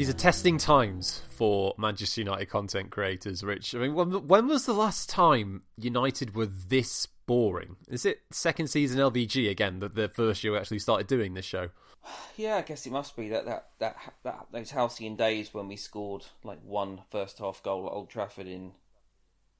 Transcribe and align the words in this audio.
These 0.00 0.08
are 0.08 0.14
testing 0.14 0.56
times 0.56 1.20
for 1.28 1.74
Manchester 1.76 2.22
United 2.22 2.46
content 2.46 2.88
creators, 2.88 3.44
Rich. 3.44 3.74
I 3.74 3.80
mean, 3.80 3.94
when, 3.94 4.26
when 4.26 4.48
was 4.48 4.64
the 4.64 4.72
last 4.72 5.10
time 5.10 5.64
United 5.76 6.34
were 6.34 6.46
this 6.46 7.04
boring? 7.26 7.76
Is 7.86 8.06
it 8.06 8.22
second 8.30 8.68
season 8.68 8.98
LVG 8.98 9.50
again 9.50 9.80
that 9.80 9.96
the 9.96 10.08
first 10.08 10.42
year 10.42 10.54
we 10.54 10.58
actually 10.58 10.78
started 10.78 11.06
doing 11.06 11.34
this 11.34 11.44
show? 11.44 11.68
Yeah, 12.38 12.56
I 12.56 12.62
guess 12.62 12.86
it 12.86 12.92
must 12.92 13.14
be 13.14 13.28
that 13.28 13.44
that 13.44 13.66
that, 13.78 13.96
that 14.22 14.46
those 14.50 14.70
halcyon 14.70 15.16
days 15.16 15.52
when 15.52 15.68
we 15.68 15.76
scored 15.76 16.24
like 16.44 16.60
one 16.64 17.02
first 17.10 17.38
half 17.38 17.62
goal 17.62 17.84
at 17.84 17.92
Old 17.92 18.08
Trafford 18.08 18.46
in 18.46 18.72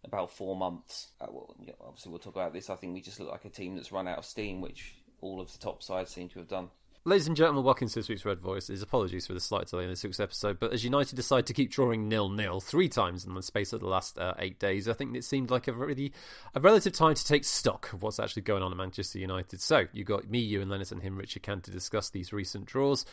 about 0.07 0.31
four 0.31 0.57
months. 0.57 1.09
Uh, 1.21 1.27
well, 1.29 1.55
obviously, 1.87 2.13
we'll 2.13 2.19
talk 2.19 2.37
about 2.37 2.55
this. 2.55 2.71
I 2.71 2.77
think 2.77 2.95
we 2.95 3.03
just 3.03 3.21
look 3.21 3.31
like 3.31 3.45
a 3.45 3.51
team 3.51 3.77
that's 3.77 3.93
run 3.93 4.09
out 4.09 4.17
of 4.17 4.25
steam, 4.25 4.63
which 4.63 4.95
all 5.21 5.39
of 5.39 5.53
the 5.53 5.59
top 5.59 5.83
sides 5.83 6.11
seem 6.11 6.31
to 6.31 6.39
have 6.39 6.49
done. 6.49 6.71
Ladies 7.07 7.29
and 7.29 7.35
gentlemen, 7.35 7.65
welcome 7.65 7.89
to 7.89 7.95
this 7.95 8.11
week's 8.11 8.27
Red 8.27 8.41
Voices. 8.41 8.83
Apologies 8.83 9.27
for 9.27 9.33
the 9.33 9.41
slight 9.41 9.69
delay 9.69 9.85
in 9.85 9.89
this 9.89 10.05
week's 10.05 10.21
episode, 10.21 10.61
but 10.61 10.75
as 10.75 10.85
United 10.85 11.17
decide 11.17 11.47
to 11.47 11.55
keep 11.55 11.71
drawing 11.71 12.11
nil-nil 12.11 12.61
three 12.61 12.91
times 12.91 13.25
in 13.25 13.33
the 13.33 13.43
space 13.43 13.73
of 13.73 13.81
the 13.81 13.87
last 13.87 14.19
uh, 14.19 14.35
eight 14.39 14.59
days, 14.59 14.87
I 14.87 14.93
think 14.93 15.17
it 15.17 15.25
seemed 15.25 15.51
like 15.51 15.67
a 15.67 15.73
really 15.73 16.13
a 16.55 16.61
relative 16.61 16.93
time 16.93 17.15
to 17.15 17.25
take 17.25 17.45
stock 17.47 17.91
of 17.95 18.03
what's 18.03 18.21
actually 18.21 18.43
going 18.43 18.63
on 18.63 18.71
at 18.71 18.77
Manchester 18.77 19.19
United. 19.19 19.63
So 19.63 19.87
you 19.95 20.05
got 20.05 20.29
me, 20.29 20.41
you, 20.41 20.61
and 20.61 20.71
Lennis 20.71 20.93
and 20.93 21.01
him, 21.01 21.17
Richard 21.17 21.43
Can, 21.43 21.63
to 21.63 21.71
discuss 21.71 22.11
these 22.11 22.35
recent 22.35 22.67
draws, 22.67 23.07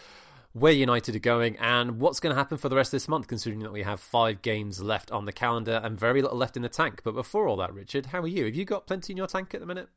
where 0.52 0.74
United 0.74 1.16
are 1.16 1.20
going, 1.20 1.56
and 1.56 2.02
what's 2.02 2.20
going 2.20 2.36
to 2.36 2.38
happen 2.38 2.58
for 2.58 2.68
the 2.68 2.76
rest 2.76 2.90
of 2.90 2.98
this 2.98 3.08
month, 3.08 3.30
considering 3.30 3.62
that 3.62 3.72
we 3.72 3.84
have 3.84 4.02
five 4.02 4.42
games 4.42 4.82
left 4.82 5.12
on 5.12 5.24
the 5.24 5.32
calendar 5.32 5.80
and 5.82 5.98
very 5.98 6.22
little 6.22 6.38
left 6.38 6.58
in 6.58 6.62
the 6.62 6.68
tank. 6.68 7.00
But 7.06 7.16
before 7.16 7.48
all 7.48 7.56
that, 7.56 7.74
Richard, 7.74 8.08
how 8.08 8.20
are 8.20 8.28
you? 8.28 8.48
Have 8.48 8.56
you 8.56 8.66
got 8.66 8.86
plenty 8.86 9.14
in 9.14 9.18
your 9.18 9.28
tank 9.28 9.54
at 9.54 9.62
the 9.62 9.66
minute? 9.66 9.88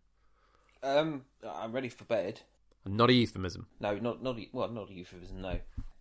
Um, 0.80 1.22
I'm 1.44 1.72
ready 1.72 1.88
for 1.88 2.04
bed. 2.04 2.42
Not 2.86 3.10
a 3.10 3.12
euphemism. 3.12 3.66
No, 3.78 3.96
not 3.98 4.22
not 4.22 4.38
well, 4.52 4.68
not 4.68 4.90
a 4.90 4.94
euphemism. 4.94 5.42
No, 5.42 5.58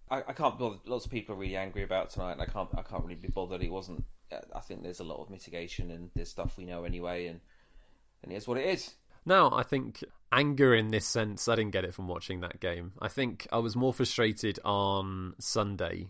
I, 0.10 0.24
I 0.28 0.34
can't 0.34 0.58
bother. 0.58 0.78
Lots 0.86 1.06
of 1.06 1.12
people 1.12 1.36
are 1.36 1.38
really 1.38 1.58
angry 1.58 1.84
about 1.84 2.10
tonight, 2.10 2.34
and 2.34 2.42
I 2.42 2.46
can't 2.46 2.70
I 2.78 2.82
can't 2.82 3.04
really 3.04 3.16
be 3.16 3.28
bothered. 3.28 3.62
It 3.62 3.72
wasn't. 3.72 4.04
Uh, 4.32 4.38
I 4.56 4.62
think 4.62 4.84
there's 4.84 5.00
a 5.00 5.06
lot 5.06 5.22
of 5.22 5.30
mitigation, 5.30 5.92
and 5.92 6.10
there's 6.16 6.30
stuff 6.30 6.58
we 6.58 6.66
know 6.66 6.84
anyway, 6.84 7.28
and 7.28 7.42
and 8.24 8.32
it's 8.32 8.48
what 8.48 8.58
it 8.58 8.68
is. 8.68 8.94
Now, 9.26 9.52
I 9.52 9.64
think 9.64 10.04
anger 10.32 10.74
in 10.74 10.90
this 10.90 11.06
sense, 11.06 11.48
I 11.48 11.56
didn't 11.56 11.72
get 11.72 11.84
it 11.84 11.94
from 11.94 12.08
watching 12.08 12.40
that 12.42 12.60
game. 12.60 12.94
I 13.02 13.08
think 13.10 13.48
I 13.52 13.58
was 13.58 13.76
more 13.76 13.94
frustrated 13.94 14.60
on 14.64 15.36
Sunday 15.40 16.08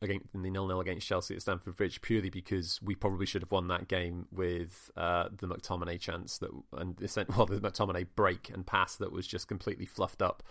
against 0.00 0.26
in 0.34 0.42
the 0.42 0.50
nil 0.50 0.66
nil 0.66 0.80
against 0.80 1.06
Chelsea 1.06 1.34
at 1.34 1.42
Stamford 1.42 1.76
Bridge 1.76 2.00
purely 2.00 2.30
because 2.30 2.80
we 2.82 2.94
probably 2.94 3.26
should 3.26 3.42
have 3.42 3.50
won 3.50 3.68
that 3.68 3.88
game 3.88 4.26
with 4.30 4.90
uh, 4.96 5.28
the 5.36 5.46
McTominay 5.46 5.98
chance 5.98 6.38
that 6.38 6.50
and 6.76 6.96
the 6.96 7.26
well 7.36 7.46
the 7.46 7.60
McTominay 7.60 8.06
break 8.14 8.50
and 8.50 8.66
pass 8.66 8.96
that 8.96 9.12
was 9.12 9.26
just 9.26 9.48
completely 9.48 9.86
fluffed 9.86 10.22
up 10.22 10.42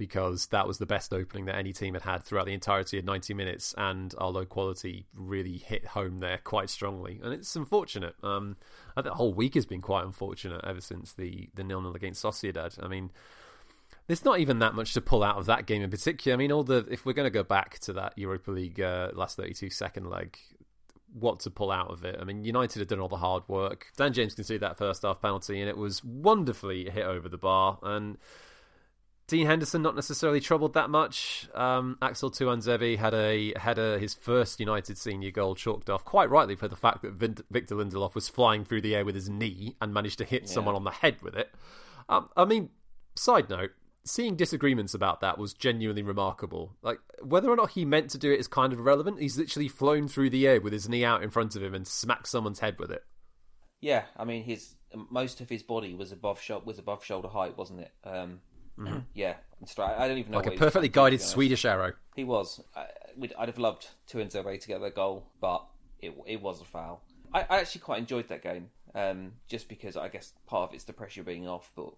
because 0.00 0.46
that 0.46 0.66
was 0.66 0.78
the 0.78 0.86
best 0.86 1.12
opening 1.12 1.44
that 1.44 1.56
any 1.56 1.74
team 1.74 1.92
had 1.92 2.02
had 2.02 2.24
throughout 2.24 2.46
the 2.46 2.54
entirety 2.54 2.98
of 2.98 3.04
90 3.04 3.34
minutes 3.34 3.74
and 3.76 4.14
our 4.16 4.30
low 4.30 4.46
quality 4.46 5.04
really 5.14 5.58
hit 5.58 5.88
home 5.88 6.20
there 6.20 6.38
quite 6.42 6.70
strongly. 6.70 7.20
And 7.22 7.34
it's 7.34 7.54
unfortunate. 7.54 8.14
Um, 8.22 8.56
I 8.96 9.02
think 9.02 9.12
the 9.12 9.18
whole 9.18 9.34
week 9.34 9.52
has 9.56 9.66
been 9.66 9.82
quite 9.82 10.06
unfortunate 10.06 10.64
ever 10.64 10.80
since 10.80 11.12
the 11.12 11.50
the 11.54 11.62
nil 11.62 11.82
nil 11.82 11.94
against 11.94 12.24
Sociedad. 12.24 12.82
I 12.82 12.88
mean 12.88 13.10
there's 14.10 14.24
not 14.24 14.40
even 14.40 14.58
that 14.58 14.74
much 14.74 14.92
to 14.94 15.00
pull 15.00 15.22
out 15.22 15.36
of 15.36 15.46
that 15.46 15.66
game 15.66 15.82
in 15.82 15.90
particular. 15.90 16.34
I 16.34 16.36
mean, 16.36 16.50
all 16.50 16.64
the 16.64 16.84
if 16.90 17.06
we're 17.06 17.12
going 17.12 17.26
to 17.26 17.30
go 17.30 17.44
back 17.44 17.78
to 17.80 17.92
that 17.92 18.12
Europa 18.16 18.50
League 18.50 18.80
uh, 18.80 19.10
last 19.14 19.36
32 19.36 19.70
second 19.70 20.10
leg, 20.10 20.36
what 21.12 21.38
to 21.40 21.50
pull 21.50 21.70
out 21.70 21.92
of 21.92 22.04
it? 22.04 22.16
I 22.20 22.24
mean, 22.24 22.44
United 22.44 22.80
had 22.80 22.88
done 22.88 22.98
all 22.98 23.08
the 23.08 23.18
hard 23.18 23.44
work. 23.46 23.86
Dan 23.96 24.12
James 24.12 24.34
can 24.34 24.42
see 24.42 24.56
that 24.58 24.78
first 24.78 25.02
half 25.02 25.22
penalty, 25.22 25.60
and 25.60 25.68
it 25.68 25.76
was 25.76 26.02
wonderfully 26.02 26.90
hit 26.90 27.04
over 27.04 27.28
the 27.28 27.38
bar. 27.38 27.78
And 27.84 28.18
Dean 29.28 29.46
Henderson 29.46 29.80
not 29.80 29.94
necessarily 29.94 30.40
troubled 30.40 30.74
that 30.74 30.90
much. 30.90 31.48
Um, 31.54 31.96
Axel 32.02 32.32
Tuanzebe 32.32 32.98
had 32.98 33.14
a 33.14 33.52
had 33.56 33.78
a, 33.78 33.96
his 34.00 34.12
first 34.12 34.58
United 34.58 34.98
senior 34.98 35.30
goal 35.30 35.54
chalked 35.54 35.88
off 35.88 36.04
quite 36.04 36.30
rightly 36.30 36.56
for 36.56 36.66
the 36.66 36.74
fact 36.74 37.02
that 37.02 37.12
Victor 37.48 37.76
Lindelof 37.76 38.16
was 38.16 38.28
flying 38.28 38.64
through 38.64 38.80
the 38.80 38.96
air 38.96 39.04
with 39.04 39.14
his 39.14 39.28
knee 39.28 39.76
and 39.80 39.94
managed 39.94 40.18
to 40.18 40.24
hit 40.24 40.42
yeah. 40.42 40.48
someone 40.48 40.74
on 40.74 40.82
the 40.82 40.90
head 40.90 41.22
with 41.22 41.36
it. 41.36 41.54
Um, 42.08 42.28
I 42.36 42.44
mean, 42.44 42.70
side 43.14 43.48
note, 43.48 43.70
seeing 44.04 44.36
disagreements 44.36 44.94
about 44.94 45.20
that 45.20 45.38
was 45.38 45.52
genuinely 45.52 46.02
remarkable. 46.02 46.76
Like 46.82 46.98
whether 47.22 47.50
or 47.50 47.56
not 47.56 47.72
he 47.72 47.84
meant 47.84 48.10
to 48.10 48.18
do 48.18 48.32
it 48.32 48.40
is 48.40 48.48
kind 48.48 48.72
of 48.72 48.78
irrelevant. 48.78 49.20
He's 49.20 49.38
literally 49.38 49.68
flown 49.68 50.08
through 50.08 50.30
the 50.30 50.46
air 50.46 50.60
with 50.60 50.72
his 50.72 50.88
knee 50.88 51.04
out 51.04 51.22
in 51.22 51.30
front 51.30 51.56
of 51.56 51.62
him 51.62 51.74
and 51.74 51.86
smacked 51.86 52.28
someone's 52.28 52.60
head 52.60 52.78
with 52.78 52.90
it. 52.90 53.04
Yeah, 53.80 54.04
I 54.16 54.24
mean 54.24 54.44
his 54.44 54.74
most 55.10 55.40
of 55.40 55.48
his 55.48 55.62
body 55.62 55.94
was 55.94 56.12
above 56.12 56.42
was 56.64 56.78
above 56.78 57.04
shoulder 57.04 57.28
height, 57.28 57.56
wasn't 57.56 57.80
it? 57.80 57.92
Um, 58.04 58.40
mm-hmm. 58.78 58.98
Yeah, 59.14 59.34
I 59.78 60.08
don't 60.08 60.18
even 60.18 60.32
know. 60.32 60.38
Like 60.38 60.46
a 60.46 60.52
perfectly 60.52 60.88
guided 60.88 61.20
Swedish 61.20 61.64
arrow. 61.64 61.92
He 62.16 62.24
was. 62.24 62.60
I, 62.74 62.86
would 63.16 63.32
have 63.36 63.58
loved 63.58 63.88
to 64.06 64.16
Tuanzebe 64.16 64.60
to 64.60 64.68
get 64.68 64.80
the 64.80 64.90
goal, 64.90 65.26
but 65.40 65.64
it 66.00 66.14
it 66.26 66.40
was 66.40 66.60
a 66.60 66.64
foul. 66.64 67.02
I, 67.32 67.40
I 67.42 67.60
actually 67.60 67.82
quite 67.82 67.98
enjoyed 67.98 68.28
that 68.28 68.42
game, 68.42 68.70
um, 68.94 69.32
just 69.48 69.68
because 69.68 69.96
I 69.96 70.08
guess 70.08 70.32
part 70.46 70.70
of 70.70 70.74
it's 70.74 70.84
the 70.84 70.92
pressure 70.92 71.22
being 71.22 71.46
off, 71.46 71.70
but 71.76 71.92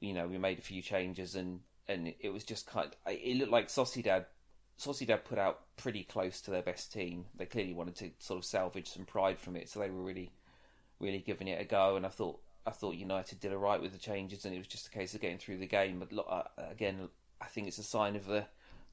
you 0.00 0.12
know, 0.12 0.26
we 0.26 0.38
made 0.38 0.58
a 0.58 0.62
few 0.62 0.82
changes 0.82 1.34
and 1.34 1.60
and 1.88 2.12
it 2.20 2.30
was 2.30 2.44
just 2.44 2.66
kind. 2.66 2.90
Of, 3.06 3.12
it 3.12 3.36
looked 3.36 3.52
like 3.52 3.68
Sociedad. 3.68 4.26
Sociedad 4.78 5.24
put 5.24 5.38
out 5.38 5.60
pretty 5.76 6.04
close 6.04 6.40
to 6.42 6.50
their 6.50 6.62
best 6.62 6.92
team. 6.92 7.24
They 7.34 7.46
clearly 7.46 7.72
wanted 7.72 7.96
to 7.96 8.10
sort 8.18 8.38
of 8.38 8.44
salvage 8.44 8.88
some 8.88 9.06
pride 9.06 9.38
from 9.38 9.56
it, 9.56 9.68
so 9.68 9.80
they 9.80 9.90
were 9.90 10.02
really, 10.02 10.30
really 11.00 11.18
giving 11.18 11.48
it 11.48 11.60
a 11.60 11.64
go. 11.64 11.96
And 11.96 12.06
I 12.06 12.10
thought, 12.10 12.38
I 12.66 12.70
thought 12.70 12.94
United 12.94 13.40
did 13.40 13.52
alright 13.52 13.80
with 13.80 13.92
the 13.92 13.98
changes, 13.98 14.44
and 14.44 14.54
it 14.54 14.58
was 14.58 14.68
just 14.68 14.86
a 14.86 14.90
case 14.90 15.14
of 15.14 15.20
getting 15.20 15.38
through 15.38 15.58
the 15.58 15.66
game. 15.66 15.98
But 15.98 16.16
uh, 16.28 16.42
again, 16.70 17.08
I 17.40 17.46
think 17.46 17.66
it's 17.66 17.78
a 17.78 17.82
sign 17.82 18.14
of 18.14 18.26
the 18.26 18.44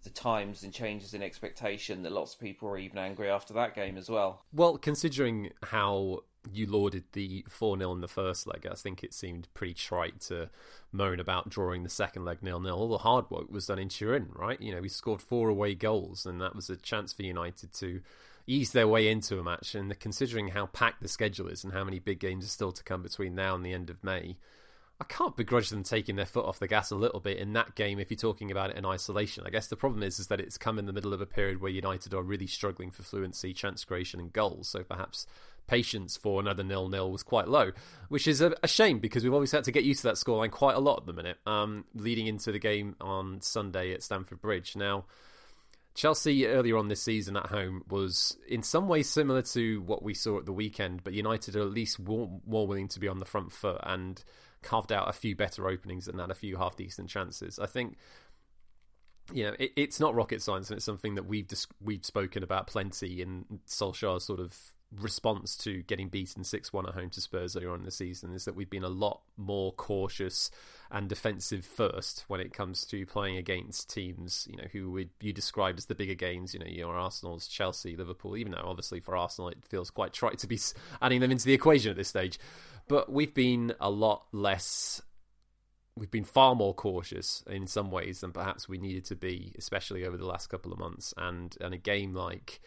the 0.04 0.10
times 0.12 0.64
and 0.64 0.72
changes 0.72 1.16
in 1.16 1.24
expectation 1.24 2.04
that 2.04 2.12
lots 2.12 2.36
of 2.36 2.40
people 2.40 2.70
were 2.70 2.78
even 2.78 3.00
angry 3.00 3.28
after 3.28 3.54
that 3.56 3.74
game 3.74 3.98
as 3.98 4.08
well. 4.08 4.46
Well, 4.54 4.78
considering 4.78 5.50
how 5.64 6.24
you 6.54 6.68
lauded 6.68 7.04
the 7.14 7.46
4 7.50 7.78
0 7.78 7.92
in 7.94 8.02
the 8.02 8.08
first 8.08 8.48
leg. 8.48 8.68
I 8.70 8.76
think 8.76 9.04
it 9.04 9.14
seemed 9.14 9.48
pretty 9.54 9.74
trite 9.74 10.20
to 10.22 10.50
moan 10.92 11.20
about 11.20 11.50
drawing 11.50 11.84
the 11.84 11.90
second 11.90 12.26
leg 12.26 12.42
nil 12.42 12.60
nil. 12.60 12.76
All 12.76 12.90
the 12.90 13.00
hard 13.00 13.30
work 13.30 13.50
was 13.50 13.68
done 13.68 13.80
in 13.80 13.90
Turin, 13.90 14.30
right? 14.34 14.60
You 14.60 14.74
know, 14.74 14.82
we 14.82 14.90
scored 14.90 15.22
four 15.22 15.50
away 15.50 15.76
goals, 15.76 16.26
and 16.26 16.42
that 16.42 16.56
was 16.56 16.70
a 16.70 16.78
chance 16.78 17.14
for 17.14 17.24
United 17.24 17.74
to 17.74 18.02
ease 18.48 18.72
their 18.72 18.88
way 18.88 19.08
into 19.08 19.40
a 19.40 19.44
match. 19.44 19.76
And 19.76 19.98
considering 20.00 20.50
how 20.50 20.68
packed 20.68 21.02
the 21.02 21.08
schedule 21.08 21.48
is 21.48 21.64
and 21.64 21.74
how 21.74 21.84
many 21.84 22.00
big 22.00 22.20
games 22.20 22.46
are 22.46 22.50
still 22.50 22.72
to 22.72 22.84
come 22.84 23.02
between 23.02 23.36
now 23.36 23.56
and 23.56 23.66
the 23.66 23.74
end 23.74 23.90
of 23.90 24.04
May, 24.04 24.38
I 25.00 25.04
can't 25.04 25.36
begrudge 25.36 25.70
them 25.70 25.84
taking 25.84 26.16
their 26.16 26.26
foot 26.26 26.46
off 26.46 26.60
the 26.60 26.70
gas 26.70 26.90
a 26.90 26.96
little 26.96 27.20
bit 27.20 27.38
in 27.38 27.52
that 27.54 27.76
game 27.76 28.00
if 28.00 28.10
you're 28.10 28.18
talking 28.18 28.50
about 28.50 28.70
it 28.70 28.78
in 28.78 28.86
isolation. 28.86 29.44
I 29.46 29.50
guess 29.50 29.68
the 29.68 29.76
problem 29.76 30.04
is 30.04 30.20
is 30.20 30.28
that 30.28 30.40
it's 30.40 30.58
come 30.58 30.80
in 30.80 30.86
the 30.86 30.94
middle 30.94 31.14
of 31.14 31.20
a 31.20 31.26
period 31.26 31.60
where 31.60 31.72
United 31.72 32.14
are 32.14 32.24
really 32.24 32.48
struggling 32.48 32.92
for 32.92 33.04
fluency, 33.04 33.54
chance 33.54 33.84
creation, 33.84 34.22
and 34.22 34.32
goals. 34.32 34.70
So 34.70 34.84
perhaps 34.84 35.28
patience 35.68 36.18
for 36.18 36.40
another 36.40 36.64
nil 36.64 36.90
nil 36.90 37.12
was 37.12 37.24
quite 37.24 37.48
low, 37.48 37.72
which 38.10 38.28
is 38.28 38.42
a, 38.42 38.54
a, 38.64 38.68
shame 38.68 39.00
because 39.00 39.24
we've 39.24 39.34
always 39.34 39.52
had 39.52 39.64
to 39.64 39.72
get 39.72 39.84
used 39.84 40.02
to 40.02 40.08
that 40.08 40.16
scoreline 40.16 40.52
quite 40.52 40.76
a 40.76 40.80
lot 40.80 41.00
at 41.00 41.06
the 41.06 41.14
minute, 41.14 41.38
um, 41.46 41.86
leading 41.94 42.28
into 42.28 42.52
the 42.52 42.60
game 42.60 42.96
on 43.02 43.42
Sunday 43.42 43.94
at 43.94 44.04
Stamford 44.04 44.42
Bridge. 44.42 44.76
Now, 44.76 45.06
Chelsea 45.96 46.46
earlier 46.46 46.78
on 46.78 46.90
this 46.90 47.02
season 47.02 47.38
at 47.38 47.48
home 47.48 47.84
was 47.90 48.38
in 48.48 48.62
some 48.62 48.88
ways 48.88 49.10
similar 49.10 49.42
to 49.42 49.82
what 49.82 50.04
we 50.04 50.14
saw 50.14 50.38
at 50.38 50.46
the 50.46 50.54
weekend, 50.54 51.04
but 51.04 51.14
United 51.14 51.56
are 51.56 51.62
at 51.62 51.72
least 51.72 52.00
more, 52.00 52.30
more 52.46 52.68
willing 52.68 52.90
to 52.90 53.00
be 53.00 53.08
on 53.08 53.20
the 53.20 53.26
front 53.26 53.52
foot 53.52 53.80
and 53.84 54.24
carved 54.62 54.92
out 54.92 55.08
a 55.08 55.14
few 55.14 55.36
better 55.36 55.68
openings 55.70 56.08
and 56.08 56.20
had 56.20 56.32
a 56.32 56.36
few 56.36 56.58
half 56.58 56.76
decent 56.76 57.10
chances. 57.10 57.60
I 57.60 57.68
think 57.68 57.98
you 59.34 59.46
know, 59.46 59.56
it, 59.58 59.72
it's 59.76 60.00
not 60.00 60.14
rocket 60.14 60.42
science, 60.42 60.70
and 60.70 60.78
it's 60.78 60.86
something 60.86 61.16
that 61.16 61.26
we've 61.26 61.48
we've 61.82 62.06
spoken 62.06 62.44
about 62.44 62.68
plenty 62.68 63.22
in 63.22 63.46
Solskjaer's 63.68 64.24
sort 64.24 64.40
of 64.40 64.56
response 64.92 65.58
to 65.58 65.84
getting 65.84 66.10
beaten 66.10 66.44
6 66.44 66.72
1 66.72 66.88
at 66.88 66.94
home 66.94 67.10
to 67.10 67.22
Spurs 67.22 67.56
earlier 67.56 67.72
on 67.72 67.80
in 67.80 67.86
the 67.86 67.92
season 67.92 68.34
is 68.34 68.46
that 68.46 68.56
we've 68.56 68.70
been 68.70 68.84
a 68.84 68.90
lot 68.90 69.22
more 69.38 69.72
cautious 69.74 70.52
and 70.92 71.10
defensive 71.10 71.66
first 71.66 72.24
when 72.28 72.40
it 72.40 72.54
comes 72.54 72.86
to 72.86 73.06
playing 73.06 73.38
against 73.38 73.90
teams, 73.94 74.48
you 74.50 74.58
know, 74.58 74.68
who 74.72 74.92
would 74.92 75.10
you 75.20 75.34
describe 75.34 75.78
as 75.78 75.86
the 75.86 75.96
bigger 75.96 76.14
games, 76.14 76.54
you 76.54 76.60
know, 76.60 76.66
your 76.66 76.96
Arsenal's, 76.96 77.48
Chelsea, 77.48 77.96
Liverpool, 77.96 78.38
even 78.38 78.52
though 78.52 78.64
obviously 78.64 79.00
for 79.00 79.18
Arsenal 79.18 79.50
it 79.50 79.58
feels 79.68 79.90
quite 79.90 80.14
trite 80.14 80.38
to 80.40 80.48
be 80.48 80.60
adding 81.02 81.20
them 81.20 81.32
into 81.32 81.46
the 81.46 81.54
equation 81.54 81.92
at 81.92 81.98
this 81.98 82.10
stage. 82.10 82.40
But 82.88 83.12
we've 83.12 83.34
been 83.34 83.74
a 83.80 83.90
lot 83.90 84.26
less 84.32 85.02
we've 85.98 86.12
been 86.12 86.26
far 86.26 86.56
more 86.56 86.74
cautious 86.74 87.42
in 87.48 87.68
some 87.68 87.90
ways 87.90 88.20
than 88.20 88.34
perhaps 88.34 88.68
we 88.68 88.78
needed 88.78 89.06
to 89.06 89.16
be, 89.16 89.54
especially 89.58 90.06
over 90.06 90.18
the 90.18 90.26
last 90.26 90.48
couple 90.48 90.74
of 90.74 90.80
months. 90.80 91.14
And 91.18 91.56
and 91.62 91.74
a 91.74 91.78
game 91.78 92.14
like 92.14 92.62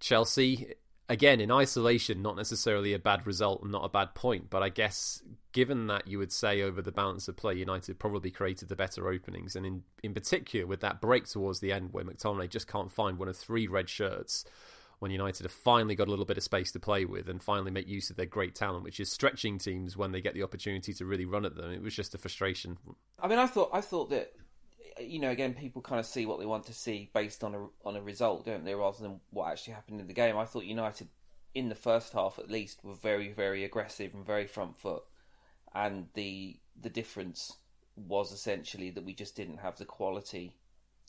Chelsea, 0.00 0.74
again 1.08 1.40
in 1.40 1.50
isolation 1.50 2.20
not 2.22 2.36
necessarily 2.36 2.92
a 2.92 2.98
bad 2.98 3.26
result 3.26 3.62
and 3.62 3.72
not 3.72 3.84
a 3.84 3.88
bad 3.88 4.14
point 4.14 4.50
but 4.50 4.62
i 4.62 4.68
guess 4.68 5.22
given 5.52 5.86
that 5.88 6.06
you 6.06 6.18
would 6.18 6.30
say 6.32 6.62
over 6.62 6.82
the 6.82 6.92
balance 6.92 7.26
of 7.28 7.36
play 7.36 7.54
united 7.54 7.98
probably 7.98 8.30
created 8.30 8.68
the 8.68 8.76
better 8.76 9.08
openings. 9.08 9.56
And 9.56 9.66
in 9.66 9.82
in 10.02 10.14
particular 10.14 10.66
with 10.66 10.80
that 10.80 11.00
break 11.00 11.26
towards 11.26 11.60
the 11.60 11.72
end 11.72 11.92
where 11.92 12.04
mctominay 12.04 12.48
just 12.48 12.68
can't 12.68 12.92
find 12.92 13.18
one 13.18 13.28
of 13.28 13.36
three 13.36 13.66
red 13.66 13.88
shirts 13.88 14.44
when 15.00 15.10
united 15.10 15.44
have 15.44 15.52
finally 15.52 15.94
got 15.94 16.06
a 16.06 16.10
little 16.10 16.24
bit 16.24 16.36
of 16.36 16.42
space 16.42 16.70
to 16.72 16.78
play 16.78 17.04
with 17.04 17.28
and 17.28 17.42
finally 17.42 17.70
make 17.70 17.88
use 17.88 18.10
of 18.10 18.16
their 18.16 18.26
great 18.26 18.54
talent 18.54 18.84
which 18.84 19.00
is 19.00 19.10
stretching 19.10 19.58
teams 19.58 19.96
when 19.96 20.12
they 20.12 20.20
get 20.20 20.34
the 20.34 20.42
opportunity 20.42 20.92
to 20.92 21.04
really 21.04 21.24
run 21.24 21.44
at 21.44 21.56
them 21.56 21.72
it 21.72 21.82
was 21.82 21.94
just 21.94 22.14
a 22.14 22.18
frustration. 22.18 22.76
I 23.18 23.26
mean 23.26 23.38
i 23.38 23.46
thought 23.46 23.70
i 23.72 23.80
thought 23.80 24.10
that 24.10 24.32
you 25.00 25.18
know, 25.18 25.30
again, 25.30 25.54
people 25.54 25.82
kind 25.82 26.00
of 26.00 26.06
see 26.06 26.26
what 26.26 26.38
they 26.38 26.46
want 26.46 26.66
to 26.66 26.74
see 26.74 27.10
based 27.12 27.44
on 27.44 27.54
a 27.54 27.66
on 27.84 27.96
a 27.96 28.02
result, 28.02 28.44
don't 28.44 28.64
they, 28.64 28.74
rather 28.74 29.02
than 29.02 29.20
what 29.30 29.50
actually 29.50 29.74
happened 29.74 30.00
in 30.00 30.06
the 30.06 30.12
game. 30.12 30.36
I 30.36 30.44
thought 30.44 30.64
United, 30.64 31.08
in 31.54 31.68
the 31.68 31.74
first 31.74 32.12
half 32.12 32.38
at 32.38 32.50
least, 32.50 32.84
were 32.84 32.94
very 32.94 33.32
very 33.32 33.64
aggressive 33.64 34.14
and 34.14 34.24
very 34.24 34.46
front 34.46 34.76
foot, 34.76 35.02
and 35.74 36.08
the 36.14 36.58
the 36.80 36.90
difference 36.90 37.56
was 37.96 38.32
essentially 38.32 38.90
that 38.90 39.04
we 39.04 39.12
just 39.12 39.34
didn't 39.34 39.58
have 39.58 39.76
the 39.78 39.84
quality 39.84 40.54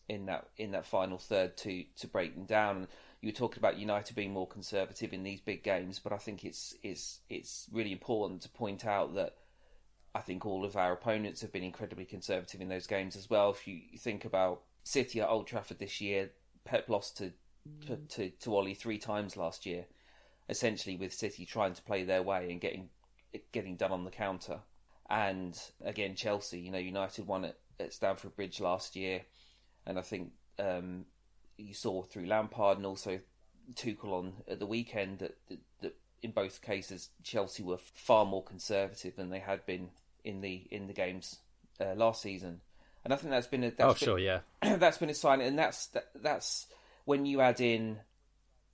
in 0.08 0.26
that 0.26 0.48
in 0.58 0.72
that 0.72 0.86
final 0.86 1.18
third 1.18 1.56
to 1.58 1.86
to 1.98 2.08
break 2.08 2.36
them 2.36 2.46
down. 2.46 2.88
You 3.22 3.30
were 3.30 3.34
talking 3.34 3.60
about 3.60 3.78
United 3.78 4.16
being 4.16 4.34
more 4.34 4.48
conservative 4.48 5.14
in 5.14 5.24
these 5.24 5.42
big 5.42 5.64
games, 5.64 6.00
but 6.00 6.14
I 6.14 6.18
think 6.18 6.44
it's 6.44 6.76
it's 6.84 7.20
it's 7.30 7.68
really 7.72 7.92
important 7.92 8.42
to 8.42 8.50
point 8.50 8.86
out 8.86 9.14
that 9.16 9.36
I 10.16 10.22
think 10.22 10.46
all 10.46 10.66
of 10.66 10.76
our 10.76 10.94
opponents 10.94 11.42
have 11.42 11.52
been 11.52 11.64
incredibly 11.64 12.06
conservative 12.06 12.62
in 12.62 12.70
those 12.70 12.88
games 12.88 13.16
as 13.16 13.30
well. 13.30 13.52
If 13.52 13.68
you 13.68 13.82
think 13.98 14.26
about 14.26 14.62
City 14.84 15.22
at 15.22 15.30
Old 15.30 15.48
Trafford 15.48 15.80
this 15.80 16.02
year, 16.02 16.32
Pep 16.66 16.90
lost 16.90 17.18
to 17.18 17.32
to, 17.86 17.98
to, 17.98 18.30
to 18.30 18.76
three 18.76 18.98
times 18.98 19.38
last 19.38 19.66
year, 19.66 19.86
essentially 20.48 20.96
with 20.96 21.14
City 21.14 21.46
trying 21.46 21.74
to 21.74 21.82
play 21.84 22.04
their 22.04 22.24
way 22.24 22.52
and 22.52 22.60
getting 22.60 22.90
getting 23.52 23.76
done 23.76 23.92
on 23.92 24.06
the 24.06 24.12
counter. 24.12 24.60
And 25.10 25.60
again, 25.84 26.16
Chelsea, 26.16 26.60
you 26.60 26.72
know, 26.72 26.78
United 26.80 27.28
won 27.28 27.46
at, 27.46 27.58
at 27.80 27.94
Stamford 27.94 28.36
Bridge 28.36 28.60
last 28.60 28.96
year, 28.96 29.22
and 29.86 30.00
I 30.00 30.02
think 30.02 30.32
um, 30.58 31.06
you 31.58 31.74
saw 31.74 32.04
through 32.04 32.26
Lampard 32.26 32.78
and 32.78 32.86
also 32.86 33.20
Tuchel 33.76 34.14
on 34.14 34.34
at 34.48 34.60
the 34.60 34.66
weekend 34.66 35.20
that, 35.20 35.38
that 35.82 35.96
in 36.22 36.32
both 36.32 36.62
cases 36.62 37.10
Chelsea 37.24 37.64
were 37.64 37.78
far 37.78 38.26
more 38.26 38.44
conservative 38.44 39.16
than 39.16 39.30
they 39.30 39.40
had 39.40 39.66
been 39.66 39.90
in 40.24 40.42
the 40.42 40.68
in 40.72 40.88
the 40.88 40.94
games 40.94 41.38
uh, 41.80 41.94
last 41.96 42.22
season, 42.22 42.62
and 43.04 43.14
I 43.14 43.18
think 43.18 43.32
that's 43.32 43.48
been 43.48 43.64
a 43.64 43.72
that's 43.72 43.82
oh 43.82 43.94
been, 43.94 43.98
sure 43.98 44.20
yeah 44.20 44.40
that's 44.78 44.98
been 44.98 45.10
a 45.10 45.14
sign, 45.14 45.42
and 45.42 45.58
that's 45.58 45.88
that, 45.88 46.10
that's 46.16 46.68
when 47.06 47.26
you 47.26 47.42
add 47.42 47.62
in 47.62 48.00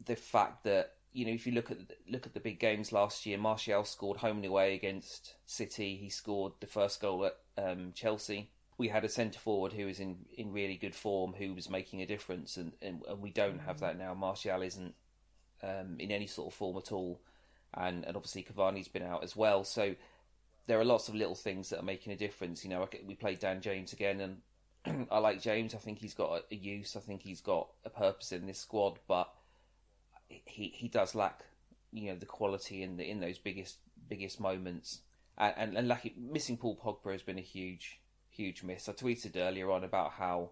the 0.05 0.15
fact 0.15 0.63
that 0.63 0.93
you 1.13 1.25
know 1.25 1.31
if 1.31 1.47
you 1.47 1.53
look 1.53 1.71
at 1.71 1.77
look 2.09 2.25
at 2.25 2.33
the 2.33 2.39
big 2.39 2.59
games 2.59 2.91
last 2.91 3.25
year, 3.25 3.37
Martial 3.37 3.83
scored 3.83 4.17
home 4.17 4.37
and 4.37 4.45
away 4.45 4.75
against 4.75 5.35
City. 5.45 5.95
He 5.95 6.09
scored 6.09 6.53
the 6.59 6.67
first 6.67 7.01
goal 7.01 7.25
at 7.25 7.37
um, 7.57 7.91
Chelsea. 7.93 8.49
We 8.77 8.89
had 8.89 9.05
a 9.05 9.09
centre 9.09 9.39
forward 9.39 9.71
who 9.71 9.85
was 9.85 10.01
in, 10.01 10.17
in 10.37 10.51
really 10.51 10.75
good 10.75 10.93
form, 10.93 11.33
who 11.33 11.53
was 11.53 11.69
making 11.69 12.01
a 12.01 12.05
difference, 12.05 12.57
and, 12.57 12.73
and, 12.81 13.01
and 13.07 13.21
we 13.21 13.29
don't 13.29 13.59
have 13.59 13.79
that 13.79 13.97
now. 13.97 14.13
Martial 14.13 14.61
isn't 14.61 14.93
um, 15.63 15.95
in 15.97 16.11
any 16.11 16.27
sort 16.27 16.47
of 16.47 16.53
form 16.53 16.75
at 16.75 16.91
all, 16.91 17.21
and, 17.73 18.03
and 18.03 18.17
obviously 18.17 18.43
Cavani's 18.43 18.89
been 18.89 19.03
out 19.03 19.23
as 19.23 19.33
well. 19.33 19.63
So 19.63 19.95
there 20.67 20.79
are 20.79 20.85
lots 20.85 21.09
of 21.09 21.15
little 21.15 21.35
things 21.35 21.69
that 21.69 21.79
are 21.79 21.83
making 21.83 22.13
a 22.13 22.17
difference. 22.17 22.63
You 22.63 22.71
know, 22.71 22.87
we 23.05 23.15
played 23.15 23.39
Dan 23.39 23.61
James 23.61 23.93
again, 23.93 24.21
and 24.85 25.07
I 25.11 25.19
like 25.19 25.41
James. 25.41 25.75
I 25.75 25.77
think 25.77 25.99
he's 25.99 26.13
got 26.13 26.43
a, 26.51 26.55
use. 26.55 26.95
I 26.95 26.99
think 26.99 27.21
he's 27.21 27.41
got 27.41 27.69
a 27.83 27.89
purpose 27.89 28.31
in 28.31 28.47
this 28.47 28.59
squad, 28.59 28.99
but 29.07 29.29
he 30.27 30.73
he 30.75 30.87
does 30.87 31.15
lack, 31.15 31.45
you 31.91 32.09
know, 32.11 32.17
the 32.17 32.25
quality 32.25 32.81
in 32.83 32.97
the 32.97 33.09
in 33.09 33.19
those 33.19 33.37
biggest 33.37 33.77
biggest 34.07 34.39
moments. 34.39 35.01
And 35.37 35.53
and, 35.57 35.77
and 35.77 35.87
lacking, 35.87 36.13
missing 36.17 36.57
Paul 36.57 36.79
Pogba 36.83 37.11
has 37.11 37.21
been 37.21 37.37
a 37.37 37.41
huge 37.41 37.99
huge 38.29 38.63
miss. 38.63 38.89
I 38.89 38.93
tweeted 38.93 39.37
earlier 39.37 39.71
on 39.71 39.83
about 39.83 40.11
how 40.11 40.51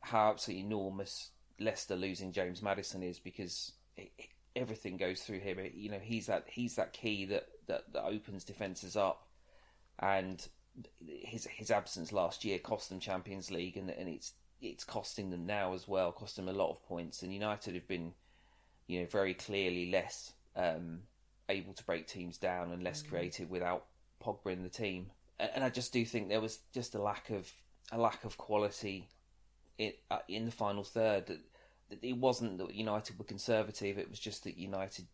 how 0.00 0.30
absolutely 0.30 0.64
enormous 0.64 1.30
Leicester 1.58 1.96
losing 1.96 2.32
James 2.32 2.62
Maddison 2.62 3.02
is 3.02 3.18
because 3.18 3.72
it, 3.96 4.10
it, 4.18 4.28
everything 4.56 4.96
goes 4.96 5.22
through 5.22 5.40
him. 5.40 5.58
You 5.74 5.90
know, 5.90 6.00
he's 6.00 6.26
that 6.26 6.46
he's 6.48 6.76
that 6.76 6.92
key 6.92 7.24
that 7.26 7.48
that, 7.66 7.92
that 7.92 8.04
opens 8.04 8.44
defenses 8.44 8.96
up, 8.96 9.26
and 9.98 10.46
his 11.06 11.46
his 11.46 11.70
absence 11.70 12.12
last 12.12 12.44
year 12.44 12.58
cost 12.58 12.88
them 12.88 13.00
Champions 13.00 13.50
League, 13.50 13.76
and 13.76 13.90
and 13.90 14.08
it's 14.08 14.32
it's 14.60 14.84
costing 14.84 15.30
them 15.30 15.46
now 15.46 15.74
as 15.74 15.88
well, 15.88 16.12
cost 16.12 16.36
them 16.36 16.48
a 16.48 16.52
lot 16.52 16.70
of 16.70 16.82
points. 16.84 17.22
And 17.22 17.32
United 17.32 17.74
have 17.74 17.88
been, 17.88 18.12
you 18.86 19.00
know, 19.00 19.06
very 19.06 19.34
clearly 19.34 19.90
less 19.90 20.32
um, 20.56 21.00
able 21.48 21.72
to 21.74 21.84
break 21.84 22.06
teams 22.06 22.38
down 22.38 22.70
and 22.70 22.82
less 22.82 23.02
mm. 23.02 23.08
creative 23.08 23.50
without 23.50 23.86
Pogba 24.24 24.52
in 24.52 24.62
the 24.62 24.68
team. 24.68 25.10
And 25.38 25.64
I 25.64 25.70
just 25.70 25.92
do 25.92 26.04
think 26.04 26.28
there 26.28 26.40
was 26.40 26.60
just 26.72 26.94
a 26.94 27.02
lack 27.02 27.30
of 27.30 27.50
a 27.90 27.98
lack 27.98 28.24
of 28.24 28.38
quality 28.38 29.08
in 29.78 29.92
uh, 30.10 30.20
in 30.28 30.44
the 30.44 30.52
final 30.52 30.84
third. 30.84 31.26
That 31.26 31.40
It 32.00 32.16
wasn't 32.16 32.58
that 32.58 32.74
United 32.74 33.18
were 33.18 33.24
conservative; 33.24 33.98
it 33.98 34.08
was 34.08 34.20
just 34.20 34.44
that 34.44 34.56
United 34.56 35.06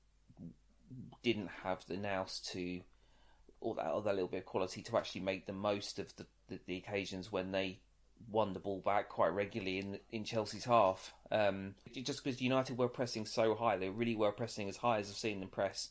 didn't 1.23 1.51
have 1.63 1.85
the 1.87 1.97
nous 1.97 2.41
to 2.53 2.81
or 3.61 3.75
that 3.75 3.87
other 3.87 4.13
little 4.13 4.29
bit 4.29 4.39
of 4.39 4.47
quality 4.47 4.83
to 4.83 4.97
actually 4.97 5.21
make 5.21 5.47
the 5.47 5.53
most 5.53 5.99
of 5.99 6.15
the, 6.17 6.27
the, 6.49 6.61
the 6.67 6.77
occasions 6.77 7.33
when 7.33 7.51
they 7.51 7.81
won 8.31 8.53
the 8.53 8.61
ball 8.61 8.81
back 8.85 9.09
quite 9.09 9.29
regularly 9.29 9.79
in 9.79 9.99
in 10.11 10.25
Chelsea's 10.25 10.65
half. 10.65 11.13
Um, 11.31 11.75
just 12.03 12.23
because 12.23 12.41
United 12.41 12.79
were 12.79 12.89
pressing 12.89 13.27
so 13.27 13.55
high, 13.55 13.77
they 13.77 13.89
really 13.89 14.17
were 14.17 14.33
pressing 14.33 14.69
as 14.69 14.77
high 14.77 14.99
as 14.99 15.09
I've 15.09 15.17
seen 15.17 15.41
them 15.41 15.49
press 15.49 15.91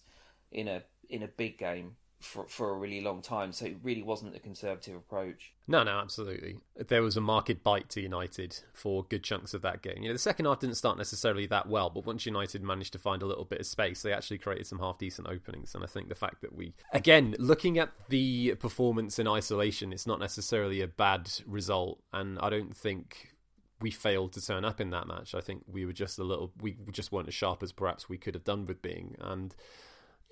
in 0.52 0.68
a 0.68 0.84
in 1.10 1.24
a 1.24 1.28
big 1.28 1.58
game 1.58 1.96
for 2.20 2.48
for 2.48 2.72
a 2.72 2.74
really 2.74 3.02
long 3.02 3.22
time. 3.22 3.52
So 3.52 3.66
it 3.66 3.78
really 3.84 4.02
wasn't 4.02 4.36
a 4.36 4.40
conservative 4.40 4.96
approach. 4.96 5.54
No, 5.68 5.84
no, 5.84 6.00
absolutely. 6.00 6.58
There 6.76 7.04
was 7.04 7.16
a 7.18 7.22
market 7.22 7.64
bite 7.64 7.90
to 7.90 8.02
United 8.02 8.60
for 8.74 9.04
good 9.04 9.24
chunks 9.24 9.54
of 9.54 9.62
that 9.62 9.82
game. 9.82 9.98
You 10.02 10.10
know, 10.10 10.14
the 10.14 10.20
second 10.20 10.46
half 10.46 10.60
didn't 10.60 10.78
start 10.78 10.98
necessarily 10.98 11.46
that 11.48 11.68
well, 11.68 11.90
but 11.90 12.06
once 12.06 12.26
United 12.26 12.64
managed 12.64 12.94
to 12.94 13.00
find 13.00 13.22
a 13.22 13.26
little 13.26 13.46
bit 13.46 13.60
of 13.60 13.66
space, 13.66 14.02
they 14.02 14.14
actually 14.14 14.40
created 14.40 14.66
some 14.66 14.80
half 14.80 14.98
decent 14.98 15.28
openings. 15.28 15.76
And 15.76 15.84
I 15.84 15.88
think 15.88 16.10
the 16.10 16.16
fact 16.16 16.42
that 16.42 16.56
we, 16.56 16.74
again, 16.92 17.36
looking 17.38 17.78
at 17.78 17.92
the 18.10 18.56
performance 18.56 19.20
in 19.20 19.28
isolation, 19.28 19.94
it's 19.94 20.08
not 20.08 20.20
necessarily 20.20 20.82
a 20.82 20.88
bad 20.88 21.30
result. 21.46 22.00
And 22.14 22.40
I 22.40 22.50
don't 22.50 22.76
think 22.76 23.36
we 23.80 23.92
failed 23.92 24.34
to 24.34 24.42
turn 24.42 24.66
up 24.66 24.82
in 24.82 24.90
that 24.90 25.08
match. 25.08 25.36
I 25.36 25.42
think 25.42 25.64
we 25.68 25.86
were 25.86 25.94
just 25.94 26.18
a 26.18 26.24
little, 26.24 26.52
we 26.60 26.78
just 26.92 27.12
weren't 27.12 27.28
as 27.28 27.36
sharp 27.36 27.62
as 27.62 27.72
perhaps 27.72 28.10
we 28.10 28.18
could 28.18 28.34
have 28.34 28.44
done 28.44 28.66
with 28.66 28.82
being. 28.82 29.16
And 29.20 29.54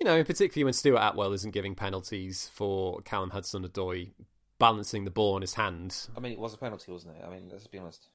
you 0.00 0.04
know, 0.04 0.22
particularly 0.24 0.64
when 0.64 0.72
Stuart 0.72 1.00
Atwell 1.00 1.32
isn't 1.32 1.52
giving 1.52 1.74
penalties 1.74 2.50
for 2.52 3.00
Callum 3.02 3.30
Hudson-Odoi 3.30 4.12
balancing 4.58 5.04
the 5.04 5.10
ball 5.10 5.36
in 5.36 5.42
his 5.42 5.54
hand. 5.54 6.08
I 6.16 6.20
mean, 6.20 6.32
it 6.32 6.38
was 6.38 6.54
a 6.54 6.58
penalty, 6.58 6.90
wasn't 6.90 7.16
it? 7.16 7.24
I 7.26 7.30
mean, 7.30 7.48
let's 7.50 7.66
be 7.66 7.78
honest. 7.78 8.08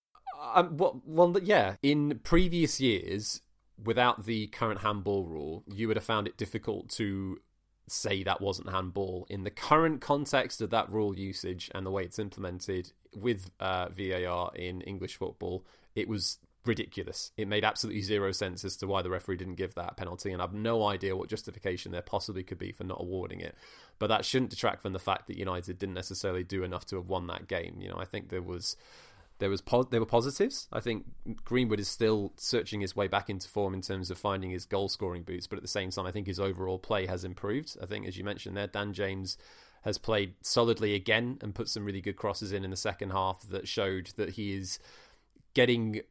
Um, 0.56 0.78
well, 0.78 1.02
well, 1.06 1.38
yeah. 1.42 1.76
In 1.84 2.20
previous 2.24 2.80
years, 2.80 3.42
without 3.84 4.26
the 4.26 4.48
current 4.48 4.82
handball 4.82 5.26
rule, 5.26 5.64
you 5.68 5.88
would 5.88 5.98
have 5.98 6.04
found 6.04 6.28
it 6.28 6.38
difficult 6.38 6.90
to 6.90 7.40
say 7.88 8.24
that 8.24 8.42
wasn't 8.42 8.70
handball. 8.70 9.28
In 9.30 9.44
the 9.44 9.52
current 9.52 10.02
context 10.02 10.62
of 10.62 10.70
that 10.70 10.90
rule 10.90 11.18
usage 11.18 11.70
and 11.76 11.86
the 11.86 11.92
way 11.92 12.04
it's 12.04 12.20
implemented 12.20 12.92
with 13.16 13.52
uh, 13.60 13.90
VAR 13.90 14.52
in 14.56 14.82
English 14.82 15.18
football, 15.18 15.66
it 15.96 16.08
was 16.08 16.40
ridiculous. 16.66 17.32
It 17.38 17.48
made 17.48 17.64
absolutely 17.64 18.02
zero 18.02 18.32
sense 18.32 18.64
as 18.64 18.78
to 18.78 18.88
why 18.88 19.02
the 19.02 19.10
referee 19.10 19.38
didn't 19.38 19.56
give 19.56 19.76
that 19.76 19.98
penalty, 19.98 20.32
and 20.32 20.42
I've 20.42 20.54
no 20.54 20.86
idea 20.86 21.16
what 21.16 21.30
justification 21.30 21.92
there 21.92 22.02
possibly 22.02 22.44
could 22.44 22.60
be 22.60 22.72
for 22.72 22.84
not 22.84 23.02
awarding 23.02 23.40
it. 23.40 23.56
But 24.00 24.08
that 24.08 24.26
shouldn't 24.26 24.52
detract 24.52 24.82
from 24.82 24.94
the 24.94 25.00
fact 25.00 25.28
that 25.28 25.38
United 25.38 25.78
didn't 25.80 25.96
necessarily 25.96 26.44
do 26.44 26.64
enough 26.64 26.86
to 26.88 26.98
have 26.98 27.08
won 27.08 27.28
that 27.28 27.48
game. 27.48 27.78
You 27.80 27.90
know, 27.90 27.98
I 27.98 28.06
think 28.06 28.30
there 28.30 28.42
was 28.42 28.76
there 29.40 29.50
was 29.50 29.64
there 29.90 30.00
were 30.00 30.06
positives. 30.06 30.68
I 30.72 30.80
think 30.80 31.06
Greenwood 31.44 31.80
is 31.80 31.88
still 31.88 32.32
searching 32.38 32.82
his 32.82 32.96
way 32.96 33.08
back 33.08 33.30
into 33.30 33.48
form 33.48 33.74
in 33.74 33.82
terms 33.82 34.12
of 34.12 34.20
finding 34.20 34.52
his 34.52 34.66
goal 34.66 34.88
scoring 34.88 35.24
boots, 35.24 35.48
but 35.48 35.58
at 35.58 35.64
the 35.64 35.68
same 35.68 35.90
time, 35.90 36.06
I 36.06 36.12
think 36.12 36.28
his 36.28 36.40
overall 36.40 36.78
play 36.78 37.08
has 37.08 37.24
improved. 37.24 37.76
I 37.82 37.88
think, 37.88 38.08
as 38.08 38.18
you 38.18 38.24
mentioned 38.24 38.56
there, 38.56 38.68
Dan 38.68 38.94
James 38.94 39.38
has 39.82 39.98
played 39.98 40.36
solidly 40.42 40.94
again 40.94 41.40
and 41.42 41.56
put 41.56 41.68
some 41.68 41.84
really 41.84 42.02
good 42.02 42.16
crosses 42.16 42.52
in 42.52 42.64
in 42.64 42.70
the 42.70 42.78
second 42.78 43.10
half 43.10 43.42
that 43.50 43.68
showed 43.68 44.12
that 44.16 44.30
he 44.32 44.54
is 44.54 44.78
getting 45.56 46.02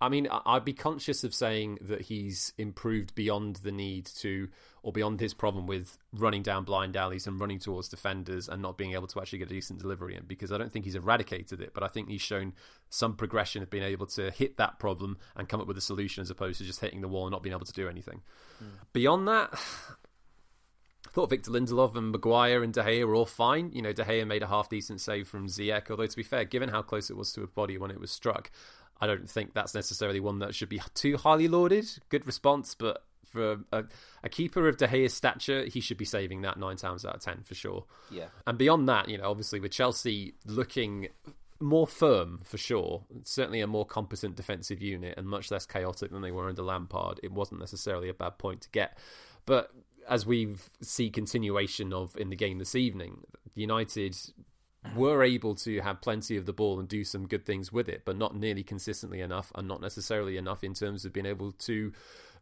I 0.00 0.08
mean, 0.08 0.28
I'd 0.30 0.64
be 0.64 0.72
conscious 0.72 1.24
of 1.24 1.34
saying 1.34 1.78
that 1.82 2.02
he's 2.02 2.52
improved 2.58 3.14
beyond 3.14 3.56
the 3.56 3.72
need 3.72 4.06
to, 4.20 4.48
or 4.82 4.92
beyond 4.92 5.20
his 5.20 5.34
problem 5.34 5.66
with 5.66 5.98
running 6.12 6.42
down 6.42 6.64
blind 6.64 6.96
alleys 6.96 7.26
and 7.26 7.40
running 7.40 7.58
towards 7.58 7.88
defenders 7.88 8.48
and 8.48 8.62
not 8.62 8.78
being 8.78 8.92
able 8.92 9.06
to 9.08 9.20
actually 9.20 9.40
get 9.40 9.50
a 9.50 9.54
decent 9.54 9.80
delivery 9.80 10.14
in, 10.16 10.24
because 10.26 10.52
I 10.52 10.58
don't 10.58 10.72
think 10.72 10.84
he's 10.84 10.94
eradicated 10.94 11.60
it, 11.60 11.72
but 11.74 11.82
I 11.82 11.88
think 11.88 12.08
he's 12.08 12.22
shown 12.22 12.52
some 12.88 13.16
progression 13.16 13.62
of 13.62 13.70
being 13.70 13.82
able 13.82 14.06
to 14.06 14.30
hit 14.30 14.56
that 14.56 14.78
problem 14.78 15.18
and 15.36 15.48
come 15.48 15.60
up 15.60 15.66
with 15.66 15.76
a 15.78 15.82
solution 15.82 16.22
as 16.22 16.30
opposed 16.30 16.58
to 16.58 16.64
just 16.64 16.80
hitting 16.80 17.00
the 17.00 17.08
wall 17.08 17.26
and 17.26 17.32
not 17.32 17.42
being 17.42 17.54
able 17.54 17.66
to 17.66 17.72
do 17.72 17.88
anything. 17.88 18.22
Mm. 18.62 18.66
Beyond 18.92 19.28
that, 19.28 19.60
thought 21.18 21.30
Victor 21.30 21.50
Lindelof 21.50 21.96
and 21.96 22.12
Maguire 22.12 22.62
and 22.62 22.72
De 22.72 22.80
Gea 22.80 23.04
were 23.04 23.16
all 23.16 23.26
fine. 23.26 23.72
You 23.72 23.82
know, 23.82 23.92
De 23.92 24.04
Gea 24.04 24.24
made 24.24 24.44
a 24.44 24.46
half 24.46 24.68
decent 24.68 25.00
save 25.00 25.26
from 25.26 25.48
Ziyech, 25.48 25.90
although 25.90 26.06
to 26.06 26.16
be 26.16 26.22
fair, 26.22 26.44
given 26.44 26.68
how 26.68 26.80
close 26.80 27.10
it 27.10 27.16
was 27.16 27.32
to 27.32 27.42
a 27.42 27.48
body 27.48 27.76
when 27.76 27.90
it 27.90 27.98
was 27.98 28.12
struck, 28.12 28.52
I 29.00 29.08
don't 29.08 29.28
think 29.28 29.52
that's 29.52 29.74
necessarily 29.74 30.20
one 30.20 30.38
that 30.38 30.54
should 30.54 30.68
be 30.68 30.80
too 30.94 31.16
highly 31.16 31.48
lauded. 31.48 31.86
Good 32.08 32.24
response, 32.24 32.76
but 32.76 33.02
for 33.26 33.58
a, 33.72 33.82
a, 34.22 34.28
keeper 34.28 34.68
of 34.68 34.76
De 34.76 34.86
Gea's 34.86 35.12
stature, 35.12 35.64
he 35.64 35.80
should 35.80 35.96
be 35.96 36.04
saving 36.04 36.42
that 36.42 36.56
nine 36.56 36.76
times 36.76 37.04
out 37.04 37.16
of 37.16 37.20
ten 37.20 37.42
for 37.42 37.56
sure. 37.56 37.84
Yeah. 38.12 38.26
And 38.46 38.56
beyond 38.56 38.88
that, 38.88 39.08
you 39.08 39.18
know, 39.18 39.28
obviously 39.28 39.58
with 39.58 39.72
Chelsea 39.72 40.34
looking 40.46 41.08
more 41.58 41.88
firm 41.88 42.42
for 42.44 42.58
sure, 42.58 43.02
certainly 43.24 43.60
a 43.60 43.66
more 43.66 43.84
competent 43.84 44.36
defensive 44.36 44.80
unit 44.80 45.14
and 45.18 45.26
much 45.26 45.50
less 45.50 45.66
chaotic 45.66 46.12
than 46.12 46.22
they 46.22 46.30
were 46.30 46.48
under 46.48 46.62
Lampard, 46.62 47.18
it 47.24 47.32
wasn't 47.32 47.58
necessarily 47.58 48.08
a 48.08 48.14
bad 48.14 48.38
point 48.38 48.60
to 48.60 48.70
get. 48.70 48.96
But 49.46 49.72
as 50.08 50.26
we 50.26 50.54
see 50.80 51.10
continuation 51.10 51.92
of 51.92 52.16
in 52.16 52.30
the 52.30 52.36
game 52.36 52.58
this 52.58 52.74
evening, 52.74 53.24
United 53.54 54.16
were 54.94 55.22
able 55.22 55.54
to 55.54 55.80
have 55.80 56.00
plenty 56.00 56.36
of 56.36 56.46
the 56.46 56.52
ball 56.52 56.78
and 56.78 56.88
do 56.88 57.04
some 57.04 57.26
good 57.26 57.44
things 57.44 57.72
with 57.72 57.88
it, 57.88 58.02
but 58.04 58.16
not 58.16 58.34
nearly 58.34 58.62
consistently 58.62 59.20
enough, 59.20 59.52
and 59.54 59.68
not 59.68 59.80
necessarily 59.80 60.36
enough 60.36 60.64
in 60.64 60.74
terms 60.74 61.04
of 61.04 61.12
being 61.12 61.26
able 61.26 61.52
to 61.52 61.92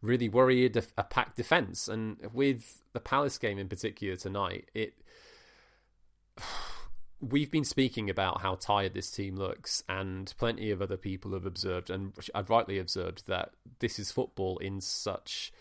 really 0.02 0.28
worry 0.28 0.64
a, 0.64 0.68
def- 0.68 0.92
a 0.96 1.04
packed 1.04 1.36
defense. 1.36 1.88
And 1.88 2.18
with 2.32 2.82
the 2.92 3.00
Palace 3.00 3.38
game 3.38 3.58
in 3.58 3.68
particular 3.68 4.16
tonight, 4.16 4.68
it 4.74 4.94
we've 7.20 7.50
been 7.50 7.64
speaking 7.64 8.10
about 8.10 8.42
how 8.42 8.54
tired 8.56 8.94
this 8.94 9.10
team 9.10 9.36
looks, 9.36 9.82
and 9.88 10.32
plenty 10.38 10.70
of 10.70 10.82
other 10.82 10.98
people 10.98 11.32
have 11.32 11.46
observed, 11.46 11.90
and 11.90 12.12
I've 12.34 12.50
rightly 12.50 12.78
observed 12.78 13.26
that 13.26 13.52
this 13.80 13.98
is 13.98 14.12
football 14.12 14.58
in 14.58 14.80
such 14.80 15.52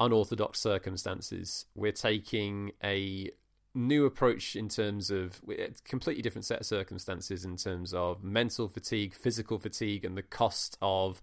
unorthodox 0.00 0.60
circumstances. 0.60 1.66
We're 1.74 1.92
taking 1.92 2.72
a 2.82 3.30
new 3.74 4.06
approach 4.06 4.56
in 4.56 4.68
terms 4.68 5.10
of 5.10 5.40
completely 5.84 6.22
different 6.22 6.44
set 6.44 6.60
of 6.60 6.66
circumstances 6.66 7.44
in 7.44 7.56
terms 7.56 7.94
of 7.94 8.24
mental 8.24 8.68
fatigue, 8.68 9.14
physical 9.14 9.58
fatigue, 9.58 10.04
and 10.04 10.16
the 10.16 10.22
cost 10.22 10.76
of 10.80 11.20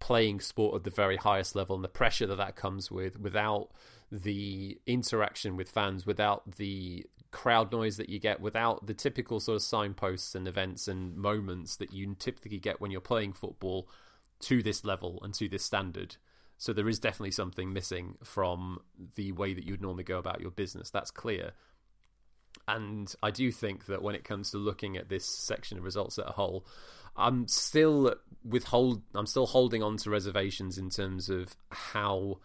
playing 0.00 0.40
sport 0.40 0.74
at 0.74 0.84
the 0.84 0.90
very 0.90 1.16
highest 1.16 1.54
level 1.54 1.76
and 1.76 1.84
the 1.84 1.88
pressure 1.88 2.26
that 2.26 2.36
that 2.36 2.56
comes 2.56 2.90
with 2.90 3.20
without 3.20 3.70
the 4.10 4.78
interaction 4.86 5.56
with 5.56 5.70
fans, 5.70 6.04
without 6.06 6.56
the 6.56 7.06
crowd 7.30 7.72
noise 7.72 7.96
that 7.96 8.08
you 8.08 8.18
get, 8.18 8.40
without 8.40 8.86
the 8.86 8.94
typical 8.94 9.40
sort 9.40 9.56
of 9.56 9.62
signposts 9.62 10.34
and 10.34 10.46
events 10.46 10.88
and 10.88 11.16
moments 11.16 11.76
that 11.76 11.92
you 11.92 12.14
typically 12.18 12.58
get 12.58 12.80
when 12.80 12.90
you're 12.90 13.00
playing 13.00 13.32
football 13.32 13.88
to 14.40 14.62
this 14.62 14.84
level 14.84 15.20
and 15.22 15.34
to 15.34 15.48
this 15.48 15.64
standard. 15.64 16.16
So 16.58 16.72
there 16.72 16.88
is 16.88 16.98
definitely 16.98 17.32
something 17.32 17.72
missing 17.72 18.16
from 18.22 18.80
the 19.16 19.32
way 19.32 19.52
that 19.54 19.64
you'd 19.64 19.82
normally 19.82 20.04
go 20.04 20.18
about 20.18 20.40
your 20.40 20.50
business. 20.50 20.90
That's 20.90 21.10
clear. 21.10 21.52
And 22.68 23.12
I 23.22 23.30
do 23.30 23.50
think 23.50 23.86
that 23.86 24.02
when 24.02 24.14
it 24.14 24.24
comes 24.24 24.50
to 24.52 24.58
looking 24.58 24.96
at 24.96 25.08
this 25.08 25.26
section 25.26 25.78
of 25.78 25.84
results 25.84 26.18
as 26.18 26.26
a 26.26 26.32
whole, 26.32 26.64
I'm 27.16 27.48
still 27.48 28.14
withhold. 28.44 29.02
I'm 29.14 29.26
still 29.26 29.46
holding 29.46 29.82
on 29.82 29.96
to 29.98 30.10
reservations 30.10 30.78
in 30.78 30.88
terms 30.88 31.28
of 31.28 31.54
how 31.70 32.38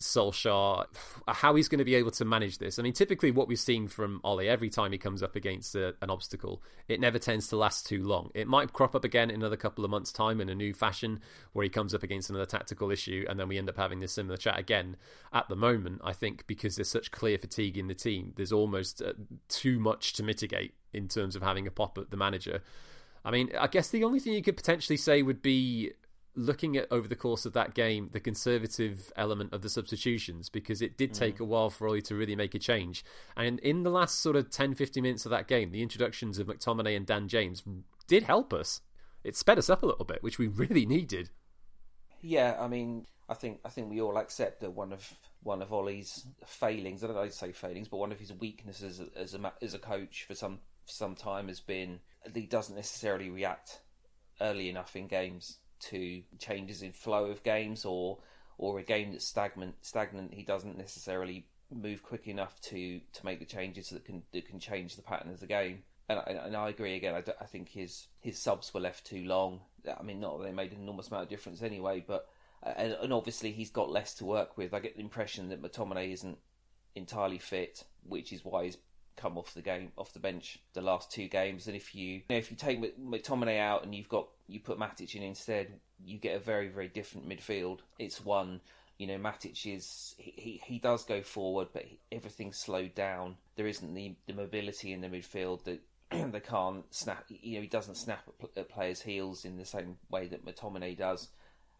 Solskjaer, 0.00 0.86
how 1.28 1.54
he's 1.54 1.68
going 1.68 1.78
to 1.78 1.84
be 1.84 1.94
able 1.94 2.10
to 2.12 2.24
manage 2.24 2.58
this. 2.58 2.78
I 2.78 2.82
mean, 2.82 2.92
typically 2.92 3.30
what 3.30 3.48
we've 3.48 3.58
seen 3.58 3.86
from 3.86 4.20
Ollie 4.24 4.48
every 4.48 4.70
time 4.70 4.92
he 4.92 4.98
comes 4.98 5.22
up 5.22 5.36
against 5.36 5.74
a, 5.74 5.94
an 6.00 6.10
obstacle, 6.10 6.62
it 6.88 7.00
never 7.00 7.18
tends 7.18 7.48
to 7.48 7.56
last 7.56 7.86
too 7.86 8.02
long. 8.02 8.30
It 8.34 8.48
might 8.48 8.72
crop 8.72 8.94
up 8.94 9.04
again 9.04 9.30
in 9.30 9.36
another 9.36 9.56
couple 9.56 9.84
of 9.84 9.90
months' 9.90 10.12
time 10.12 10.40
in 10.40 10.48
a 10.48 10.54
new 10.54 10.72
fashion 10.72 11.20
where 11.52 11.62
he 11.62 11.68
comes 11.68 11.94
up 11.94 12.02
against 12.02 12.30
another 12.30 12.46
tactical 12.46 12.90
issue 12.90 13.24
and 13.28 13.38
then 13.38 13.48
we 13.48 13.58
end 13.58 13.68
up 13.68 13.76
having 13.76 14.00
this 14.00 14.12
similar 14.12 14.36
chat 14.36 14.58
again. 14.58 14.96
At 15.32 15.48
the 15.48 15.56
moment, 15.56 16.00
I 16.02 16.12
think 16.12 16.46
because 16.46 16.76
there's 16.76 16.88
such 16.88 17.10
clear 17.10 17.38
fatigue 17.38 17.78
in 17.78 17.88
the 17.88 17.94
team, 17.94 18.32
there's 18.36 18.52
almost 18.52 19.02
uh, 19.02 19.12
too 19.48 19.78
much 19.78 20.14
to 20.14 20.22
mitigate 20.22 20.74
in 20.92 21.08
terms 21.08 21.36
of 21.36 21.42
having 21.42 21.66
a 21.66 21.70
pop 21.70 21.98
at 21.98 22.10
the 22.10 22.16
manager. 22.16 22.62
I 23.24 23.30
mean, 23.30 23.50
I 23.58 23.66
guess 23.66 23.90
the 23.90 24.04
only 24.04 24.18
thing 24.18 24.32
you 24.32 24.42
could 24.42 24.56
potentially 24.56 24.96
say 24.96 25.22
would 25.22 25.42
be 25.42 25.92
looking 26.40 26.76
at 26.76 26.86
over 26.90 27.06
the 27.06 27.16
course 27.16 27.44
of 27.44 27.52
that 27.52 27.74
game 27.74 28.08
the 28.12 28.20
conservative 28.20 29.12
element 29.16 29.52
of 29.52 29.62
the 29.62 29.68
substitutions 29.68 30.48
because 30.48 30.80
it 30.80 30.96
did 30.96 31.12
take 31.12 31.36
mm. 31.36 31.40
a 31.40 31.44
while 31.44 31.70
for 31.70 31.86
Ollie 31.86 32.02
to 32.02 32.14
really 32.14 32.34
make 32.34 32.54
a 32.54 32.58
change. 32.58 33.04
And 33.36 33.58
in 33.60 33.82
the 33.82 33.90
last 33.90 34.20
sort 34.20 34.36
of 34.36 34.50
10 34.50 34.74
15 34.74 35.02
minutes 35.02 35.24
of 35.24 35.30
that 35.30 35.48
game, 35.48 35.70
the 35.70 35.82
introductions 35.82 36.38
of 36.38 36.46
McTominay 36.46 36.96
and 36.96 37.06
Dan 37.06 37.28
James 37.28 37.62
did 38.06 38.24
help 38.24 38.52
us. 38.52 38.80
It 39.22 39.36
sped 39.36 39.58
us 39.58 39.68
up 39.68 39.82
a 39.82 39.86
little 39.86 40.04
bit, 40.04 40.22
which 40.22 40.38
we 40.38 40.46
really 40.48 40.86
needed. 40.86 41.30
Yeah, 42.22 42.56
I 42.58 42.68
mean, 42.68 43.06
I 43.28 43.34
think 43.34 43.60
I 43.64 43.68
think 43.68 43.90
we 43.90 44.00
all 44.00 44.18
accept 44.18 44.60
that 44.60 44.72
one 44.72 44.92
of 44.92 45.14
one 45.42 45.62
of 45.62 45.72
Ollie's 45.72 46.26
failings, 46.44 47.02
I 47.02 47.06
don't 47.06 47.16
know 47.16 47.28
say 47.28 47.52
failings, 47.52 47.88
but 47.88 47.98
one 47.98 48.12
of 48.12 48.18
his 48.18 48.32
weaknesses 48.32 49.00
as 49.16 49.34
a 49.34 49.52
as 49.62 49.74
a 49.74 49.78
coach 49.78 50.24
for 50.26 50.34
some 50.34 50.58
for 50.84 50.92
some 50.92 51.14
time 51.14 51.48
has 51.48 51.60
been 51.60 52.00
that 52.24 52.36
he 52.36 52.46
doesn't 52.46 52.76
necessarily 52.76 53.30
react 53.30 53.80
early 54.40 54.68
enough 54.68 54.96
in 54.96 55.06
games 55.06 55.58
to 55.80 56.22
changes 56.38 56.82
in 56.82 56.92
flow 56.92 57.26
of 57.26 57.42
games 57.42 57.84
or 57.84 58.18
or 58.58 58.78
a 58.78 58.82
game 58.82 59.12
that's 59.12 59.24
stagnant 59.24 59.74
stagnant 59.80 60.34
he 60.34 60.42
doesn't 60.42 60.76
necessarily 60.76 61.46
move 61.70 62.02
quick 62.02 62.26
enough 62.26 62.60
to 62.60 63.00
to 63.12 63.24
make 63.24 63.38
the 63.38 63.44
changes 63.44 63.90
that 63.90 64.04
can 64.04 64.22
that 64.32 64.46
can 64.46 64.58
change 64.58 64.96
the 64.96 65.02
pattern 65.02 65.30
of 65.30 65.40
the 65.40 65.46
game. 65.46 65.82
And 66.08 66.18
I, 66.18 66.22
and 66.46 66.56
I 66.56 66.68
agree 66.68 66.96
again 66.96 67.14
I, 67.14 67.22
I 67.40 67.46
think 67.46 67.68
his 67.68 68.08
his 68.20 68.38
subs 68.38 68.74
were 68.74 68.80
left 68.80 69.06
too 69.06 69.24
long. 69.24 69.60
I 69.98 70.02
mean 70.02 70.20
not 70.20 70.38
that 70.38 70.44
they 70.44 70.52
made 70.52 70.72
an 70.72 70.80
enormous 70.80 71.08
amount 71.08 71.24
of 71.24 71.28
difference 71.28 71.62
anyway 71.62 72.04
but 72.06 72.28
and, 72.62 72.92
and 73.00 73.12
obviously 73.12 73.52
he's 73.52 73.70
got 73.70 73.90
less 73.90 74.14
to 74.14 74.24
work 74.24 74.58
with. 74.58 74.74
I 74.74 74.80
get 74.80 74.96
the 74.96 75.02
impression 75.02 75.48
that 75.48 75.62
McTominay 75.62 76.12
isn't 76.12 76.38
entirely 76.94 77.38
fit 77.38 77.84
which 78.04 78.32
is 78.32 78.44
why 78.44 78.64
he's 78.64 78.78
come 79.20 79.36
off 79.36 79.54
the 79.54 79.62
game 79.62 79.92
off 79.98 80.12
the 80.12 80.18
bench 80.18 80.58
the 80.72 80.80
last 80.80 81.10
two 81.10 81.28
games. 81.28 81.66
And 81.66 81.76
if 81.76 81.94
you, 81.94 82.06
you 82.06 82.22
know, 82.30 82.36
if 82.36 82.50
you 82.50 82.56
take 82.56 82.80
McTominay 82.98 83.58
out 83.58 83.84
and 83.84 83.94
you've 83.94 84.08
got 84.08 84.28
you 84.46 84.60
put 84.60 84.78
Matic 84.78 85.14
in 85.14 85.22
instead, 85.22 85.68
you 86.04 86.18
get 86.18 86.36
a 86.36 86.40
very 86.40 86.68
very 86.68 86.88
different 86.88 87.28
midfield. 87.28 87.80
It's 87.98 88.24
one. 88.24 88.60
You 88.98 89.06
know, 89.06 89.18
Matic 89.18 89.66
is 89.66 90.14
he, 90.18 90.34
he, 90.36 90.62
he 90.64 90.78
does 90.78 91.04
go 91.04 91.22
forward, 91.22 91.68
but 91.72 91.86
everything's 92.12 92.58
slowed 92.58 92.94
down. 92.94 93.36
There 93.56 93.66
isn't 93.66 93.94
the, 93.94 94.14
the 94.26 94.34
mobility 94.34 94.92
in 94.92 95.00
the 95.00 95.08
midfield 95.08 95.64
that 95.64 95.80
they 96.32 96.40
can't 96.40 96.84
snap. 96.90 97.24
You 97.28 97.56
know, 97.56 97.62
he 97.62 97.68
doesn't 97.68 97.96
snap 97.96 98.24
at, 98.42 98.50
at 98.56 98.68
players' 98.68 99.00
heels 99.00 99.44
in 99.44 99.56
the 99.56 99.64
same 99.64 99.96
way 100.10 100.26
that 100.28 100.44
McTominay 100.44 100.98
does, 100.98 101.28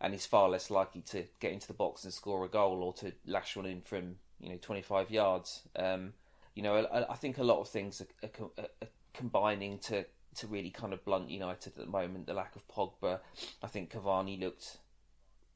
and 0.01 0.15
he's 0.15 0.27
far 0.27 0.49
less 0.49 0.71
likely 0.71 1.03
to 1.03 1.25
get 1.41 1.53
into 1.53 1.67
the 1.67 1.75
box 1.75 2.05
and 2.05 2.13
score 2.13 2.45
a 2.45 2.49
goal 2.49 2.83
or 2.83 2.95
to 2.95 3.13
lash 3.27 3.57
one 3.57 3.67
in 3.67 3.83
from 3.83 4.17
you 4.41 4.49
know 4.49 4.59
25 4.61 5.11
yards. 5.11 5.63
Um, 5.77 6.15
you 6.55 6.63
know, 6.63 6.77
I, 6.77 7.13
I 7.13 7.17
think 7.17 7.39
a 7.39 7.45
lot 7.45 7.61
of 7.61 7.69
things 7.69 8.01
are, 8.01 8.29
are, 8.59 8.65
are, 8.83 8.89
combining 9.13 9.79
to 9.79 10.05
to 10.37 10.47
really 10.47 10.71
kind 10.71 10.93
of 10.93 11.05
blunt 11.05 11.29
United 11.29 11.73
at 11.77 11.85
the 11.85 11.91
moment. 11.91 12.27
The 12.27 12.35
lack 12.35 12.55
of 12.55 12.67
Pogba, 12.69 13.19
I 13.63 13.67
think 13.67 13.93
Cavani 13.93 14.39
looked 14.39 14.79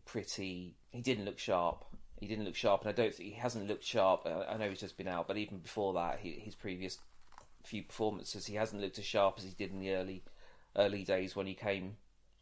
pretty. 0.05 0.75
He 0.91 1.01
didn't 1.01 1.25
look 1.25 1.39
sharp. 1.39 1.85
He 2.19 2.27
didn't 2.27 2.45
look 2.45 2.57
sharp, 2.57 2.83
and 2.83 2.91
I 2.91 2.93
don't 2.93 3.15
think 3.15 3.29
he 3.29 3.35
hasn't 3.35 3.69
looked 3.69 3.85
sharp. 3.85 4.23
Uh, 4.25 4.45
I 4.49 4.57
know 4.57 4.69
he's 4.69 4.81
just 4.81 4.97
been 4.97 5.09
out, 5.09 5.29
but 5.29 5.37
even 5.37 5.59
before 5.59 5.93
that, 5.95 6.21
he, 6.21 6.33
his 6.33 6.55
previous 6.55 6.99
few 7.63 7.83
performances, 7.83 8.47
he 8.47 8.55
hasn't 8.55 8.83
looked 8.83 8.99
as 8.99 9.05
sharp 9.05 9.37
as 9.39 9.45
he 9.45 9.51
did 9.51 9.73
in 9.73 9.81
the 9.81 9.93
early 9.95 10.23
early 10.77 11.05
days 11.05 11.37
when 11.37 11.47
he 11.47 11.55
came 11.55 11.97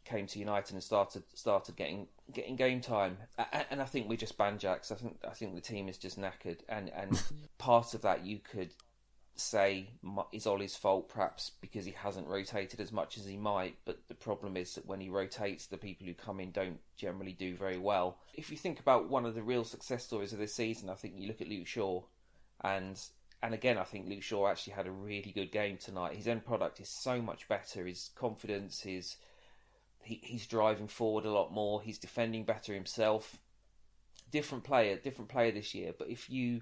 came 0.05 0.27
to 0.27 0.39
United 0.39 0.73
and 0.73 0.83
started 0.83 1.23
started 1.33 1.75
getting 1.75 2.07
getting 2.31 2.55
game 2.55 2.81
time. 2.81 3.17
And 3.69 3.81
I 3.81 3.85
think 3.85 4.09
we're 4.09 4.17
just 4.17 4.37
banjacks. 4.37 4.91
I 4.91 4.95
think 4.95 5.17
I 5.27 5.33
think 5.33 5.55
the 5.55 5.61
team 5.61 5.89
is 5.89 5.97
just 5.97 6.19
knackered, 6.19 6.59
and 6.69 6.89
and 6.89 7.21
part 7.57 7.93
of 7.93 8.01
that 8.01 8.25
you 8.25 8.39
could 8.39 8.73
say 9.35 9.89
is 10.31 10.45
Ollie's 10.45 10.75
fault, 10.75 11.09
perhaps 11.09 11.51
because 11.59 11.85
he 11.85 11.91
hasn't 11.91 12.27
rotated 12.27 12.79
as 12.79 12.91
much 12.91 13.17
as 13.17 13.25
he 13.25 13.37
might. 13.37 13.75
But 13.85 14.07
the 14.07 14.13
problem 14.13 14.55
is 14.55 14.75
that 14.75 14.85
when 14.85 15.01
he 15.01 15.09
rotates, 15.09 15.65
the 15.65 15.77
people 15.77 16.05
who 16.05 16.13
come 16.13 16.39
in 16.39 16.51
don't 16.51 16.79
generally 16.97 17.33
do 17.33 17.55
very 17.55 17.77
well. 17.77 18.17
If 18.35 18.51
you 18.51 18.57
think 18.57 18.79
about 18.79 19.09
one 19.09 19.25
of 19.25 19.35
the 19.35 19.41
real 19.41 19.63
success 19.63 20.05
stories 20.05 20.33
of 20.33 20.39
this 20.39 20.53
season, 20.53 20.89
I 20.89 20.95
think 20.95 21.15
you 21.17 21.27
look 21.27 21.41
at 21.41 21.47
Luke 21.47 21.67
Shaw, 21.67 22.03
and 22.61 22.99
and 23.41 23.53
again, 23.53 23.77
I 23.77 23.83
think 23.83 24.07
Luke 24.07 24.23
Shaw 24.23 24.47
actually 24.47 24.73
had 24.73 24.87
a 24.87 24.91
really 24.91 25.31
good 25.33 25.51
game 25.51 25.77
tonight. 25.77 26.15
His 26.15 26.27
end 26.27 26.45
product 26.45 26.79
is 26.79 26.89
so 26.89 27.21
much 27.21 27.47
better. 27.47 27.85
His 27.85 28.11
confidence, 28.15 28.81
his 28.81 29.17
he, 30.03 30.19
he's 30.23 30.47
driving 30.47 30.87
forward 30.87 31.25
a 31.25 31.31
lot 31.31 31.53
more. 31.53 31.81
He's 31.81 31.97
defending 31.97 32.43
better 32.43 32.73
himself. 32.73 33.39
Different 34.31 34.63
player, 34.63 34.97
different 34.97 35.29
player 35.29 35.51
this 35.51 35.73
year. 35.75 35.93
But 35.97 36.09
if 36.09 36.29
you 36.29 36.61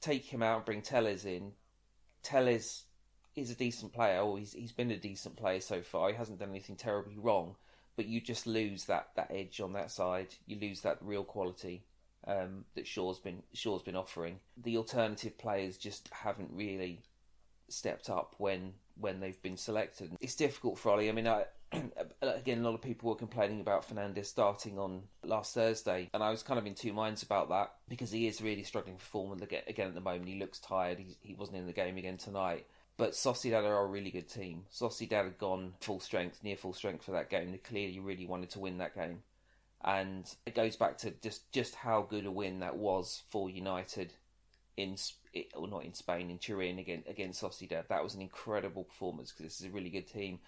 take 0.00 0.24
him 0.24 0.42
out 0.42 0.56
and 0.56 0.64
bring 0.64 0.82
Telles 0.82 1.24
in, 1.24 1.52
Telles 2.22 2.84
is 3.34 3.50
a 3.50 3.54
decent 3.54 3.92
player. 3.92 4.24
He's 4.36 4.52
he's 4.52 4.72
been 4.72 4.90
a 4.90 4.96
decent 4.96 5.36
player 5.36 5.60
so 5.60 5.82
far. 5.82 6.10
He 6.10 6.16
hasn't 6.16 6.38
done 6.38 6.50
anything 6.50 6.76
terribly 6.76 7.18
wrong. 7.18 7.56
But 7.96 8.06
you 8.06 8.20
just 8.20 8.46
lose 8.46 8.84
that, 8.84 9.08
that 9.16 9.30
edge 9.30 9.58
on 9.60 9.72
that 9.72 9.90
side. 9.90 10.34
You 10.46 10.58
lose 10.60 10.82
that 10.82 10.98
real 11.00 11.24
quality 11.24 11.84
um, 12.26 12.64
that 12.74 12.86
Shaw's 12.86 13.18
been 13.18 13.42
Shaw's 13.52 13.82
been 13.82 13.96
offering. 13.96 14.40
The 14.62 14.76
alternative 14.76 15.38
players 15.38 15.78
just 15.78 16.08
haven't 16.12 16.50
really 16.52 17.02
stepped 17.68 18.10
up 18.10 18.34
when 18.38 18.74
when 18.98 19.20
they've 19.20 19.40
been 19.42 19.56
selected. 19.56 20.16
It's 20.20 20.34
difficult 20.34 20.78
for 20.78 20.90
Ollie. 20.90 21.08
I 21.08 21.12
mean, 21.12 21.28
I, 21.28 21.44
again, 22.22 22.58
a 22.58 22.62
lot 22.62 22.74
of 22.74 22.82
people 22.82 23.10
were 23.10 23.16
complaining 23.16 23.60
about 23.60 23.88
Fernandes 23.88 24.26
starting 24.26 24.78
on 24.78 25.02
last 25.24 25.54
Thursday, 25.54 26.10
and 26.14 26.22
I 26.22 26.30
was 26.30 26.42
kind 26.42 26.58
of 26.58 26.66
in 26.66 26.74
two 26.74 26.92
minds 26.92 27.22
about 27.22 27.48
that 27.48 27.72
because 27.88 28.10
he 28.10 28.26
is 28.26 28.40
really 28.40 28.62
struggling 28.62 28.96
for 28.98 29.06
form 29.06 29.42
again 29.42 29.62
at 29.66 29.94
the 29.94 30.00
moment. 30.00 30.28
He 30.28 30.38
looks 30.38 30.58
tired. 30.58 30.98
He, 30.98 31.16
he 31.20 31.34
wasn't 31.34 31.58
in 31.58 31.66
the 31.66 31.72
game 31.72 31.96
again 31.96 32.16
tonight. 32.16 32.66
But 32.96 33.12
Sociedad 33.12 33.64
are 33.64 33.84
a 33.84 33.86
really 33.86 34.10
good 34.10 34.28
team. 34.28 34.64
Sociedad 34.72 35.24
had 35.24 35.38
gone 35.38 35.74
full 35.80 36.00
strength, 36.00 36.42
near 36.42 36.56
full 36.56 36.72
strength 36.72 37.04
for 37.04 37.12
that 37.12 37.28
game. 37.28 37.52
They 37.52 37.58
clearly 37.58 38.00
really 38.00 38.26
wanted 38.26 38.50
to 38.50 38.60
win 38.60 38.78
that 38.78 38.94
game. 38.94 39.22
And 39.84 40.24
it 40.46 40.54
goes 40.54 40.76
back 40.76 40.96
to 40.98 41.10
just, 41.22 41.52
just 41.52 41.74
how 41.74 42.02
good 42.02 42.24
a 42.24 42.30
win 42.30 42.60
that 42.60 42.76
was 42.76 43.22
for 43.28 43.50
United 43.50 44.14
in 44.76 44.96
or 45.54 45.68
not 45.68 45.84
in 45.84 45.94
Spain 45.94 46.30
in 46.30 46.38
Turin 46.38 46.78
against 46.78 47.08
against 47.08 47.42
Sociedad. 47.42 47.88
That 47.88 48.02
was 48.02 48.14
an 48.14 48.22
incredible 48.22 48.84
performance 48.84 49.32
because 49.32 49.44
this 49.44 49.60
is 49.60 49.66
a 49.66 49.74
really 49.74 49.90
good 49.90 50.06
team. 50.06 50.38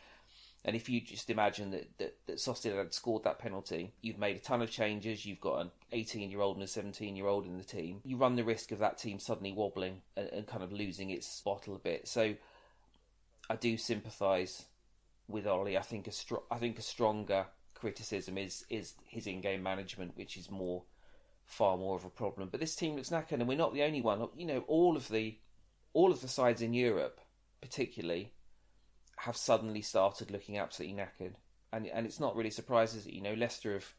And 0.64 0.74
if 0.74 0.88
you 0.88 1.00
just 1.00 1.30
imagine 1.30 1.70
that, 1.70 1.88
that, 1.98 2.16
that 2.26 2.36
Sociedad 2.36 2.78
had 2.78 2.92
scored 2.92 3.24
that 3.24 3.38
penalty, 3.38 3.92
you've 4.02 4.18
made 4.18 4.36
a 4.36 4.40
ton 4.40 4.60
of 4.60 4.70
changes, 4.70 5.24
you've 5.24 5.40
got 5.40 5.60
an 5.60 5.70
18 5.92 6.30
year 6.30 6.40
old 6.40 6.56
and 6.56 6.64
a 6.64 6.68
17 6.68 7.14
year 7.14 7.26
old 7.26 7.46
in 7.46 7.56
the 7.58 7.64
team, 7.64 8.00
you 8.04 8.16
run 8.16 8.36
the 8.36 8.44
risk 8.44 8.72
of 8.72 8.80
that 8.80 8.98
team 8.98 9.18
suddenly 9.18 9.52
wobbling 9.52 10.02
and, 10.16 10.28
and 10.28 10.46
kind 10.46 10.62
of 10.62 10.72
losing 10.72 11.10
its 11.10 11.40
bottle 11.42 11.76
a 11.76 11.78
bit. 11.78 12.08
So 12.08 12.34
I 13.48 13.56
do 13.56 13.76
sympathise 13.76 14.64
with 15.28 15.46
Ollie. 15.46 15.78
I 15.78 15.82
think 15.82 16.08
a 16.08 16.12
I 16.50 16.58
think 16.58 16.78
a 16.78 16.82
stronger 16.82 17.46
criticism 17.74 18.36
is 18.36 18.64
is 18.68 18.94
his 19.06 19.26
in-game 19.26 19.62
management, 19.62 20.16
which 20.16 20.36
is 20.36 20.50
more 20.50 20.82
far 21.46 21.76
more 21.76 21.96
of 21.96 22.04
a 22.04 22.10
problem. 22.10 22.48
But 22.50 22.60
this 22.60 22.74
team 22.74 22.96
looks 22.96 23.10
knackered, 23.10 23.32
and 23.40 23.48
we're 23.48 23.56
not 23.56 23.72
the 23.72 23.84
only 23.84 24.02
one. 24.02 24.28
You 24.36 24.46
know, 24.46 24.64
all 24.66 24.96
of 24.96 25.08
the 25.08 25.38
all 25.92 26.12
of 26.12 26.20
the 26.20 26.28
sides 26.28 26.62
in 26.62 26.74
Europe, 26.74 27.20
particularly, 27.60 28.32
have 29.18 29.37
suddenly 29.37 29.82
started 29.82 30.30
looking 30.30 30.58
absolutely 30.58 30.96
knackered, 30.96 31.34
and 31.72 31.87
and 31.87 32.06
it's 32.06 32.20
not 32.20 32.37
really 32.37 32.50
surprises 32.50 33.04
that 33.04 33.14
you 33.14 33.20
know 33.20 33.34
Leicester 33.34 33.75
have 33.75 33.94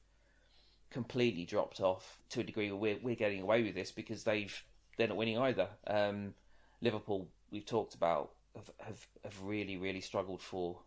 completely 0.92 1.46
dropped 1.46 1.82
off 1.82 2.20
to 2.30 2.40
a 2.40 2.44
degree 2.44 2.72
where 2.72 2.80
we're 2.80 3.00
we're 3.02 3.16
getting 3.16 3.42
away 3.42 3.64
with 3.64 3.76
this 3.76 3.92
because 3.92 4.24
they've 4.24 4.64
they're 4.98 5.08
not 5.08 5.18
winning 5.18 5.38
either. 5.38 5.68
Um, 5.88 6.34
Liverpool, 6.82 7.28
we've 7.52 7.66
talked 7.66 7.96
about, 7.96 8.32
have, 8.56 8.72
have 8.80 9.08
have 9.24 9.42
really 9.44 9.78
really 9.78 10.02
struggled 10.02 10.42
for 10.42 10.80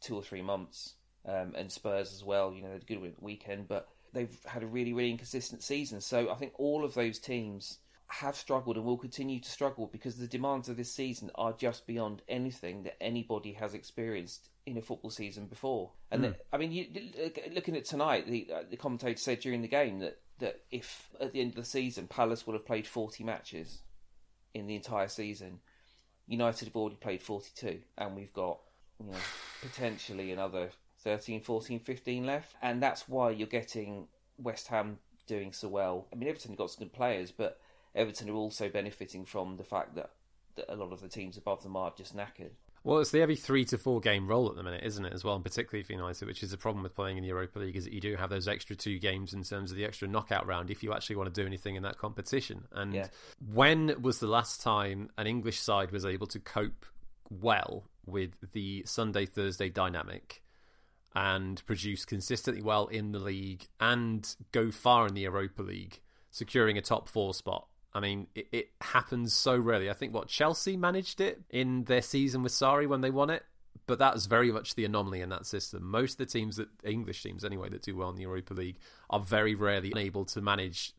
two 0.00 0.14
or 0.14 0.22
three 0.22 0.42
months, 0.42 0.94
um, 1.26 1.54
and 1.56 1.72
Spurs 1.72 2.12
as 2.12 2.24
well. 2.24 2.52
You 2.52 2.62
know, 2.62 2.68
they're 2.68 2.98
good 2.98 3.14
weekend, 3.20 3.66
but 3.68 3.88
they've 4.12 4.38
had 4.44 4.62
a 4.62 4.66
really 4.66 4.92
really 4.92 5.10
inconsistent 5.10 5.62
season. 5.62 6.00
So 6.00 6.30
I 6.30 6.34
think 6.34 6.52
all 6.58 6.84
of 6.84 6.94
those 6.94 7.18
teams 7.18 7.78
have 8.10 8.36
struggled 8.36 8.76
and 8.76 8.84
will 8.84 8.98
continue 8.98 9.38
to 9.38 9.48
struggle 9.48 9.86
because 9.86 10.16
the 10.16 10.26
demands 10.26 10.68
of 10.68 10.76
this 10.76 10.92
season 10.92 11.30
are 11.36 11.52
just 11.52 11.86
beyond 11.86 12.22
anything 12.28 12.82
that 12.82 13.00
anybody 13.00 13.52
has 13.52 13.72
experienced 13.72 14.48
in 14.66 14.76
a 14.76 14.82
football 14.82 15.10
season 15.10 15.46
before. 15.46 15.92
And 16.10 16.22
mm. 16.22 16.24
the, 16.30 16.36
I 16.52 16.58
mean, 16.58 16.72
you, 16.72 16.86
looking 17.52 17.76
at 17.76 17.84
tonight, 17.84 18.26
the, 18.26 18.48
uh, 18.52 18.62
the 18.68 18.76
commentator 18.76 19.18
said 19.18 19.40
during 19.40 19.62
the 19.62 19.68
game 19.68 20.00
that 20.00 20.18
that 20.40 20.60
if 20.70 21.10
at 21.20 21.32
the 21.32 21.40
end 21.40 21.50
of 21.50 21.56
the 21.56 21.64
season 21.64 22.06
Palace 22.06 22.46
would 22.46 22.54
have 22.54 22.64
played 22.64 22.86
40 22.86 23.24
matches 23.24 23.82
in 24.54 24.66
the 24.66 24.74
entire 24.74 25.08
season, 25.08 25.60
United 26.26 26.66
have 26.66 26.76
already 26.76 26.96
played 26.96 27.22
42, 27.22 27.78
and 27.98 28.16
we've 28.16 28.32
got 28.32 28.58
you 28.98 29.06
know 29.06 29.18
potentially 29.60 30.32
another 30.32 30.70
13, 31.00 31.42
14, 31.42 31.78
15 31.78 32.26
left, 32.26 32.54
and 32.60 32.82
that's 32.82 33.08
why 33.08 33.30
you're 33.30 33.46
getting 33.46 34.08
West 34.38 34.68
Ham 34.68 34.98
doing 35.26 35.52
so 35.52 35.68
well. 35.68 36.06
I 36.12 36.16
mean, 36.16 36.28
Everton 36.28 36.52
have 36.52 36.58
got 36.58 36.70
some 36.70 36.84
good 36.84 36.92
players, 36.92 37.30
but 37.30 37.60
Everton 37.94 38.30
are 38.30 38.34
also 38.34 38.68
benefiting 38.68 39.24
from 39.24 39.56
the 39.56 39.64
fact 39.64 39.94
that, 39.96 40.10
that 40.56 40.72
a 40.72 40.76
lot 40.76 40.92
of 40.92 41.00
the 41.00 41.08
teams 41.08 41.36
above 41.36 41.62
them 41.62 41.76
are 41.76 41.92
just 41.96 42.16
knackered. 42.16 42.52
Well, 42.82 42.98
it's 43.00 43.10
the 43.10 43.20
every 43.20 43.36
three 43.36 43.66
to 43.66 43.78
four 43.78 44.00
game 44.00 44.26
roll 44.26 44.48
at 44.48 44.56
the 44.56 44.62
minute, 44.62 44.84
isn't 44.84 45.04
it, 45.04 45.12
as 45.12 45.22
well, 45.22 45.34
and 45.34 45.44
particularly 45.44 45.82
for 45.82 45.92
United, 45.92 46.26
which 46.26 46.42
is 46.42 46.54
a 46.54 46.58
problem 46.58 46.82
with 46.82 46.94
playing 46.94 47.18
in 47.18 47.22
the 47.22 47.28
Europa 47.28 47.58
League, 47.58 47.76
is 47.76 47.84
that 47.84 47.92
you 47.92 48.00
do 48.00 48.16
have 48.16 48.30
those 48.30 48.48
extra 48.48 48.74
two 48.74 48.98
games 48.98 49.34
in 49.34 49.42
terms 49.42 49.70
of 49.70 49.76
the 49.76 49.84
extra 49.84 50.08
knockout 50.08 50.46
round 50.46 50.70
if 50.70 50.82
you 50.82 50.92
actually 50.92 51.16
want 51.16 51.32
to 51.32 51.40
do 51.40 51.46
anything 51.46 51.76
in 51.76 51.82
that 51.82 51.98
competition. 51.98 52.64
And 52.72 52.94
yeah. 52.94 53.08
when 53.52 54.00
was 54.00 54.18
the 54.18 54.28
last 54.28 54.62
time 54.62 55.10
an 55.18 55.26
English 55.26 55.60
side 55.60 55.90
was 55.90 56.06
able 56.06 56.26
to 56.28 56.38
cope 56.38 56.86
well 57.28 57.84
with 58.06 58.30
the 58.52 58.82
Sunday 58.86 59.26
Thursday 59.26 59.68
dynamic 59.68 60.42
and 61.14 61.64
produce 61.66 62.06
consistently 62.06 62.62
well 62.62 62.86
in 62.86 63.12
the 63.12 63.18
league 63.18 63.66
and 63.78 64.34
go 64.52 64.70
far 64.70 65.06
in 65.06 65.14
the 65.14 65.22
Europa 65.22 65.62
League, 65.62 66.00
securing 66.30 66.78
a 66.78 66.82
top 66.82 67.08
four 67.10 67.34
spot 67.34 67.66
I 67.92 68.00
mean, 68.00 68.28
it, 68.34 68.48
it, 68.52 68.68
happens 68.80 69.32
so 69.32 69.56
rarely. 69.56 69.90
I 69.90 69.94
think 69.94 70.14
what 70.14 70.28
Chelsea 70.28 70.76
managed 70.76 71.20
it 71.20 71.40
in 71.50 71.84
their 71.84 72.02
season 72.02 72.42
with 72.42 72.52
Sarri 72.52 72.86
when 72.86 73.00
they 73.00 73.10
won 73.10 73.30
it, 73.30 73.44
but 73.86 73.98
that 73.98 74.14
was 74.14 74.26
very 74.26 74.52
much 74.52 74.76
the 74.76 74.84
anomaly 74.84 75.20
in 75.20 75.28
that 75.30 75.44
system. 75.44 75.84
Most 75.84 76.12
of 76.12 76.18
the 76.18 76.26
teams 76.26 76.56
that 76.56 76.68
English 76.84 77.22
teams 77.22 77.44
anyway 77.44 77.68
that 77.70 77.82
do 77.82 77.96
well 77.96 78.10
in 78.10 78.16
the 78.16 78.22
Europa 78.22 78.54
League 78.54 78.78
are 79.08 79.18
very 79.18 79.54
rarely 79.54 79.92
able 79.96 80.24
to 80.26 80.40
manage 80.40 80.92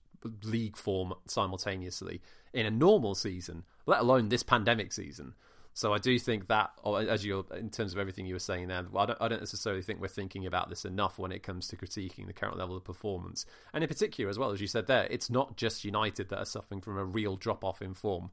league 0.44 0.78
form 0.78 1.14
simultaneously 1.28 2.22
in 2.54 2.66
a 2.66 2.72
normal 2.72 3.16
season, 3.16 3.64
let 3.86 4.02
alone 4.02 4.30
this 4.30 4.44
pandemic 4.44 4.92
season. 4.92 5.34
So 5.74 5.94
I 5.94 6.00
do 6.00 6.20
think 6.20 6.48
that, 6.48 6.72
oh, 6.84 6.96
as 6.96 7.26
you're 7.26 7.46
in 7.56 7.70
terms 7.70 7.94
of 7.94 8.00
everything 8.00 8.26
you 8.26 8.36
were 8.36 8.40
saying 8.40 8.68
there, 8.68 8.86
I 8.96 9.06
don't, 9.06 9.22
I 9.22 9.28
don't 9.30 9.40
necessarily 9.40 9.82
think 9.82 10.02
we're 10.02 10.10
thinking 10.10 10.46
about 10.46 10.70
this 10.70 10.84
enough 10.84 11.18
when 11.18 11.32
it 11.32 11.44
comes 11.44 11.68
to 11.70 11.78
critiquing 11.78 12.28
the 12.28 12.34
current 12.34 12.58
level 12.58 12.76
of 12.76 12.84
performance, 12.84 13.46
and 13.74 13.84
in 13.84 13.88
particular, 13.88 14.30
as 14.30 14.38
well 14.38 14.52
as 14.52 14.60
you 14.60 14.68
said 14.68 14.88
there, 14.88 15.08
it's 15.10 15.30
not 15.30 15.56
just 15.56 15.86
United 15.86 16.30
that 16.30 16.40
are 16.40 16.46
suffering 16.46 16.82
from 16.82 16.98
a 16.98 17.06
real 17.06 17.38
drop 17.38 17.64
off 17.64 17.82
in 17.82 17.94
form. 17.94 18.32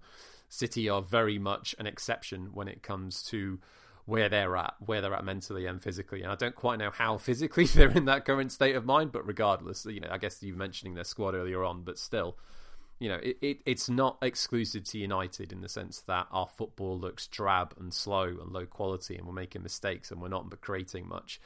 City 0.49 0.89
are 0.89 1.03
very 1.03 1.39
much 1.39 1.75
an 1.79 1.87
exception 1.87 2.51
when 2.55 2.69
it 2.69 2.83
comes 2.83 3.23
to 3.25 3.61
where 4.09 4.31
they're 4.31 4.57
at, 4.57 4.75
where 4.87 5.03
they're 5.03 5.15
at 5.15 5.25
mentally 5.25 5.67
and 5.67 5.83
physically. 5.83 6.23
And 6.23 6.33
I 6.33 6.35
don't 6.35 6.55
quite 6.55 6.79
know 6.79 6.91
how 6.91 7.19
physically 7.19 7.65
they're 7.67 7.91
in 7.91 8.07
that 8.07 8.25
current 8.25 8.51
state 8.51 8.75
of 8.75 8.87
mind, 8.87 9.13
but 9.13 9.27
regardless, 9.27 9.85
you 9.85 10.01
know, 10.01 10.09
I 10.11 10.19
guess 10.19 10.43
you 10.43 10.55
mentioning 10.55 10.95
their 10.95 11.05
squad 11.05 11.35
earlier 11.35 11.63
on, 11.63 11.83
but 11.83 11.99
still, 11.99 12.37
you 12.99 13.09
know, 13.09 13.19
it, 13.23 13.39
it, 13.41 13.59
it's 13.65 13.89
not 13.89 14.19
exclusive 14.23 14.85
to 14.85 14.99
United 14.99 15.53
in 15.53 15.61
the 15.61 15.69
sense 15.69 16.01
that 16.03 16.27
our 16.33 16.49
football 16.49 16.99
looks 16.99 17.27
drab 17.29 17.75
and 17.79 17.95
slow 17.95 18.25
and 18.25 18.53
low 18.53 18.67
quality, 18.67 19.17
and 19.17 19.27
we're 19.27 19.33
making 19.33 19.63
mistakes 19.63 20.11
and 20.11 20.21
we're 20.21 20.29
not 20.29 20.61
creating 20.61 21.09
much. 21.09 21.41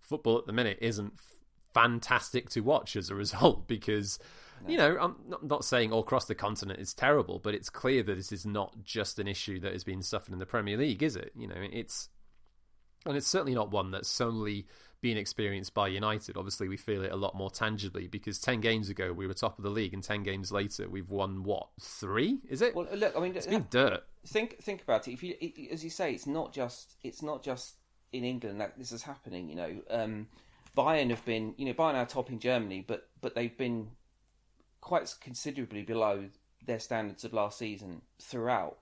Football 0.00 0.38
at 0.38 0.46
the 0.46 0.52
minute 0.52 0.78
isn't 0.80 1.14
fantastic 1.74 2.48
to 2.50 2.60
watch 2.60 2.96
as 2.96 3.10
a 3.10 3.14
result 3.24 3.68
because. 3.68 4.18
No. 4.62 4.70
You 4.70 4.78
know, 4.78 4.96
I'm 4.98 5.16
not, 5.28 5.44
not 5.44 5.64
saying 5.64 5.92
all 5.92 6.00
across 6.00 6.26
the 6.26 6.34
continent 6.34 6.78
is 6.78 6.94
terrible, 6.94 7.40
but 7.40 7.54
it's 7.54 7.68
clear 7.68 8.04
that 8.04 8.14
this 8.14 8.30
is 8.30 8.46
not 8.46 8.84
just 8.84 9.18
an 9.18 9.26
issue 9.26 9.58
that 9.60 9.72
has 9.72 9.82
been 9.82 10.00
suffered 10.00 10.32
in 10.32 10.38
the 10.38 10.46
Premier 10.46 10.76
League, 10.76 11.02
is 11.02 11.16
it? 11.16 11.32
You 11.36 11.48
know, 11.48 11.56
it's 11.58 12.08
and 13.04 13.16
it's 13.16 13.26
certainly 13.26 13.54
not 13.54 13.70
one 13.70 13.90
that's 13.90 14.08
solely 14.08 14.66
being 15.04 15.18
experienced 15.18 15.74
by 15.74 15.86
United. 15.86 16.34
Obviously, 16.34 16.66
we 16.66 16.78
feel 16.78 17.04
it 17.04 17.12
a 17.12 17.16
lot 17.16 17.34
more 17.34 17.50
tangibly 17.50 18.06
because 18.06 18.38
10 18.38 18.62
games 18.62 18.88
ago 18.88 19.12
we 19.12 19.26
were 19.26 19.34
top 19.34 19.58
of 19.58 19.62
the 19.62 19.68
league, 19.68 19.92
and 19.92 20.02
10 20.02 20.22
games 20.22 20.50
later 20.50 20.88
we've 20.88 21.10
won 21.10 21.42
what? 21.42 21.68
Three? 21.78 22.38
Is 22.48 22.62
it? 22.62 22.74
Well, 22.74 22.86
look, 22.90 23.14
I 23.14 23.20
mean, 23.20 23.36
it's 23.36 23.46
been 23.46 23.66
dirt. 23.68 24.02
Think 24.26 24.62
think 24.62 24.80
about 24.80 25.06
it. 25.06 25.12
If 25.12 25.22
you, 25.22 25.34
it, 25.42 25.70
as 25.70 25.84
you 25.84 25.90
say, 25.90 26.14
it's 26.14 26.26
not 26.26 26.54
just 26.54 26.96
it's 27.04 27.22
not 27.22 27.42
just 27.42 27.74
in 28.14 28.24
England 28.24 28.62
that 28.62 28.78
this 28.78 28.92
is 28.92 29.02
happening. 29.02 29.50
You 29.50 29.56
know, 29.56 29.82
um, 29.90 30.28
Bayern 30.74 31.10
have 31.10 31.22
been, 31.26 31.52
you 31.58 31.66
know, 31.66 31.74
Bayern 31.74 31.96
are 31.96 32.06
top 32.06 32.30
in 32.30 32.38
Germany, 32.38 32.82
but 32.88 33.06
but 33.20 33.34
they've 33.34 33.58
been 33.58 33.90
quite 34.80 35.14
considerably 35.20 35.82
below 35.82 36.30
their 36.64 36.80
standards 36.80 37.24
of 37.26 37.34
last 37.34 37.58
season 37.58 38.00
throughout. 38.22 38.78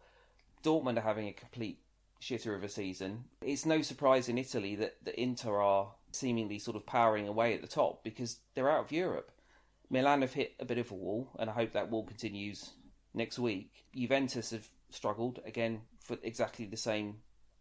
Dortmund 0.62 0.98
are 0.98 1.00
having 1.00 1.26
a 1.26 1.32
complete 1.32 1.80
shitter 2.22 2.54
of 2.54 2.62
a 2.62 2.68
season. 2.68 3.24
It's 3.42 3.66
no 3.66 3.82
surprise 3.82 4.28
in 4.28 4.38
Italy 4.38 4.76
that, 4.76 5.04
that 5.04 5.20
Inter 5.20 5.60
are 5.60 5.94
seemingly 6.14 6.58
sort 6.58 6.76
of 6.76 6.86
powering 6.86 7.28
away 7.28 7.54
at 7.54 7.62
the 7.62 7.68
top 7.68 8.04
because 8.04 8.38
they're 8.54 8.70
out 8.70 8.84
of 8.84 8.92
Europe. 8.92 9.30
Milan 9.90 10.22
have 10.22 10.32
hit 10.32 10.54
a 10.58 10.64
bit 10.64 10.78
of 10.78 10.90
a 10.90 10.94
wall, 10.94 11.28
and 11.38 11.50
I 11.50 11.52
hope 11.52 11.72
that 11.72 11.90
wall 11.90 12.04
continues 12.04 12.70
next 13.14 13.38
week. 13.38 13.84
Juventus 13.94 14.50
have 14.50 14.66
struggled 14.90 15.40
again 15.44 15.82
for 16.00 16.16
exactly 16.22 16.64
the 16.64 16.76
same 16.76 17.16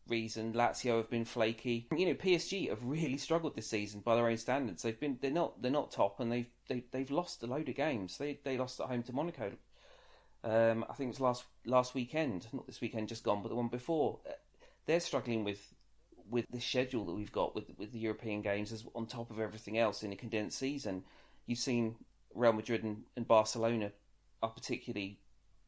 reason. 0.07 0.53
Lazio 0.53 0.97
have 0.97 1.09
been 1.09 1.25
flaky. 1.25 1.87
You 1.95 2.05
know, 2.05 2.13
PSG 2.13 2.69
have 2.69 2.83
really 2.83 3.17
struggled 3.17 3.55
this 3.55 3.67
season 3.67 4.01
by 4.01 4.15
their 4.15 4.27
own 4.27 4.37
standards. 4.37 4.83
They've 4.83 4.99
been 4.99 5.17
they're 5.21 5.31
not 5.31 5.61
they're 5.61 5.71
not 5.71 5.91
top, 5.91 6.19
and 6.19 6.31
they've 6.31 6.49
they, 6.67 6.83
they've 6.91 7.11
lost 7.11 7.43
a 7.43 7.47
load 7.47 7.69
of 7.69 7.75
games. 7.75 8.17
They 8.17 8.39
they 8.43 8.57
lost 8.57 8.79
at 8.79 8.87
home 8.87 9.03
to 9.03 9.13
Monaco. 9.13 9.51
Um, 10.43 10.85
I 10.89 10.93
think 10.93 11.09
it 11.09 11.19
was 11.19 11.19
last 11.19 11.43
last 11.65 11.93
weekend, 11.93 12.47
not 12.53 12.65
this 12.67 12.81
weekend 12.81 13.07
just 13.07 13.23
gone, 13.23 13.41
but 13.41 13.49
the 13.49 13.55
one 13.55 13.67
before. 13.67 14.19
They're 14.87 14.99
struggling 14.99 15.43
with 15.43 15.73
with 16.31 16.45
the 16.49 16.59
schedule 16.59 17.05
that 17.05 17.13
we've 17.13 17.31
got 17.31 17.53
with 17.53 17.65
with 17.77 17.91
the 17.91 17.99
European 17.99 18.41
games 18.41 18.71
as 18.71 18.85
on 18.95 19.05
top 19.05 19.29
of 19.29 19.39
everything 19.39 19.77
else 19.77 20.01
in 20.01 20.11
a 20.11 20.15
condensed 20.15 20.57
season, 20.57 21.03
you've 21.45 21.59
seen 21.59 21.95
Real 22.33 22.53
Madrid 22.53 22.83
and, 22.83 23.03
and 23.15 23.27
Barcelona 23.27 23.91
are 24.41 24.49
particularly 24.49 25.19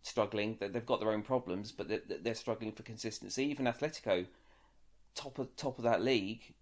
struggling. 0.02 0.58
They've 0.60 0.86
got 0.86 1.00
their 1.00 1.12
own 1.12 1.22
problems, 1.22 1.72
but 1.72 1.90
they're, 1.90 2.02
they're 2.22 2.36
struggling 2.36 2.72
for 2.72 2.84
consistency. 2.84 3.46
Even 3.46 3.66
Atletico, 3.66 4.26
top 5.14 5.38
of 5.38 5.56
top 5.56 5.78
of 5.78 5.84
that 5.84 6.02
league, 6.02 6.54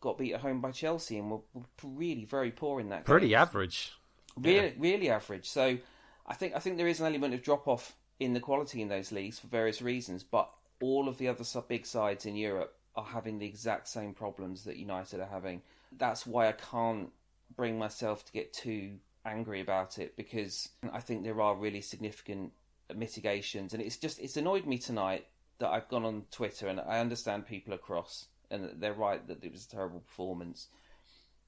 got 0.00 0.18
beat 0.18 0.32
at 0.32 0.40
home 0.40 0.60
by 0.60 0.70
Chelsea 0.70 1.18
and 1.18 1.30
were, 1.30 1.40
were 1.52 1.62
really 1.82 2.24
very 2.24 2.52
poor 2.52 2.80
in 2.80 2.88
that. 2.90 3.04
Pretty 3.04 3.28
game. 3.28 3.38
average. 3.38 3.92
Really, 4.38 4.68
yeah. 4.68 4.72
really 4.78 5.10
average. 5.10 5.48
So, 5.48 5.78
I 6.26 6.34
think 6.34 6.54
I 6.54 6.60
think 6.60 6.76
there 6.76 6.88
is 6.88 7.00
an 7.00 7.06
element 7.06 7.34
of 7.34 7.42
drop 7.42 7.66
off 7.66 7.96
in 8.20 8.32
the 8.34 8.40
quality 8.40 8.80
in 8.80 8.88
those 8.88 9.12
leagues 9.12 9.38
for 9.38 9.48
various 9.48 9.82
reasons, 9.82 10.22
but 10.22 10.50
all 10.80 11.08
of 11.08 11.18
the 11.18 11.28
other 11.28 11.44
big 11.68 11.86
sides 11.86 12.26
in 12.26 12.36
Europe 12.36 12.76
are 12.96 13.04
having 13.04 13.38
the 13.38 13.46
exact 13.46 13.88
same 13.88 14.14
problems 14.14 14.64
that 14.64 14.76
United 14.76 15.20
are 15.20 15.28
having. 15.30 15.62
That's 15.96 16.26
why 16.26 16.48
I 16.48 16.52
can't 16.52 17.10
bring 17.54 17.78
myself 17.78 18.24
to 18.24 18.32
get 18.32 18.52
too 18.52 18.96
angry 19.24 19.60
about 19.60 19.98
it 19.98 20.16
because 20.16 20.68
I 20.92 21.00
think 21.00 21.24
there 21.24 21.40
are 21.40 21.54
really 21.54 21.80
significant 21.80 22.52
mitigations. 22.94 23.74
And 23.74 23.82
it's 23.82 23.96
just 23.96 24.18
it's 24.20 24.36
annoyed 24.36 24.66
me 24.66 24.78
tonight 24.78 25.26
that 25.58 25.70
I've 25.70 25.88
gone 25.88 26.04
on 26.04 26.24
Twitter 26.30 26.68
and 26.68 26.80
I 26.80 27.00
understand 27.00 27.46
people 27.46 27.74
are 27.74 27.78
cross 27.78 28.26
and 28.50 28.70
they're 28.78 28.92
right 28.92 29.26
that 29.26 29.44
it 29.44 29.52
was 29.52 29.66
a 29.66 29.68
terrible 29.68 30.00
performance. 30.00 30.68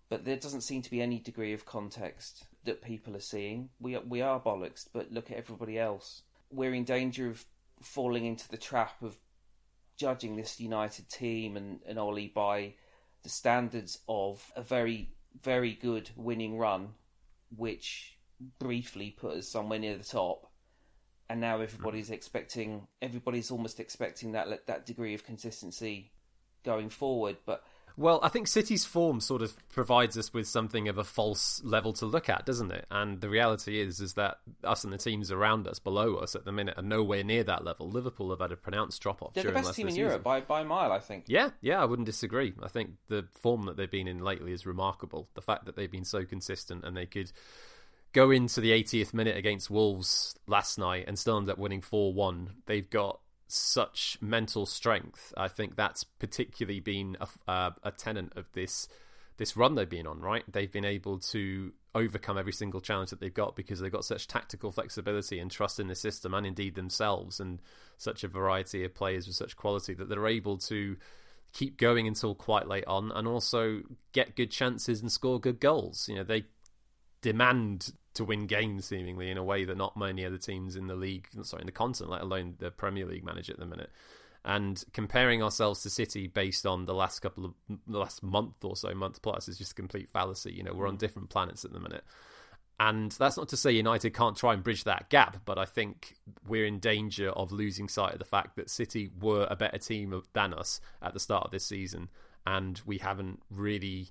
But 0.08 0.24
there 0.24 0.37
doesn't 0.37 0.62
seem 0.62 0.82
to 0.82 0.90
be 0.90 1.02
any 1.02 1.18
degree 1.18 1.52
of 1.52 1.66
context 1.66 2.46
that 2.64 2.82
people 2.82 3.14
are 3.14 3.20
seeing. 3.20 3.68
We 3.80 3.96
we 3.98 4.20
are 4.20 4.40
bollocks 4.40 4.87
but 4.92 5.12
look 5.12 5.30
at 5.30 5.37
everybody 5.37 5.78
else. 5.78 6.22
We're 6.50 6.74
in 6.74 6.84
danger 6.84 7.28
of 7.28 7.44
falling 7.80 8.24
into 8.24 8.48
the 8.48 8.56
trap 8.56 9.02
of 9.02 9.16
judging 9.98 10.37
this 10.37 10.61
United 10.61 11.08
team 11.11 11.56
and, 11.56 11.80
and 11.87 11.98
Ollie 11.98 12.32
by 12.34 12.74
the 13.22 13.28
standards 13.28 13.98
of 14.08 14.52
a 14.56 14.62
very, 14.62 15.11
very 15.42 15.74
good 15.74 16.08
winning 16.16 16.56
run, 16.56 16.94
which 17.56 18.16
briefly 18.58 19.11
put 19.11 19.37
us 19.37 19.48
somewhere 19.48 19.78
near 19.80 19.96
the 19.98 20.04
top. 20.04 20.46
and 21.28 21.40
now 21.40 21.61
everybody's 21.61 22.11
expecting 22.11 22.87
everybody's 23.02 23.50
almost 23.50 23.80
expecting 23.80 24.32
that 24.32 24.66
that 24.66 24.87
degree 24.87 25.14
of 25.14 25.24
consistency 25.24 26.11
going 26.64 26.88
forward. 26.88 27.37
But 27.44 27.62
well, 27.98 28.20
I 28.22 28.28
think 28.28 28.46
City's 28.46 28.84
form 28.84 29.18
sort 29.20 29.42
of 29.42 29.56
provides 29.70 30.16
us 30.16 30.32
with 30.32 30.46
something 30.46 30.87
of 30.87 30.98
a 30.98 31.04
false 31.04 31.61
level 31.64 31.92
to 31.94 32.06
look 32.06 32.28
at, 32.28 32.46
doesn't 32.46 32.70
it? 32.70 32.87
And 32.92 33.20
the 33.20 33.28
reality 33.28 33.80
is, 33.80 33.98
is 33.98 34.14
that 34.14 34.38
us 34.62 34.84
and 34.84 34.92
the 34.92 34.98
teams 34.98 35.32
around 35.32 35.66
us, 35.66 35.80
below 35.80 36.14
us 36.14 36.37
at 36.37 36.44
the 36.44 36.52
minute, 36.52 36.74
are 36.76 36.82
nowhere 36.82 37.24
near 37.24 37.42
that 37.42 37.64
level. 37.64 37.90
Liverpool 37.90 38.30
have 38.30 38.38
had 38.38 38.52
a 38.52 38.56
pronounced 38.56 39.02
drop 39.02 39.20
off. 39.20 39.34
They're 39.34 39.42
the 39.42 39.52
best 39.52 39.74
team 39.74 39.88
in 39.88 39.96
Europe 39.96 40.22
by 40.22 40.40
by 40.40 40.61
a 40.61 40.64
mile, 40.64 40.92
I 40.92 41.00
think. 41.00 41.24
Yeah, 41.26 41.50
yeah, 41.61 41.82
I 41.82 41.87
wouldn't 41.87 42.06
disagree. 42.06 42.54
I 42.62 42.68
think 42.68 42.90
the 43.08 43.26
form 43.34 43.66
that 43.66 43.76
they've 43.76 43.90
been 43.90 44.06
in 44.06 44.22
lately 44.22 44.52
is 44.52 44.64
remarkable. 44.64 45.28
The 45.34 45.42
fact 45.42 45.66
that 45.66 45.74
they've 45.74 45.90
been 45.90 46.04
so 46.04 46.24
consistent 46.24 46.84
and 46.84 46.96
they 46.96 47.06
could 47.06 47.32
go 48.12 48.30
into 48.30 48.61
the 48.61 48.70
80th 48.70 49.12
minute 49.12 49.37
against 49.37 49.70
Wolves 49.70 50.37
last 50.46 50.78
night 50.78 51.04
and 51.08 51.18
still 51.18 51.37
end 51.37 51.50
up 51.50 51.58
winning 51.58 51.82
4 51.82 52.14
1. 52.14 52.50
They've 52.66 52.88
got 52.88 53.18
such 53.48 54.18
mental 54.20 54.66
strength. 54.66 55.32
I 55.37 55.48
think 55.48 55.76
that's 55.76 56.04
particularly 56.04 56.80
been 56.80 57.16
a, 57.20 57.50
uh, 57.50 57.70
a 57.82 57.90
tenant 57.90 58.34
of 58.37 58.50
this 58.52 58.88
this 59.38 59.56
run 59.56 59.76
they've 59.76 59.88
been 59.88 60.06
on. 60.06 60.20
Right, 60.20 60.44
they've 60.50 60.70
been 60.70 60.84
able 60.84 61.18
to 61.18 61.72
overcome 61.94 62.38
every 62.38 62.52
single 62.52 62.80
challenge 62.80 63.11
that 63.11 63.20
they've 63.20 63.32
got 63.32 63.56
because 63.56 63.80
they've 63.80 63.90
got 63.90 64.04
such 64.04 64.26
tactical 64.26 64.70
flexibility 64.70 65.38
and 65.38 65.50
trust 65.50 65.80
in 65.80 65.88
the 65.88 65.94
system 65.94 66.34
and 66.34 66.46
indeed 66.46 66.74
themselves, 66.74 67.40
and 67.40 67.61
such 67.96 68.22
a 68.22 68.28
variety 68.28 68.84
of 68.84 68.94
players 68.94 69.26
with 69.26 69.37
such 69.37 69.56
quality 69.56 69.94
that 69.94 70.08
they're 70.08 70.26
able 70.26 70.58
to 70.58 70.96
keep 71.52 71.78
going 71.78 72.06
until 72.06 72.34
quite 72.34 72.68
late 72.68 72.87
on 72.87 73.11
and 73.12 73.26
also 73.26 73.80
get 74.12 74.37
good 74.37 74.50
chances 74.50 75.00
and 75.00 75.11
score 75.11 75.40
good 75.40 75.58
goals. 75.58 76.06
You 76.08 76.16
know, 76.16 76.24
they 76.24 76.44
demand 77.22 77.92
to 78.18 78.24
win 78.24 78.46
games 78.46 78.85
seemingly 78.85 79.31
in 79.31 79.38
a 79.38 79.44
way 79.44 79.64
that 79.64 79.76
not 79.76 79.96
many 79.96 80.26
other 80.26 80.38
teams 80.38 80.74
in 80.74 80.88
the 80.88 80.96
league, 80.96 81.28
sorry, 81.42 81.62
in 81.62 81.66
the 81.66 81.72
continent, 81.72 82.11
let 82.11 82.22
alone 82.22 82.57
the 82.59 82.72
Premier 82.72 83.07
League, 83.07 83.24
manage 83.24 83.48
at 83.48 83.61
the 83.61 83.64
minute. 83.64 83.90
And 84.44 84.83
comparing 84.92 85.40
ourselves 85.40 85.83
to 85.83 85.90
City 85.90 86.26
based 86.26 86.66
on 86.66 86.85
the 86.85 86.94
last 86.94 87.20
couple 87.20 87.44
of 87.44 87.54
the 87.87 87.98
last 87.98 88.24
month 88.24 88.64
or 88.64 88.74
so, 88.74 88.92
month 88.92 89.22
plus, 89.22 89.48
is 89.48 89.57
just 89.57 89.70
a 89.70 89.74
complete 89.76 90.09
fallacy. 90.12 90.52
You 90.52 90.64
know, 90.64 90.74
we're 90.74 90.88
on 90.88 90.96
mm. 90.96 90.98
different 90.98 91.31
planets 91.31 91.64
at 91.64 91.72
the 91.72 91.78
minute. 91.78 92.02
And 92.81 93.12
that's 93.12 93.37
not 93.37 93.48
to 93.50 93.57
say 93.57 93.70
United 93.70 94.14
can't 94.14 94.37
try 94.37 94.52
and 94.52 94.64
bridge 94.64 94.83
that 94.85 95.11
gap, 95.11 95.38
but 95.44 95.59
I 95.59 95.64
think 95.64 96.16
we're 96.46 96.66
in 96.66 96.81
danger 96.81 97.31
of 97.31 97.52
losing 97.52 97.88
sight 97.88 98.14
of 98.14 98.18
the 98.18 98.24
fact 98.24 98.57
that 98.57 98.68
City 98.68 99.11
were 99.20 99.46
a 99.48 99.57
better 99.57 99.78
team 99.78 100.20
than 100.33 100.54
us 100.54 100.81
at 101.02 101.14
the 101.14 101.20
start 101.20 101.44
of 101.44 101.50
this 101.52 101.66
season, 101.66 102.09
and 102.46 102.81
we 102.85 102.98
haven't 102.98 103.42
really 103.50 104.11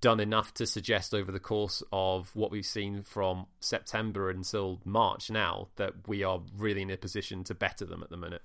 done 0.00 0.20
enough 0.20 0.54
to 0.54 0.66
suggest 0.66 1.12
over 1.12 1.32
the 1.32 1.40
course 1.40 1.82
of 1.92 2.34
what 2.34 2.50
we've 2.50 2.66
seen 2.66 3.02
from 3.02 3.46
September 3.60 4.30
until 4.30 4.80
March 4.84 5.30
now 5.30 5.68
that 5.76 6.06
we 6.06 6.22
are 6.22 6.40
really 6.56 6.82
in 6.82 6.90
a 6.90 6.96
position 6.96 7.44
to 7.44 7.54
better 7.54 7.84
them 7.84 8.02
at 8.02 8.10
the 8.10 8.16
minute. 8.16 8.42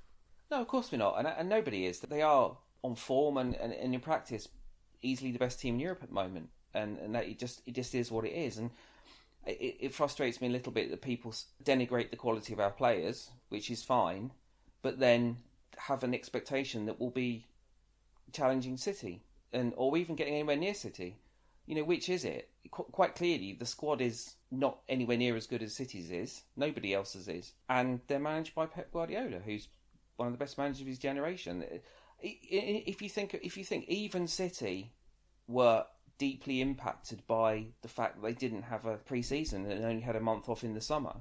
No, 0.50 0.62
of 0.62 0.68
course 0.68 0.92
we're 0.92 0.98
not, 0.98 1.18
and, 1.18 1.28
and 1.28 1.50
nobody 1.50 1.86
is. 1.86 2.00
They 2.00 2.22
are 2.22 2.58
on 2.84 2.96
form 2.96 3.38
and, 3.38 3.56
and, 3.56 3.74
and, 3.74 3.94
in 3.94 4.00
practice 4.00 4.48
easily 5.02 5.32
the 5.32 5.40
best 5.40 5.60
team 5.60 5.76
in 5.76 5.80
Europe 5.80 6.00
at 6.02 6.10
the 6.10 6.16
moment, 6.16 6.50
and 6.74 6.98
and 7.00 7.14
that 7.16 7.28
it 7.28 7.38
just 7.38 7.62
it 7.66 7.74
just 7.74 7.94
is 7.94 8.12
what 8.12 8.26
it 8.26 8.32
is, 8.32 8.58
and 8.58 8.72
it, 9.46 9.78
it 9.80 9.94
frustrates 9.94 10.40
me 10.42 10.48
a 10.48 10.52
little 10.52 10.72
bit 10.72 10.90
that 10.90 11.02
people 11.02 11.34
denigrate 11.64 12.12
the 12.12 12.16
quality 12.16 12.54
of 12.54 12.60
our 12.60 12.72
players, 12.72 13.30
which 13.50 13.70
is 13.70 13.84
fine, 13.84 14.32
but 14.82 15.00
then 15.00 15.38
have 15.78 16.04
an 16.04 16.14
expectation 16.14 16.86
that 16.86 17.00
we'll 17.00 17.10
be 17.10 17.46
challenging 18.32 18.78
City 18.78 19.22
and 19.54 19.74
or 19.78 19.98
even 19.98 20.16
getting 20.16 20.34
anywhere 20.34 20.56
near 20.56 20.74
City 20.74 21.18
you 21.68 21.76
know, 21.76 21.84
which 21.84 22.10
is 22.10 22.26
it? 22.26 22.50
Qu- 22.72 22.86
quite 22.86 23.14
clearly, 23.14 23.54
the 23.54 23.66
squad 23.66 24.02
is 24.02 24.36
not 24.50 24.80
anywhere 24.90 25.18
near 25.18 25.36
as 25.36 25.46
good 25.46 25.62
as 25.62 25.76
City's 25.76 26.10
is. 26.10 26.42
Nobody 26.56 26.94
else's 26.94 27.28
is, 27.28 27.54
and 27.70 28.00
they're 28.08 28.20
managed 28.20 28.56
by 28.56 28.66
Pep 28.66 28.92
Guardiola, 28.92 29.40
who's 29.46 29.68
one 30.16 30.28
of 30.28 30.34
the 30.34 30.40
best 30.40 30.58
managers 30.58 30.82
of 30.82 30.88
his 30.88 30.98
generation. 30.98 31.64
If 32.20 33.02
you 33.02 33.10
think, 33.10 33.36
if 33.36 33.58
you 33.58 33.64
think 33.64 33.86
even 33.88 34.28
City 34.28 34.94
were 35.48 35.86
deeply 36.18 36.62
impacted 36.62 37.22
by 37.28 37.68
the 37.84 37.88
fact 37.88 38.16
that 38.16 38.24
they 38.24 38.34
didn't 38.34 38.64
have 38.64 38.86
a 38.86 38.98
pre-season 38.98 39.70
and 39.70 39.86
only 39.86 40.02
had 40.02 40.16
a 40.16 40.22
month 40.22 40.50
off 40.50 40.64
in 40.64 40.74
the 40.74 40.82
summer, 40.82 41.18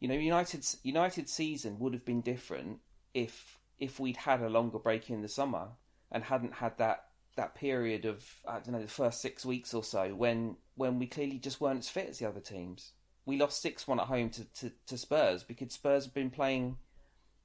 you 0.00 0.08
know, 0.08 0.14
United's 0.14 0.76
United 0.82 1.28
season 1.28 1.78
would 1.78 1.94
have 1.94 2.04
been 2.04 2.20
different 2.20 2.80
if 3.14 3.58
if 3.78 4.00
we'd 4.00 4.16
had 4.16 4.42
a 4.42 4.48
longer 4.48 4.78
break 4.78 5.10
in 5.10 5.22
the 5.22 5.28
summer 5.28 5.68
and 6.10 6.24
hadn't 6.24 6.54
had 6.54 6.76
that 6.78 7.05
that 7.36 7.54
period 7.54 8.04
of 8.04 8.24
I 8.46 8.54
don't 8.54 8.72
know 8.72 8.82
the 8.82 8.88
first 8.88 9.20
six 9.20 9.44
weeks 9.44 9.72
or 9.74 9.84
so 9.84 10.14
when 10.14 10.56
when 10.74 10.98
we 10.98 11.06
clearly 11.06 11.38
just 11.38 11.60
weren't 11.60 11.78
as 11.78 11.88
fit 11.88 12.08
as 12.08 12.18
the 12.18 12.28
other 12.28 12.40
teams. 12.40 12.92
We 13.24 13.38
lost 13.38 13.60
six 13.60 13.86
one 13.88 14.00
at 14.00 14.06
home 14.06 14.30
to, 14.30 14.44
to, 14.44 14.72
to 14.86 14.98
Spurs 14.98 15.42
because 15.42 15.72
Spurs 15.72 16.04
have 16.04 16.14
been 16.14 16.30
playing 16.30 16.76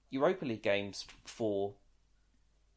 Europa 0.09 0.45
League 0.45 0.63
games 0.63 1.05
for 1.25 1.73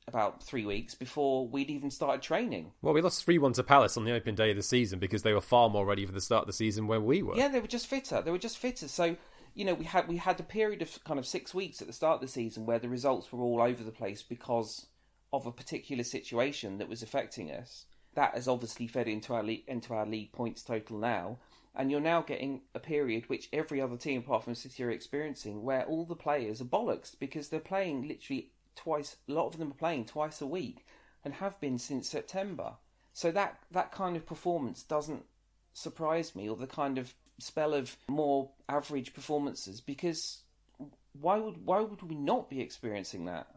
about 0.07 0.43
three 0.43 0.67
weeks 0.67 0.95
before 0.95 1.49
we'd 1.49 1.71
even 1.71 1.91
started 1.91 2.23
training. 2.23 2.73
Well, 2.83 2.95
we 2.95 3.01
lost 3.01 3.25
3 3.25 3.39
1 3.39 3.55
to 3.55 3.63
Palace 3.63 3.97
on 3.97 4.05
the 4.05 4.13
open 4.13 4.35
day 4.35 4.51
of 4.51 4.57
the 4.57 4.63
season 4.63 4.99
because 4.99 5.23
they 5.23 5.33
were 5.33 5.41
far 5.41 5.71
more 5.71 5.87
ready 5.87 6.05
for 6.05 6.13
the 6.13 6.21
start 6.21 6.43
of 6.43 6.47
the 6.47 6.53
season 6.53 6.87
where 6.87 7.01
we 7.01 7.23
were. 7.23 7.37
Yeah, 7.37 7.49
they 7.49 7.61
were 7.61 7.67
just 7.67 7.87
fitter. 7.87 8.21
They 8.21 8.31
were 8.31 8.39
just 8.39 8.59
fitter. 8.59 8.89
So, 8.89 9.17
you 9.55 9.65
know, 9.65 9.75
we 9.75 9.87
had 9.87 10.07
we 10.09 10.19
had 10.19 10.39
a 10.41 10.45
period 10.45 10.83
of 10.83 11.03
kind 11.05 11.19
of 11.19 11.27
six 11.27 11.55
weeks 11.55 11.81
at 11.81 11.87
the 11.87 11.93
start 11.93 12.17
of 12.17 12.21
the 12.21 12.29
season 12.29 12.67
where 12.67 12.79
the 12.79 12.89
results 12.89 13.33
were 13.33 13.43
all 13.43 13.63
over 13.63 13.83
the 13.83 13.91
place 13.91 14.23
because 14.23 14.87
of 15.37 15.47
a 15.47 15.53
particular 15.53 16.05
situation 16.05 16.79
that 16.79 16.89
was 16.89 17.03
affecting 17.03 17.51
us. 17.51 17.87
That 18.15 18.35
has 18.35 18.47
obviously 18.49 18.87
fed 18.87 19.09
into 19.09 19.35
our 19.35 19.43
league, 19.43 19.65
into 19.67 19.93
our 19.95 20.07
league 20.07 20.33
points 20.33 20.63
total 20.63 20.99
now, 20.99 21.39
and 21.75 21.91
you're 21.91 22.01
now 22.01 22.23
getting 22.23 22.63
a 22.75 22.79
period 22.79 23.29
which 23.29 23.49
every 23.53 23.81
other 23.81 23.97
team 23.97 24.21
apart 24.21 24.45
from 24.45 24.55
City 24.55 24.85
are 24.85 24.91
experiencing, 24.91 25.63
where 25.65 25.85
all 25.85 26.05
the 26.05 26.15
players 26.15 26.61
are 26.61 26.67
bollocks 26.67 27.19
because 27.19 27.49
they're 27.49 27.61
playing 27.61 28.07
literally 28.07 28.51
twice. 28.77 29.17
A 29.29 29.33
lot 29.33 29.49
of 29.49 29.59
them 29.59 29.73
are 29.73 29.75
playing 29.75 30.05
twice 30.05 30.41
a 30.41 30.47
week, 30.47 30.87
and 31.25 31.35
have 31.35 31.59
been 31.61 31.79
since 31.79 32.09
September. 32.09 32.75
So 33.13 33.31
that 33.33 33.59
that 33.73 33.93
kind 33.93 34.17
of 34.17 34.27
performance 34.27 34.83
doesn't 34.83 35.25
surprise 35.73 36.37
me, 36.37 36.49
or 36.49 36.57
the 36.57 36.67
kind 36.67 36.99
of 36.99 37.15
spell 37.39 37.75
of 37.75 37.97
more 38.07 38.51
average 38.69 39.13
performances, 39.13 39.81
because 39.81 40.43
why 41.21 41.39
would 41.39 41.65
why 41.65 41.81
would 41.81 42.03
we 42.03 42.15
not 42.15 42.49
be 42.49 42.61
experiencing 42.61 43.25
that? 43.25 43.49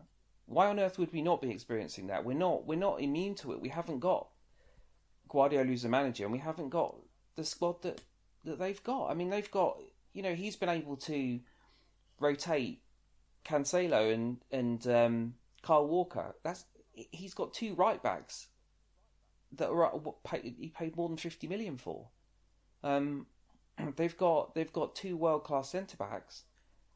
Why 0.47 0.67
on 0.67 0.79
earth 0.79 0.97
would 0.97 1.11
we 1.11 1.21
not 1.21 1.41
be 1.41 1.51
experiencing 1.51 2.07
that? 2.07 2.23
We're 2.23 2.37
not. 2.37 2.65
We're 2.65 2.79
not 2.79 3.01
immune 3.01 3.35
to 3.35 3.51
it. 3.51 3.61
We 3.61 3.69
haven't 3.69 3.99
got 3.99 4.27
Guardiola 5.27 5.71
as 5.71 5.83
a 5.83 5.89
manager, 5.89 6.23
and 6.23 6.31
we 6.31 6.39
haven't 6.39 6.69
got 6.69 6.95
the 7.35 7.43
squad 7.43 7.81
that 7.83 8.01
that 8.45 8.57
they've 8.57 8.83
got. 8.83 9.11
I 9.11 9.13
mean, 9.13 9.29
they've 9.29 9.51
got. 9.51 9.77
You 10.13 10.23
know, 10.23 10.33
he's 10.33 10.55
been 10.55 10.69
able 10.69 10.95
to 10.97 11.41
rotate 12.19 12.81
Cancelo 13.45 14.13
and 14.13 14.37
and 14.49 14.87
um, 14.87 15.33
Walker. 15.67 16.33
That's 16.43 16.65
he's 16.93 17.33
got 17.33 17.53
two 17.53 17.75
right 17.75 18.01
backs 18.01 18.47
that 19.51 19.69
are 19.69 19.89
what 19.97 20.15
he 20.41 20.71
paid 20.73 20.95
more 20.95 21.09
than 21.09 21.17
fifty 21.17 21.47
million 21.47 21.77
for. 21.77 22.07
Um, 22.85 23.27
they've 23.97 24.17
got 24.17 24.55
they've 24.55 24.71
got 24.71 24.95
two 24.95 25.17
world 25.17 25.43
class 25.43 25.71
centre 25.71 25.97
backs 25.97 26.43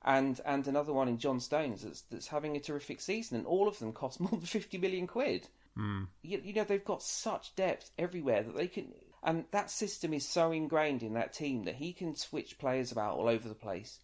and 0.04 0.40
and 0.46 0.68
another 0.68 0.94
one 0.94 1.08
in 1.08 1.18
John 1.18 1.40
Stones 1.40 1.84
that's 1.84 2.02
that's 2.02 2.28
having 2.28 2.56
a 2.56 2.60
terrific 2.60 3.02
season, 3.02 3.38
and 3.38 3.46
all 3.46 3.68
of 3.68 3.80
them 3.80 3.94
cost 3.94 4.20
more 4.20 4.32
than 4.32 4.42
fifty 4.42 4.78
million 4.78 5.08
quid. 5.08 5.48
Mm. 5.78 6.08
You, 6.22 6.42
you 6.44 6.54
know 6.54 6.64
they've 6.64 6.84
got 6.84 7.04
such 7.04 7.56
depth 7.56 7.92
everywhere 7.98 8.44
that 8.44 8.56
they 8.56 8.68
can, 8.68 8.94
and 9.24 9.46
that 9.52 9.72
system 9.72 10.14
is 10.14 10.28
so 10.28 10.52
ingrained 10.52 11.04
in 11.04 11.14
that 11.14 11.34
team 11.34 11.64
that 11.64 11.76
he 11.76 11.94
can 11.94 12.16
switch 12.16 12.58
players 12.58 12.92
about 12.92 13.16
all 13.16 13.30
over 13.30 13.48
the 13.48 13.56
place, 13.56 14.00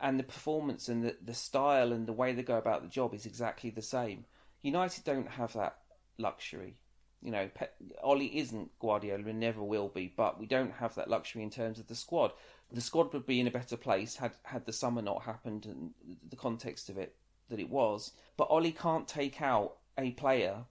and 0.00 0.18
the 0.18 0.24
performance 0.24 0.88
and 0.88 1.04
the 1.04 1.16
the 1.22 1.34
style 1.34 1.92
and 1.92 2.06
the 2.06 2.12
way 2.12 2.32
they 2.32 2.42
go 2.42 2.58
about 2.58 2.82
the 2.82 2.88
job 2.88 3.14
is 3.14 3.26
exactly 3.26 3.70
the 3.70 3.82
same. 3.82 4.24
United 4.62 5.04
don't 5.04 5.28
have 5.28 5.52
that 5.52 5.78
luxury. 6.18 6.76
You 7.22 7.32
know, 7.32 7.50
Pe- 7.52 7.68
Ollie 8.02 8.38
isn't 8.38 8.78
Guardiola 8.78 9.24
and 9.24 9.40
never 9.40 9.62
will 9.62 9.88
be, 9.88 10.12
but 10.16 10.38
we 10.38 10.46
don't 10.46 10.72
have 10.74 10.94
that 10.94 11.10
luxury 11.10 11.42
in 11.42 11.50
terms 11.50 11.78
of 11.78 11.88
the 11.88 11.96
squad 11.96 12.32
the 12.70 12.80
squad 12.80 13.12
would 13.12 13.26
be 13.26 13.40
in 13.40 13.46
a 13.46 13.50
better 13.50 13.76
place 13.76 14.16
had 14.16 14.32
had 14.42 14.66
the 14.66 14.72
summer 14.72 15.00
not 15.00 15.22
happened 15.22 15.64
and 15.64 15.94
the 16.28 16.36
context 16.36 16.88
of 16.88 16.98
it 16.98 17.16
that 17.48 17.60
it 17.60 17.70
was. 17.70 18.12
But 18.36 18.48
Ollie 18.50 18.72
can't 18.72 19.08
take 19.08 19.40
out 19.40 19.76
a 19.96 20.10
player 20.12 20.64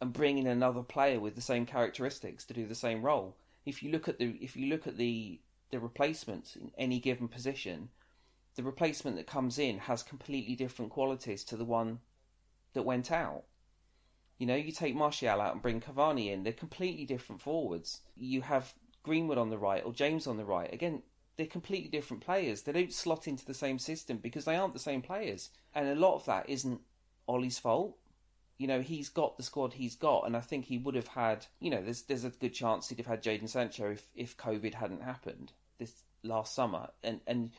and 0.00 0.12
bring 0.12 0.38
in 0.38 0.46
another 0.46 0.82
player 0.82 1.20
with 1.20 1.36
the 1.36 1.40
same 1.40 1.64
characteristics 1.64 2.44
to 2.46 2.54
do 2.54 2.66
the 2.66 2.74
same 2.74 3.02
role. 3.02 3.36
If 3.64 3.82
you 3.82 3.90
look 3.90 4.08
at 4.08 4.18
the 4.18 4.36
if 4.40 4.56
you 4.56 4.66
look 4.66 4.86
at 4.86 4.96
the 4.96 5.40
the 5.70 5.78
replacements 5.80 6.56
in 6.56 6.72
any 6.76 6.98
given 6.98 7.28
position, 7.28 7.90
the 8.56 8.62
replacement 8.62 9.16
that 9.16 9.26
comes 9.26 9.58
in 9.58 9.78
has 9.78 10.02
completely 10.02 10.56
different 10.56 10.90
qualities 10.90 11.44
to 11.44 11.56
the 11.56 11.64
one 11.64 12.00
that 12.72 12.82
went 12.82 13.12
out. 13.12 13.44
You 14.38 14.46
know, 14.46 14.54
you 14.54 14.72
take 14.72 14.94
Martial 14.94 15.40
out 15.40 15.52
and 15.52 15.62
bring 15.62 15.80
Cavani 15.80 16.32
in, 16.32 16.42
they're 16.42 16.52
completely 16.52 17.06
different 17.06 17.40
forwards. 17.40 18.00
You 18.16 18.42
have 18.42 18.74
Greenwood 19.02 19.38
on 19.38 19.50
the 19.50 19.58
right 19.58 19.82
or 19.84 19.92
James 19.92 20.26
on 20.26 20.36
the 20.36 20.44
right. 20.44 20.72
Again, 20.72 21.02
they're 21.36 21.46
completely 21.46 21.88
different 21.88 22.24
players. 22.24 22.62
They 22.62 22.72
don't 22.72 22.92
slot 22.92 23.28
into 23.28 23.44
the 23.44 23.54
same 23.54 23.78
system 23.78 24.18
because 24.18 24.44
they 24.44 24.56
aren't 24.56 24.72
the 24.72 24.80
same 24.80 25.02
players. 25.02 25.50
And 25.74 25.88
a 25.88 25.94
lot 25.94 26.16
of 26.16 26.24
that 26.26 26.48
isn't 26.48 26.80
Ollie's 27.28 27.58
fault. 27.58 27.96
You 28.58 28.66
know, 28.66 28.80
he's 28.80 29.10
got 29.10 29.36
the 29.36 29.42
squad 29.42 29.74
he's 29.74 29.96
got, 29.96 30.26
and 30.26 30.34
I 30.34 30.40
think 30.40 30.64
he 30.64 30.78
would 30.78 30.94
have 30.94 31.08
had, 31.08 31.44
you 31.60 31.70
know, 31.70 31.82
there's 31.82 32.02
there's 32.02 32.24
a 32.24 32.30
good 32.30 32.54
chance 32.54 32.88
he'd 32.88 32.98
have 32.98 33.06
had 33.06 33.22
Jadon 33.22 33.50
Sancho 33.50 33.90
if, 33.90 34.08
if 34.14 34.36
COVID 34.38 34.72
hadn't 34.72 35.02
happened 35.02 35.52
this 35.78 35.92
last 36.22 36.54
summer. 36.54 36.88
And 37.04 37.20
and 37.26 37.50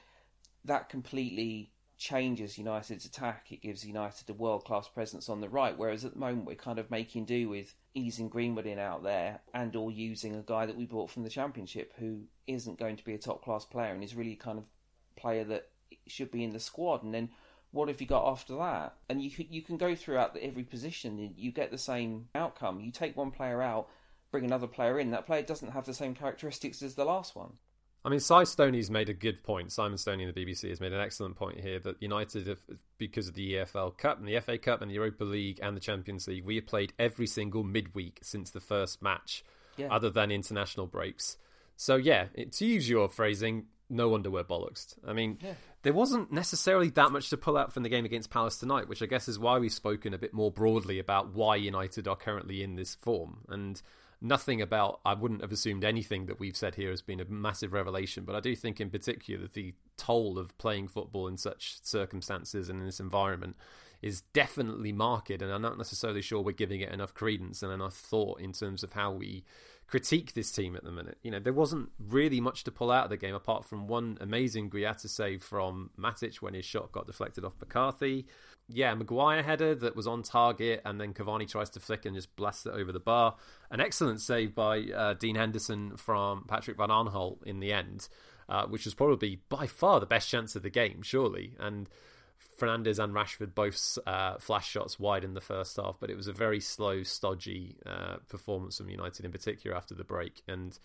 that 0.66 0.90
completely 0.90 1.72
changes 1.98 2.58
United's 2.58 3.06
attack. 3.06 3.48
It 3.52 3.62
gives 3.62 3.86
United 3.86 4.30
a 4.30 4.34
world 4.34 4.66
class 4.66 4.88
presence 4.88 5.30
on 5.30 5.42
the 5.42 5.50
right. 5.50 5.78
Whereas 5.78 6.06
at 6.06 6.14
the 6.14 6.20
moment 6.20 6.46
we're 6.46 6.56
kind 6.56 6.80
of 6.80 6.92
making 6.92 7.26
do 7.26 7.50
with 7.50 7.74
easing 7.94 8.30
Greenwood 8.30 8.68
in 8.68 8.80
out 8.80 9.04
there 9.04 9.42
and 9.54 9.76
or 9.76 9.92
using 9.92 10.36
a 10.36 10.42
guy 10.42 10.66
that 10.66 10.78
we 10.78 10.86
bought 10.86 11.10
from 11.10 11.24
the 11.24 11.30
Championship 11.30 11.94
who 11.98 12.22
isn't 12.46 12.80
going 12.80 12.96
to 12.98 13.04
be 13.04 13.14
a 13.14 13.18
top 13.18 13.44
class 13.44 13.66
player 13.66 13.94
and 13.94 14.04
is 14.04 14.16
really 14.16 14.36
kind 14.36 14.60
of 14.60 14.66
player 15.16 15.44
that 15.46 15.70
should 16.06 16.32
be 16.32 16.44
in 16.44 16.54
the 16.54 16.60
squad. 16.60 17.04
And 17.04 17.14
then 17.14 17.30
what 17.72 17.88
have 17.88 18.00
you 18.00 18.08
got 18.08 18.32
after 18.32 18.56
that? 18.58 18.96
And 19.10 19.22
you 19.22 19.32
you 19.50 19.62
can 19.62 19.78
go 19.78 19.96
throughout 19.96 20.38
every 20.38 20.64
position 20.64 21.18
and 21.20 21.34
you 21.36 21.52
get 21.52 21.72
the 21.72 21.78
same 21.78 22.30
outcome. 22.36 22.80
You 22.80 22.92
take 22.92 23.18
one 23.18 23.32
player 23.32 23.62
out, 23.62 23.90
bring 24.32 24.46
another 24.46 24.68
player 24.68 25.00
in. 25.00 25.12
That 25.12 25.26
player 25.26 25.42
doesn't 25.42 25.72
have 25.72 25.86
the 25.86 25.94
same 25.94 26.14
characteristics 26.14 26.82
as 26.82 26.96
the 26.96 27.06
last 27.06 27.36
one. 27.36 27.54
I 28.08 28.10
mean, 28.10 28.22
Si 28.22 28.46
Stoney's 28.46 28.90
made 28.90 29.10
a 29.10 29.14
good 29.14 29.44
point. 29.44 29.70
Simon 29.70 29.98
Stoney 29.98 30.24
in 30.24 30.32
the 30.34 30.46
BBC 30.46 30.70
has 30.70 30.80
made 30.80 30.94
an 30.94 31.02
excellent 31.02 31.36
point 31.36 31.60
here 31.60 31.78
that 31.80 32.02
United, 32.02 32.48
have, 32.48 32.62
because 32.98 33.28
of 33.28 33.34
the 33.34 33.56
EFL 33.56 33.98
Cup 33.98 34.18
and 34.18 34.26
the 34.26 34.40
FA 34.40 34.58
Cup 34.58 34.82
and 34.82 34.90
the 34.90 34.96
Europa 34.96 35.26
League 35.26 35.60
and 35.62 35.76
the 35.76 35.82
Champions 35.82 36.26
League, 36.26 36.46
we 36.46 36.56
have 36.56 36.66
played 36.66 36.94
every 36.98 37.28
single 37.28 37.66
midweek 37.66 38.20
since 38.22 38.50
the 38.52 38.62
first 38.62 39.02
match, 39.02 39.44
yeah. 39.76 39.88
other 39.92 40.10
than 40.10 40.32
international 40.32 40.88
breaks. 40.88 41.36
So, 41.76 41.98
yeah, 41.98 42.28
to 42.54 42.66
use 42.66 42.90
your 42.90 43.10
phrasing, 43.10 43.66
no 43.90 44.08
wonder 44.08 44.32
we're 44.32 44.46
bollocks. 44.46 44.96
I 45.06 45.12
mean, 45.12 45.38
yeah. 45.42 45.56
there 45.82 45.92
wasn't 45.92 46.32
necessarily 46.32 46.90
that 46.92 47.12
much 47.12 47.30
to 47.32 47.36
pull 47.36 47.58
out 47.58 47.74
from 47.74 47.84
the 47.84 47.90
game 47.90 48.06
against 48.06 48.30
Palace 48.30 48.58
tonight, 48.58 48.88
which 48.88 49.04
I 49.04 49.08
guess 49.08 49.28
is 49.28 49.38
why 49.38 49.60
we've 49.60 49.74
spoken 49.74 50.14
a 50.14 50.18
bit 50.18 50.34
more 50.34 50.50
broadly 50.50 51.00
about 51.00 51.34
why 51.34 51.58
United 51.58 52.08
are 52.08 52.16
currently 52.16 52.64
in 52.64 52.76
this 52.76 52.96
form. 52.96 53.40
And 53.50 53.82
nothing 54.22 54.62
about 54.62 55.00
I 55.06 55.14
wouldn't 55.14 55.42
have 55.42 55.52
assumed 55.52 55.84
anything 55.84 56.26
that 56.26 56.40
we've 56.40 56.58
said 56.58 56.76
here 56.76 56.90
has 56.90 57.02
been 57.02 57.20
a 57.20 57.26
massive 57.26 57.74
revelation, 57.74 58.24
but 58.26 58.36
I 58.36 58.40
do 58.40 58.56
think 58.56 58.80
in 58.80 58.90
particular 58.90 59.42
that 59.42 59.54
the 59.54 59.74
toll 59.98 60.38
of 60.38 60.58
playing 60.58 60.88
football 60.88 61.28
in 61.28 61.38
such 61.38 61.84
circumstances 61.84 62.70
and 62.70 62.80
in 62.80 62.86
this 62.86 63.00
environment 63.00 63.56
is 64.02 64.22
definitely 64.34 64.92
marked, 64.92 65.30
and 65.32 65.52
I'm 65.52 65.62
not 65.62 65.78
necessarily 65.78 66.22
sure 66.22 66.42
we're 66.42 66.52
giving 66.52 66.82
it 66.82 66.92
enough 66.92 67.14
credence 67.14 67.64
and 67.64 67.72
enough 67.72 67.96
thought 67.96 68.40
in 68.40 68.54
terms 68.54 68.84
of 68.84 68.94
how 68.94 69.12
we 69.12 69.44
critique 69.88 70.34
this 70.34 70.52
team 70.52 70.76
at 70.76 70.84
the 70.84 70.92
minute. 70.92 71.18
You 71.24 71.32
know, 71.32 71.40
there 71.40 71.54
wasn't 71.54 71.90
really 71.98 72.40
much 72.40 72.64
to 72.66 72.72
pull 72.72 72.92
out 72.92 73.06
of 73.06 73.10
the 73.10 73.18
game 73.18 73.34
apart 73.34 73.66
from 73.66 73.88
one 73.88 74.18
amazing 74.22 74.70
Guaita 74.70 75.10
save 75.10 75.42
from 75.42 75.90
Matic 75.98 76.36
when 76.38 76.54
his 76.54 76.66
shot 76.66 76.92
got 76.92 77.08
deflected 77.08 77.46
off 77.46 77.54
McCarthy. 77.60 78.28
Yeah, 78.70 78.94
Maguire 78.96 79.44
header 79.44 79.76
that 79.76 79.96
was 79.96 80.08
on 80.08 80.24
target, 80.24 80.82
and 80.84 81.00
then 81.00 81.14
Cavani 81.14 81.50
tries 81.50 81.70
to 81.72 81.80
flick 81.80 82.06
and 82.06 82.16
just 82.16 82.36
blasts 82.36 82.66
it 82.66 82.74
over 82.74 82.92
the 82.92 83.00
bar. 83.00 83.36
An 83.72 83.80
excellent 83.80 84.20
save 84.20 84.54
by 84.54 84.82
uh, 84.82 85.14
Dean 85.14 85.36
Henderson 85.36 85.96
from 85.96 86.44
Patrick 86.48 86.76
Van 86.76 86.90
Aanholt 86.90 87.44
in 87.46 87.62
the 87.62 87.72
end, 87.72 88.10
uh, 88.50 88.66
which 88.66 88.84
was 88.84 88.94
probably 88.94 89.40
by 89.48 89.68
far 89.68 90.02
the 90.02 90.06
best 90.06 90.28
chance 90.28 90.56
of 90.58 90.64
the 90.64 90.70
game, 90.70 91.02
surely. 91.02 91.54
And 91.60 91.88
Fernandes 92.60 93.00
and 93.00 93.14
Rashford 93.14 93.56
both 93.56 93.98
uh, 94.06 94.38
flash 94.38 94.70
shots 94.70 95.00
wide 95.00 95.24
in 95.24 95.34
the 95.34 95.42
first 95.42 95.78
half, 95.78 95.96
but 96.00 96.10
it 96.10 96.18
was 96.18 96.28
a 96.28 96.34
very 96.34 96.60
slow, 96.60 97.04
stodgy 97.04 97.78
uh, 97.86 98.18
performance 98.28 98.78
from 98.78 98.90
United 98.90 99.26
in 99.26 99.32
particular 99.32 99.78
after 99.78 99.96
the 99.96 100.04
break. 100.04 100.42
And 100.46 100.78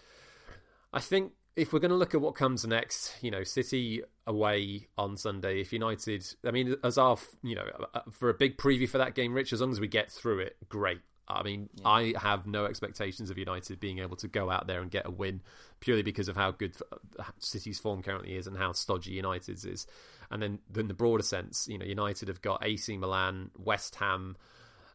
I 0.92 1.00
think 1.00 1.32
if 1.56 1.72
we're 1.72 1.80
going 1.80 1.90
to 1.90 1.96
look 1.96 2.14
at 2.14 2.20
what 2.20 2.34
comes 2.34 2.66
next, 2.66 3.14
you 3.20 3.30
know, 3.30 3.44
City 3.44 4.02
away 4.26 4.88
on 4.96 5.16
Sunday. 5.16 5.60
If 5.60 5.72
United, 5.72 6.24
I 6.44 6.50
mean, 6.50 6.76
as 6.82 6.96
our, 6.96 7.18
you 7.42 7.54
know, 7.54 7.64
for 8.10 8.30
a 8.30 8.34
big 8.34 8.56
preview 8.56 8.88
for 8.88 8.98
that 8.98 9.14
game, 9.14 9.34
Rich, 9.34 9.52
as 9.52 9.60
long 9.60 9.70
as 9.70 9.80
we 9.80 9.88
get 9.88 10.10
through 10.10 10.40
it, 10.40 10.56
great. 10.68 11.00
I 11.28 11.42
mean, 11.42 11.68
yeah. 11.74 11.88
I 11.88 12.14
have 12.18 12.46
no 12.46 12.64
expectations 12.64 13.30
of 13.30 13.38
United 13.38 13.80
being 13.80 14.00
able 14.00 14.16
to 14.16 14.28
go 14.28 14.50
out 14.50 14.66
there 14.66 14.80
and 14.80 14.90
get 14.90 15.06
a 15.06 15.10
win 15.10 15.40
purely 15.80 16.02
because 16.02 16.28
of 16.28 16.36
how 16.36 16.50
good 16.50 16.74
uh, 17.18 17.24
City's 17.38 17.78
form 17.78 18.02
currently 18.02 18.36
is 18.36 18.46
and 18.46 18.56
how 18.56 18.72
stodgy 18.72 19.12
United's 19.12 19.64
is. 19.64 19.86
And 20.30 20.42
then, 20.42 20.58
in 20.76 20.88
the 20.88 20.94
broader 20.94 21.22
sense, 21.22 21.68
you 21.68 21.78
know, 21.78 21.84
United 21.84 22.28
have 22.28 22.42
got 22.42 22.64
AC 22.64 22.96
Milan, 22.96 23.50
West 23.58 23.94
Ham, 23.96 24.36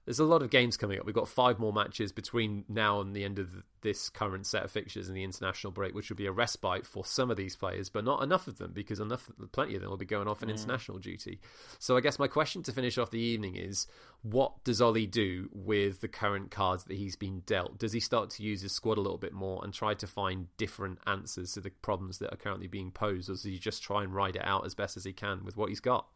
there's 0.07 0.19
a 0.19 0.23
lot 0.23 0.41
of 0.41 0.49
games 0.49 0.77
coming 0.77 0.97
up. 0.97 1.05
We've 1.05 1.13
got 1.13 1.27
five 1.27 1.59
more 1.59 1.73
matches 1.73 2.13
between 2.13 2.63
now 2.69 3.01
and 3.01 3.13
the 3.13 3.25
end 3.25 3.39
of 3.39 3.61
this 3.81 4.07
current 4.07 4.47
set 4.47 4.63
of 4.63 4.71
fixtures 4.71 5.09
in 5.09 5.15
the 5.15 5.23
international 5.23 5.71
break, 5.71 5.93
which 5.93 6.09
will 6.09 6.15
be 6.15 6.27
a 6.27 6.31
respite 6.31 6.85
for 6.85 7.03
some 7.03 7.29
of 7.29 7.35
these 7.35 7.57
players, 7.57 7.89
but 7.89 8.05
not 8.05 8.23
enough 8.23 8.47
of 8.47 8.57
them 8.57 8.71
because 8.71 9.01
enough, 9.01 9.29
plenty 9.51 9.75
of 9.75 9.81
them 9.81 9.89
will 9.89 9.97
be 9.97 10.05
going 10.05 10.29
off 10.29 10.41
in 10.41 10.47
mm. 10.47 10.53
international 10.53 10.97
duty. 10.97 11.41
So 11.77 11.97
I 11.97 11.99
guess 11.99 12.17
my 12.19 12.27
question 12.29 12.63
to 12.63 12.71
finish 12.71 12.97
off 12.97 13.11
the 13.11 13.19
evening 13.19 13.57
is, 13.57 13.85
what 14.21 14.63
does 14.63 14.81
Ollie 14.81 15.07
do 15.07 15.49
with 15.51 15.99
the 15.99 16.07
current 16.07 16.51
cards 16.51 16.85
that 16.85 16.95
he's 16.95 17.17
been 17.17 17.41
dealt? 17.41 17.77
Does 17.77 17.91
he 17.91 17.99
start 17.99 18.29
to 18.31 18.43
use 18.43 18.61
his 18.61 18.71
squad 18.71 18.97
a 18.97 19.01
little 19.01 19.17
bit 19.17 19.33
more 19.33 19.61
and 19.61 19.73
try 19.73 19.93
to 19.95 20.07
find 20.07 20.47
different 20.55 20.99
answers 21.05 21.51
to 21.51 21.59
the 21.59 21.71
problems 21.81 22.19
that 22.19 22.33
are 22.33 22.37
currently 22.37 22.67
being 22.67 22.91
posed, 22.91 23.29
or 23.29 23.33
does 23.33 23.43
he 23.43 23.59
just 23.59 23.83
try 23.83 24.03
and 24.03 24.15
ride 24.15 24.37
it 24.37 24.45
out 24.45 24.65
as 24.65 24.73
best 24.73 24.95
as 24.95 25.03
he 25.03 25.11
can 25.11 25.43
with 25.43 25.57
what 25.57 25.67
he's 25.67 25.81
got? 25.81 26.07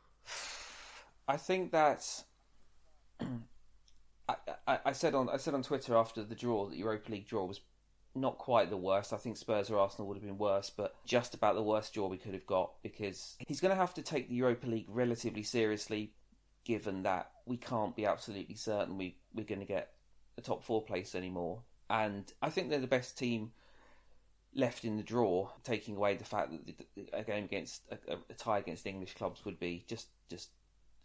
I 1.28 1.36
think 1.36 1.72
that 1.74 2.24
I, 4.68 4.80
I, 4.86 4.92
said 4.92 5.16
on 5.16 5.30
I 5.30 5.38
said 5.38 5.54
on 5.54 5.64
Twitter 5.64 5.96
after 5.96 6.24
the 6.24 6.36
draw 6.36 6.68
that 6.68 6.78
Europa 6.78 7.12
League 7.12 7.28
draw 7.28 7.46
was 7.46 7.62
not 8.14 8.38
quite 8.38 8.70
the 8.70 8.78
worst. 8.78 9.14
I 9.14 9.18
think 9.18 9.38
Spurs 9.38 9.70
or 9.70 9.80
Arsenal 9.80 10.08
would 10.08 10.18
have 10.18 10.26
been 10.26 10.38
worse, 10.38 10.70
but 10.70 10.96
just 11.06 11.34
about 11.34 11.56
the 11.56 11.64
worst 11.64 11.94
draw 11.94 12.08
we 12.08 12.18
could 12.18 12.34
have 12.34 12.46
got 12.46 12.72
because 12.84 13.36
he's 13.48 13.62
going 13.62 13.74
to 13.74 13.80
have 13.80 13.94
to 13.96 14.02
take 14.02 14.30
the 14.30 14.36
Europa 14.36 14.68
League 14.68 14.88
relatively 14.90 15.44
seriously, 15.44 16.12
given 16.66 17.04
that 17.04 17.32
we 17.46 17.58
can't 17.58 17.96
be 17.96 18.06
absolutely 18.06 18.56
certain 18.56 18.98
we 18.98 19.16
we're 19.34 19.46
going 19.46 19.60
to 19.60 19.66
get 19.66 19.94
a 20.38 20.42
top 20.42 20.64
four 20.64 20.84
place 20.84 21.16
anymore. 21.16 21.62
And 21.90 22.32
I 22.42 22.50
think 22.50 22.70
they're 22.70 22.80
the 22.80 22.88
best 22.88 23.18
team 23.18 23.52
left 24.54 24.84
in 24.84 24.98
the 24.98 25.04
draw, 25.04 25.50
taking 25.64 25.96
away 25.96 26.16
the 26.16 26.24
fact 26.26 26.52
that 26.52 26.86
a 27.14 27.24
game 27.24 27.46
against 27.46 27.84
a, 27.92 28.18
a 28.30 28.34
tie 28.34 28.60
against 28.60 28.86
English 28.86 29.14
clubs 29.16 29.46
would 29.46 29.60
be 29.60 29.84
just 29.88 30.08
just 30.30 30.50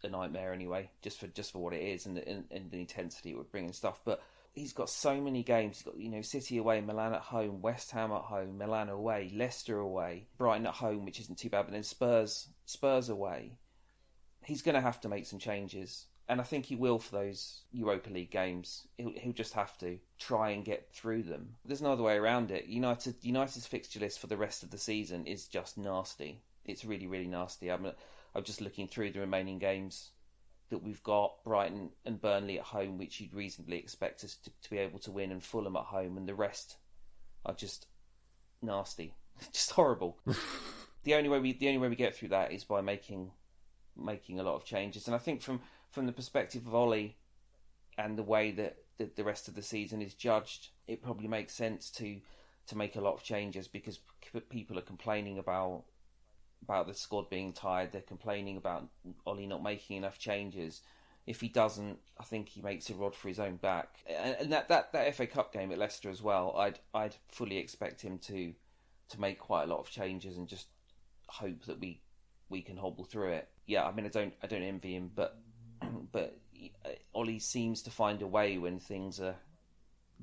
a 0.03 0.09
nightmare 0.09 0.53
anyway, 0.53 0.89
just 1.01 1.19
for 1.19 1.27
just 1.27 1.51
for 1.51 1.59
what 1.59 1.73
it 1.73 1.81
is 1.81 2.05
and 2.05 2.17
the, 2.17 2.27
and, 2.27 2.43
and 2.51 2.71
the 2.71 2.79
intensity 2.79 3.31
it 3.31 3.37
would 3.37 3.51
bring 3.51 3.65
and 3.65 3.75
stuff. 3.75 3.99
But 4.05 4.21
he's 4.53 4.73
got 4.73 4.89
so 4.89 5.19
many 5.21 5.43
games. 5.43 5.77
He's 5.77 5.85
got 5.85 5.99
you 5.99 6.09
know 6.09 6.21
City 6.21 6.57
away, 6.57 6.81
Milan 6.81 7.13
at 7.13 7.21
home, 7.21 7.61
West 7.61 7.91
Ham 7.91 8.11
at 8.11 8.23
home, 8.23 8.57
Milan 8.57 8.89
away, 8.89 9.31
Leicester 9.33 9.79
away, 9.79 10.27
Brighton 10.37 10.67
at 10.67 10.73
home, 10.73 11.05
which 11.05 11.19
isn't 11.19 11.37
too 11.37 11.49
bad, 11.49 11.63
but 11.63 11.71
then 11.71 11.83
Spurs 11.83 12.47
Spurs 12.65 13.09
away. 13.09 13.53
He's 14.43 14.61
going 14.61 14.75
to 14.75 14.81
have 14.81 15.01
to 15.01 15.09
make 15.09 15.25
some 15.25 15.39
changes, 15.39 16.05
and 16.29 16.39
I 16.39 16.43
think 16.43 16.65
he 16.65 16.75
will 16.75 16.99
for 16.99 17.15
those 17.15 17.63
Europa 17.71 18.09
League 18.09 18.31
games. 18.31 18.87
He'll, 18.97 19.11
he'll 19.11 19.33
just 19.33 19.53
have 19.53 19.77
to 19.79 19.99
try 20.19 20.51
and 20.51 20.63
get 20.63 20.89
through 20.93 21.23
them. 21.23 21.55
There's 21.65 21.81
no 21.81 21.91
other 21.91 22.03
way 22.03 22.15
around 22.15 22.51
it. 22.51 22.65
United 22.65 23.15
United's 23.21 23.67
fixture 23.67 23.99
list 23.99 24.19
for 24.19 24.27
the 24.27 24.37
rest 24.37 24.63
of 24.63 24.71
the 24.71 24.77
season 24.77 25.25
is 25.25 25.47
just 25.47 25.77
nasty. 25.77 26.41
It's 26.65 26.85
really 26.85 27.07
really 27.07 27.27
nasty. 27.27 27.69
I'm 27.69 27.91
I'm 28.37 28.43
just 28.43 28.61
looking 28.61 28.87
through 28.87 29.11
the 29.11 29.19
remaining 29.19 29.57
games 29.57 30.11
that 30.69 30.83
we've 30.83 31.01
got 31.01 31.43
Brighton 31.43 31.89
and 32.05 32.21
Burnley 32.21 32.59
at 32.59 32.65
home, 32.65 32.99
which 32.99 33.19
you'd 33.19 33.33
reasonably 33.33 33.77
expect 33.77 34.23
us 34.23 34.35
to, 34.43 34.51
to 34.61 34.69
be 34.69 34.77
able 34.77 34.99
to 34.99 35.11
win, 35.11 35.31
and 35.31 35.43
Fulham 35.43 35.75
at 35.75 35.85
home, 35.85 36.17
and 36.17 36.27
the 36.27 36.35
rest 36.35 36.77
are 37.45 37.55
just 37.55 37.87
nasty, 38.61 39.15
just 39.51 39.71
horrible. 39.71 40.19
the 41.03 41.15
only 41.15 41.29
way 41.29 41.39
we 41.39 41.53
the 41.53 41.67
only 41.67 41.79
way 41.79 41.87
we 41.87 41.95
get 41.95 42.15
through 42.15 42.29
that 42.29 42.51
is 42.51 42.63
by 42.63 42.79
making 42.79 43.31
making 43.95 44.39
a 44.39 44.43
lot 44.43 44.55
of 44.55 44.65
changes, 44.65 45.07
and 45.07 45.15
I 45.15 45.19
think 45.19 45.41
from 45.41 45.61
from 45.89 46.05
the 46.05 46.13
perspective 46.13 46.67
of 46.67 46.75
Ollie 46.75 47.17
and 47.97 48.17
the 48.17 48.23
way 48.23 48.51
that 48.51 48.77
the, 48.99 49.09
the 49.15 49.23
rest 49.23 49.47
of 49.47 49.55
the 49.55 49.63
season 49.63 49.99
is 49.99 50.13
judged, 50.13 50.69
it 50.87 51.01
probably 51.01 51.27
makes 51.27 51.55
sense 51.55 51.89
to 51.91 52.17
to 52.67 52.77
make 52.77 52.95
a 52.95 53.01
lot 53.01 53.15
of 53.15 53.23
changes 53.23 53.67
because 53.67 53.99
people 54.49 54.77
are 54.77 54.83
complaining 54.83 55.39
about 55.39 55.85
about 56.63 56.87
the 56.87 56.93
squad 56.93 57.29
being 57.29 57.53
tired. 57.53 57.91
They're 57.91 58.01
complaining 58.01 58.57
about 58.57 58.87
Ollie 59.25 59.47
not 59.47 59.63
making 59.63 59.97
enough 59.97 60.19
changes. 60.19 60.81
If 61.25 61.41
he 61.41 61.49
doesn't, 61.49 61.99
I 62.17 62.23
think 62.23 62.49
he 62.49 62.61
makes 62.61 62.89
a 62.89 62.93
rod 62.93 63.13
for 63.13 63.27
his 63.27 63.39
own 63.39 63.57
back. 63.57 63.97
And, 64.07 64.51
that, 64.51 64.69
that, 64.69 64.93
that 64.93 65.15
FA 65.15 65.27
Cup 65.27 65.51
game 65.51 65.71
at 65.71 65.77
Leicester 65.77 66.09
as 66.09 66.21
well, 66.21 66.55
I'd 66.57 66.79
I'd 66.93 67.15
fully 67.29 67.57
expect 67.57 68.01
him 68.01 68.17
to 68.19 68.53
to 69.09 69.21
make 69.21 69.39
quite 69.39 69.63
a 69.63 69.67
lot 69.67 69.79
of 69.79 69.89
changes 69.89 70.37
and 70.37 70.47
just 70.47 70.67
hope 71.27 71.65
that 71.65 71.79
we 71.79 72.01
we 72.49 72.61
can 72.61 72.77
hobble 72.77 73.03
through 73.03 73.33
it. 73.33 73.49
Yeah, 73.65 73.85
I 73.85 73.91
mean 73.91 74.05
I 74.05 74.09
don't 74.09 74.33
I 74.41 74.47
don't 74.47 74.63
envy 74.63 74.95
him, 74.95 75.11
but 75.13 75.37
but 76.11 76.39
uh, 76.85 76.89
Ollie 77.13 77.39
seems 77.39 77.81
to 77.83 77.91
find 77.91 78.21
a 78.21 78.27
way 78.27 78.57
when 78.57 78.79
things 78.79 79.19
are 79.19 79.35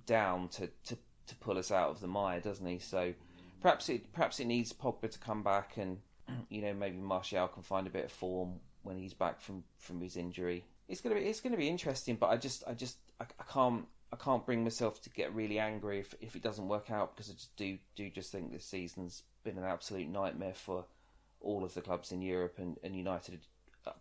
down 0.06 0.48
to, 0.48 0.68
to, 0.86 0.96
to 1.26 1.36
pull 1.36 1.58
us 1.58 1.70
out 1.70 1.90
of 1.90 2.00
the 2.00 2.06
mire, 2.06 2.40
doesn't 2.40 2.66
he? 2.66 2.78
So 2.78 3.14
perhaps 3.60 3.88
it 3.88 4.12
perhaps 4.12 4.40
it 4.40 4.46
needs 4.46 4.72
Pogba 4.72 5.10
to 5.10 5.18
come 5.18 5.42
back 5.42 5.76
and 5.76 5.98
you 6.48 6.62
know, 6.62 6.74
maybe 6.74 6.96
Martial 6.96 7.48
can 7.48 7.62
find 7.62 7.86
a 7.86 7.90
bit 7.90 8.06
of 8.06 8.12
form 8.12 8.54
when 8.82 8.98
he's 8.98 9.14
back 9.14 9.40
from, 9.40 9.64
from 9.78 10.00
his 10.00 10.16
injury. 10.16 10.64
It's 10.88 11.00
gonna 11.00 11.14
be 11.14 11.22
it's 11.22 11.40
gonna 11.40 11.56
be 11.56 11.68
interesting, 11.68 12.16
but 12.16 12.28
I 12.28 12.36
just 12.36 12.62
I 12.66 12.74
just 12.74 12.98
I, 13.18 13.24
I 13.24 13.44
can't 13.50 13.86
I 14.12 14.16
can't 14.16 14.44
bring 14.44 14.62
myself 14.62 15.00
to 15.02 15.10
get 15.10 15.34
really 15.34 15.58
angry 15.58 16.00
if 16.00 16.14
if 16.20 16.36
it 16.36 16.42
doesn't 16.42 16.68
work 16.68 16.90
out 16.90 17.14
because 17.14 17.30
I 17.30 17.34
just 17.34 17.56
do 17.56 17.78
do 17.96 18.10
just 18.10 18.30
think 18.30 18.52
this 18.52 18.66
season's 18.66 19.22
been 19.44 19.56
an 19.56 19.64
absolute 19.64 20.08
nightmare 20.08 20.54
for 20.54 20.84
all 21.40 21.64
of 21.64 21.74
the 21.74 21.80
clubs 21.80 22.12
in 22.12 22.22
Europe 22.22 22.56
and, 22.58 22.76
and 22.82 22.94
United 22.96 23.40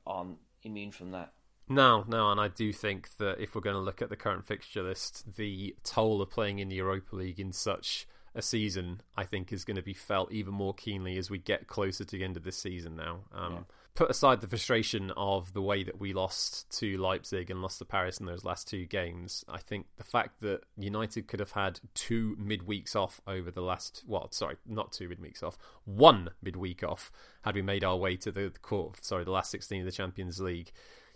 aren't 0.05 0.37
immune 0.63 0.91
from 0.91 1.11
that. 1.11 1.33
No, 1.69 2.03
no, 2.07 2.31
and 2.31 2.39
I 2.39 2.49
do 2.49 2.73
think 2.73 3.15
that 3.17 3.39
if 3.39 3.55
we're 3.55 3.61
going 3.61 3.75
to 3.75 3.81
look 3.81 4.01
at 4.01 4.09
the 4.09 4.15
current 4.15 4.45
fixture 4.45 4.83
list, 4.83 5.35
the 5.37 5.75
toll 5.83 6.21
of 6.21 6.29
playing 6.29 6.59
in 6.59 6.69
the 6.69 6.75
Europa 6.75 7.15
League 7.15 7.39
in 7.39 7.53
such 7.53 8.05
a 8.35 8.41
season, 8.41 9.01
I 9.15 9.25
think, 9.25 9.53
is 9.53 9.63
going 9.63 9.75
to 9.75 9.83
be 9.83 9.93
felt 9.93 10.31
even 10.31 10.53
more 10.53 10.73
keenly 10.73 11.17
as 11.17 11.29
we 11.29 11.37
get 11.37 11.67
closer 11.67 12.03
to 12.03 12.17
the 12.17 12.23
end 12.23 12.37
of 12.37 12.43
this 12.43 12.57
season 12.57 12.95
now. 12.95 13.19
Um, 13.33 13.53
yeah. 13.53 13.59
put 13.95 14.09
aside 14.09 14.41
the 14.41 14.47
frustration 14.47 15.11
of 15.15 15.53
the 15.53 15.61
way 15.61 15.83
that 15.83 15.99
we 15.99 16.13
lost 16.13 16.69
to 16.79 16.97
Leipzig 16.97 17.51
and 17.51 17.61
lost 17.61 17.79
to 17.79 17.85
Paris 17.85 18.19
in 18.19 18.25
those 18.25 18.43
last 18.43 18.67
two 18.67 18.85
games, 18.85 19.45
I 19.47 19.59
think 19.59 19.85
the 19.97 20.03
fact 20.03 20.41
that 20.41 20.61
United 20.77 21.27
could 21.27 21.39
have 21.39 21.51
had 21.51 21.79
two 21.93 22.35
midweeks 22.41 22.95
off 22.95 23.21
over 23.27 23.51
the 23.51 23.61
last, 23.61 24.03
well, 24.07 24.27
sorry, 24.31 24.55
not 24.65 24.91
two 24.91 25.07
midweeks 25.07 25.43
off, 25.43 25.57
one 25.85 26.31
midweek 26.41 26.83
off, 26.83 27.11
had 27.43 27.55
we 27.55 27.61
made 27.61 27.83
our 27.83 27.97
way 27.97 28.15
to 28.17 28.31
the 28.31 28.51
court, 28.61 29.03
sorry, 29.05 29.23
the 29.23 29.31
last 29.31 29.51
16 29.51 29.81
of 29.81 29.85
the 29.85 29.91
Champions 29.91 30.39
League, 30.39 30.71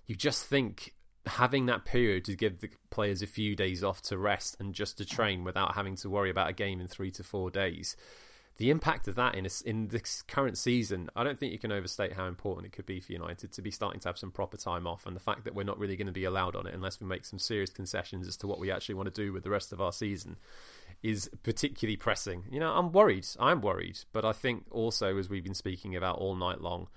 you 0.06 0.16
just 0.16 0.46
think 0.46 0.94
having 1.28 1.68
that 1.68 1.86
period 1.86 2.26
to 2.26 2.36
give 2.36 2.60
the 2.60 2.70
players 2.90 3.22
a 3.22 3.28
few 3.28 3.56
days 3.56 3.84
off 3.84 4.02
to 4.04 4.18
rest 4.18 4.58
and 4.60 4.74
just 4.74 4.98
to 4.98 5.06
train 5.06 5.44
without 5.44 5.76
having 5.76 5.96
to 5.98 6.10
worry 6.10 6.30
about 6.30 6.50
a 6.50 6.54
game 6.54 6.82
in 6.82 6.88
three 6.88 7.12
to 7.12 7.24
four 7.24 7.50
days 7.50 7.96
the 8.58 8.72
impact 8.72 9.08
of 9.08 9.16
that 9.16 9.36
in 9.36 9.46
a, 9.46 9.50
in 9.66 9.88
this 9.90 10.24
current 10.24 10.58
season, 10.58 11.10
I 11.16 11.24
don't 11.24 11.40
think 11.40 11.52
you 11.52 11.60
can 11.60 11.72
overstate 11.72 12.14
how 12.14 12.26
important 12.26 12.66
it 12.66 12.72
could 12.72 12.88
be 12.88 13.00
for 13.00 13.12
United 13.12 13.52
to 13.54 13.62
be 13.62 13.70
starting 13.70 14.00
to 14.02 14.10
have 14.10 14.18
some 14.18 14.32
proper 14.32 14.58
time 14.58 14.88
off, 14.88 15.06
and 15.06 15.16
the 15.16 15.22
fact 15.22 15.44
that 15.44 15.54
we're 15.54 15.64
not 15.64 15.78
really 15.78 15.96
going 15.96 16.08
to 16.08 16.14
be 16.14 16.26
allowed 16.26 16.56
on 16.56 16.66
it 16.66 16.74
unless 16.74 17.00
we 17.00 17.06
make 17.06 17.24
some 17.24 17.40
serious 17.40 17.70
concessions 17.70 18.28
as 18.28 18.36
to 18.38 18.48
what 18.48 18.60
we 18.60 18.72
actually 18.72 18.96
want 18.96 19.14
to 19.14 19.22
do 19.22 19.32
with 19.32 19.44
the 19.44 19.50
rest 19.50 19.72
of 19.72 19.80
our 19.80 19.92
season 19.92 20.38
is 21.04 21.30
particularly 21.44 21.98
pressing. 21.98 22.46
You 22.50 22.60
know, 22.60 22.72
I'm 22.74 22.92
worried. 22.92 23.28
I'm 23.40 23.62
worried, 23.62 24.00
but 24.12 24.26
I 24.26 24.32
think 24.32 24.66
also 24.72 25.18
as 25.18 25.30
we've 25.30 25.44
been 25.44 25.54
speaking 25.54 25.96
about 25.96 26.18
all 26.18 26.36
night 26.36 26.60
long. 26.60 26.88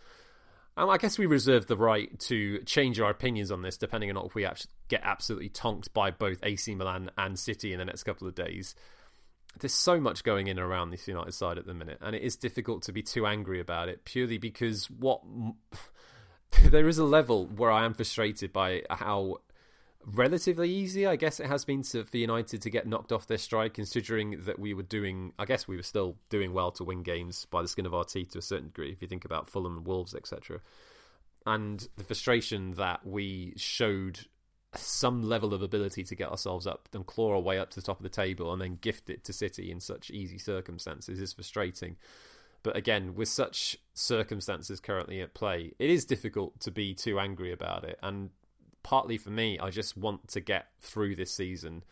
I 0.77 0.97
guess 0.97 1.19
we 1.19 1.27
reserve 1.27 1.67
the 1.67 1.77
right 1.77 2.19
to 2.21 2.63
change 2.63 3.01
our 3.01 3.11
opinions 3.11 3.51
on 3.51 3.63
this 3.63 3.77
depending 3.77 4.15
on 4.15 4.25
if 4.25 4.35
we 4.35 4.47
get 4.89 5.01
absolutely 5.03 5.49
tonked 5.49 5.93
by 5.93 6.11
both 6.11 6.39
AC 6.43 6.75
Milan 6.75 7.11
and 7.19 7.39
City 7.39 7.73
in 7.73 7.79
the 7.79 7.85
next 7.85 8.05
couple 8.05 8.27
of 8.27 8.35
days. 8.35 8.75
There's 9.59 9.75
so 9.75 10.01
much 10.01 10.23
going 10.23 10.47
in 10.47 10.59
around 10.59 10.91
this 10.91 11.09
United 11.09 11.33
side 11.33 11.59
at 11.59 11.67
the 11.67 11.75
minute, 11.75 11.99
and 12.01 12.15
it 12.15 12.23
is 12.23 12.37
difficult 12.37 12.83
to 12.85 12.93
be 12.93 13.03
too 13.03 13.27
angry 13.27 13.61
about 13.61 13.89
it 13.89 14.05
purely 14.05 14.39
because 14.39 14.89
what 14.89 15.23
there 16.71 16.89
is 16.89 16.99
a 16.99 17.05
level 17.05 17.47
where 17.47 17.71
I 17.71 17.85
am 17.85 17.95
frustrated 17.95 18.53
by 18.53 18.83
how 18.89 19.39
relatively 20.07 20.71
easy 20.71 21.07
I 21.07 21.17
guess 21.17 21.41
it 21.41 21.47
has 21.47 21.65
been 21.65 21.83
to, 21.83 22.05
for 22.05 22.17
United 22.17 22.63
to 22.63 22.71
get 22.71 22.87
knocked 22.87 23.13
off 23.13 23.27
their 23.27 23.39
stride, 23.39 23.75
considering 23.75 24.43
that 24.45 24.59
we 24.59 24.75
were 24.75 24.83
doing, 24.83 25.33
I 25.39 25.45
guess 25.45 25.69
we 25.69 25.77
were 25.77 25.83
still 25.83 26.17
doing 26.29 26.53
well 26.53 26.71
to 26.73 26.85
win 26.85 27.03
games 27.03 27.47
by 27.47 27.63
the 27.63 27.69
skin 27.69 27.87
of 27.87 27.95
our 27.95 28.05
teeth 28.05 28.33
to 28.33 28.39
a 28.39 28.43
certain 28.43 28.67
degree. 28.67 28.93
If 28.93 29.03
you 29.03 29.09
think 29.09 29.25
about 29.25 29.51
Fulham 29.51 29.77
and 29.77 29.87
Wolves, 29.87 30.15
etc. 30.15 30.61
And 31.47 31.89
the 31.97 32.05
frustration 32.05 32.73
that 32.73 33.07
we 33.07 33.55
showed 33.57 34.27
some 34.77 35.23
level 35.23 35.53
of 35.53 35.63
ability 35.63 36.05
to 36.05 36.15
get 36.15 36.31
ourselves 36.31 36.67
up 36.67 36.89
and 36.93 37.05
claw 37.07 37.35
our 37.35 37.41
way 37.41 37.59
up 37.59 37.71
to 37.71 37.81
the 37.81 37.87
top 37.87 37.99
of 37.99 38.05
the 38.05 38.09
table 38.09 38.53
and 38.53 38.63
then 38.63 38.79
gift 38.81 39.11
it 39.11 39.25
to 39.25 39.33
City 39.33 39.71
in 39.71 39.81
such 39.81 40.11
easy 40.11 40.39
circumstances 40.39 41.21
is 41.21 41.33
frustrating. 41.33 41.97
But 42.63 42.77
again, 42.77 43.15
with 43.15 43.29
such 43.29 43.79
circumstances 43.95 44.81
currently 44.81 45.21
at 45.23 45.35
play, 45.35 45.73
it 45.79 45.91
is 45.91 46.05
difficult 46.05 46.61
to 46.61 46.71
be 46.71 46.95
too 46.95 47.19
angry 47.19 47.53
about 47.53 47.85
it. 47.85 47.99
And 48.03 48.31
partly 48.83 49.19
for 49.19 49.31
me, 49.31 49.59
I 49.59 49.71
just 49.71 49.97
want 49.97 50.29
to 50.29 50.41
get 50.41 50.67
through 50.81 51.17
this 51.17 51.33
season 51.33 51.85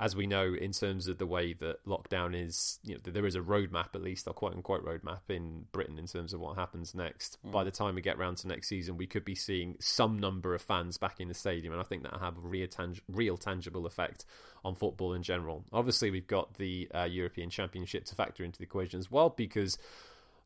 as 0.00 0.14
we 0.14 0.28
know, 0.28 0.54
in 0.54 0.70
terms 0.70 1.08
of 1.08 1.18
the 1.18 1.26
way 1.26 1.52
that 1.54 1.84
lockdown 1.84 2.32
is, 2.32 2.78
you 2.84 2.94
know, 2.94 3.00
there 3.02 3.26
is 3.26 3.34
a 3.34 3.40
roadmap, 3.40 3.94
at 3.94 4.02
least 4.02 4.28
a 4.28 4.32
quote 4.32 4.54
unquote 4.54 4.84
roadmap 4.84 5.22
in 5.28 5.64
Britain 5.72 5.98
in 5.98 6.06
terms 6.06 6.32
of 6.32 6.38
what 6.38 6.56
happens 6.56 6.94
next. 6.94 7.36
Mm. 7.44 7.50
By 7.50 7.64
the 7.64 7.72
time 7.72 7.96
we 7.96 8.00
get 8.00 8.16
round 8.16 8.36
to 8.38 8.48
next 8.48 8.68
season, 8.68 8.96
we 8.96 9.08
could 9.08 9.24
be 9.24 9.34
seeing 9.34 9.74
some 9.80 10.16
number 10.16 10.54
of 10.54 10.62
fans 10.62 10.98
back 10.98 11.18
in 11.18 11.26
the 11.26 11.34
stadium, 11.34 11.72
and 11.72 11.80
I 11.80 11.84
think 11.84 12.04
that'll 12.04 12.20
have 12.20 12.36
a 12.36 12.40
real, 12.40 12.68
tang- 12.68 13.00
real 13.08 13.36
tangible 13.36 13.86
effect 13.86 14.24
on 14.64 14.76
football 14.76 15.14
in 15.14 15.24
general. 15.24 15.64
Obviously, 15.72 16.12
we've 16.12 16.28
got 16.28 16.54
the 16.54 16.88
uh, 16.94 17.04
European 17.04 17.50
Championship 17.50 18.04
to 18.04 18.14
factor 18.14 18.44
into 18.44 18.58
the 18.58 18.64
equation 18.64 18.98
as 18.98 19.10
well, 19.10 19.30
because. 19.30 19.78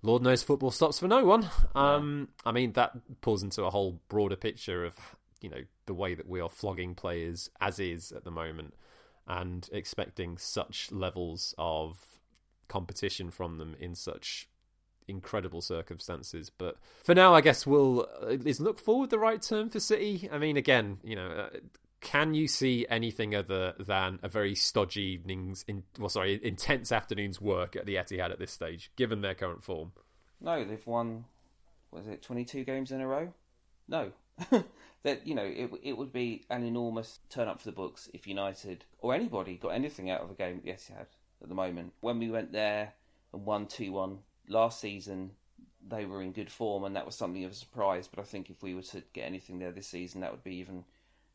Lord 0.05 0.21
knows 0.21 0.43
football 0.43 0.73
stops 0.73 0.99
for 0.99 1.07
no 1.07 1.25
one. 1.25 1.49
Um, 1.77 2.27
I 2.45 2.51
mean, 2.51 2.73
that 2.73 2.91
pulls 3.21 3.45
into 3.45 3.63
a 3.63 3.71
whole 3.71 4.01
broader 4.09 4.35
picture 4.35 4.85
of, 4.85 4.97
you 5.43 5.51
know, 5.51 5.65
the 5.87 5.95
way 5.95 6.15
that 6.15 6.29
we 6.29 6.41
are 6.41 6.49
flogging 6.49 6.95
players 6.95 7.51
as 7.61 7.79
is 7.79 8.13
at 8.13 8.25
the 8.25 8.31
moment 8.31 8.75
and 9.27 9.69
expecting 9.73 10.37
such 10.39 10.91
levels 10.91 11.55
of 11.59 12.21
competition 12.69 13.31
from 13.31 13.59
them 13.59 13.77
in 13.79 13.95
such 13.95 14.49
incredible 15.09 15.61
circumstances. 15.61 16.51
But 16.51 16.77
for 17.05 17.15
now, 17.15 17.35
I 17.35 17.41
guess 17.41 17.67
we'll 17.67 18.07
is 18.23 18.61
look 18.61 18.79
forward 18.79 19.11
the 19.11 19.19
right 19.19 19.43
term 19.43 19.69
for 19.69 19.81
City. 19.81 20.29
I 20.31 20.39
mean, 20.39 20.57
again, 20.57 20.99
you 21.03 21.17
know. 21.17 21.29
Uh, 21.29 21.59
can 22.01 22.35
you 22.35 22.49
see 22.49 22.85
anything 22.91 23.33
other 23.33 23.75
than 23.79 24.19
a 24.25 24.29
very 24.29 24.57
stodgy 24.57 25.03
evenings, 25.03 25.65
in, 25.69 25.85
well, 26.01 26.09
sorry, 26.09 26.41
intense 26.43 26.91
afternoons 26.91 27.41
work 27.41 27.77
at 27.77 27.87
the 27.87 27.95
Etihad 27.95 28.33
at 28.33 28.41
this 28.41 28.51
stage, 28.51 28.91
given 28.97 29.21
their 29.21 29.37
current 29.37 29.63
form? 29.63 29.93
No, 30.41 30.65
they've 30.65 30.85
won. 30.85 31.27
Was 31.93 32.09
it 32.09 32.21
twenty-two 32.21 32.65
games 32.65 32.91
in 32.91 33.01
a 33.01 33.07
row? 33.07 33.33
No, 33.87 34.11
that 35.03 35.27
you 35.27 35.35
know 35.35 35.45
it 35.45 35.71
it 35.83 35.97
would 35.97 36.13
be 36.13 36.45
an 36.51 36.65
enormous 36.65 37.21
turn 37.29 37.49
up 37.49 37.61
for 37.61 37.67
the 37.67 37.77
books 37.77 38.09
if 38.15 38.27
United 38.27 38.85
or 38.99 39.15
anybody 39.15 39.57
got 39.57 39.71
anything 39.71 40.11
out 40.11 40.21
of 40.21 40.31
a 40.31 40.35
game 40.35 40.61
yes 40.65 40.89
had 40.89 41.07
at 41.43 41.49
the 41.49 41.55
moment. 41.55 41.93
When 42.01 42.19
we 42.19 42.31
went 42.31 42.53
there 42.53 42.95
and 43.33 43.45
won 43.45 43.67
two 43.67 43.93
one 43.93 44.21
last 44.49 44.81
season, 44.81 45.33
they 45.87 46.05
were 46.05 46.23
in 46.23 46.33
good 46.33 46.51
form 46.51 46.85
and 46.85 46.95
that 46.97 47.07
was 47.07 47.15
something 47.15 47.45
of 47.45 47.53
a 47.53 47.55
surprise. 47.55 48.09
But 48.09 48.21
I 48.23 48.25
think 48.25 48.51
if 48.51 48.63
we 48.63 48.75
were 48.75 48.83
to 48.83 49.03
get 49.13 49.27
anything 49.27 49.59
there 49.59 49.73
this 49.73 49.89
season, 49.89 50.21
that 50.21 50.31
would 50.31 50.45
be 50.45 50.57
even 50.57 50.85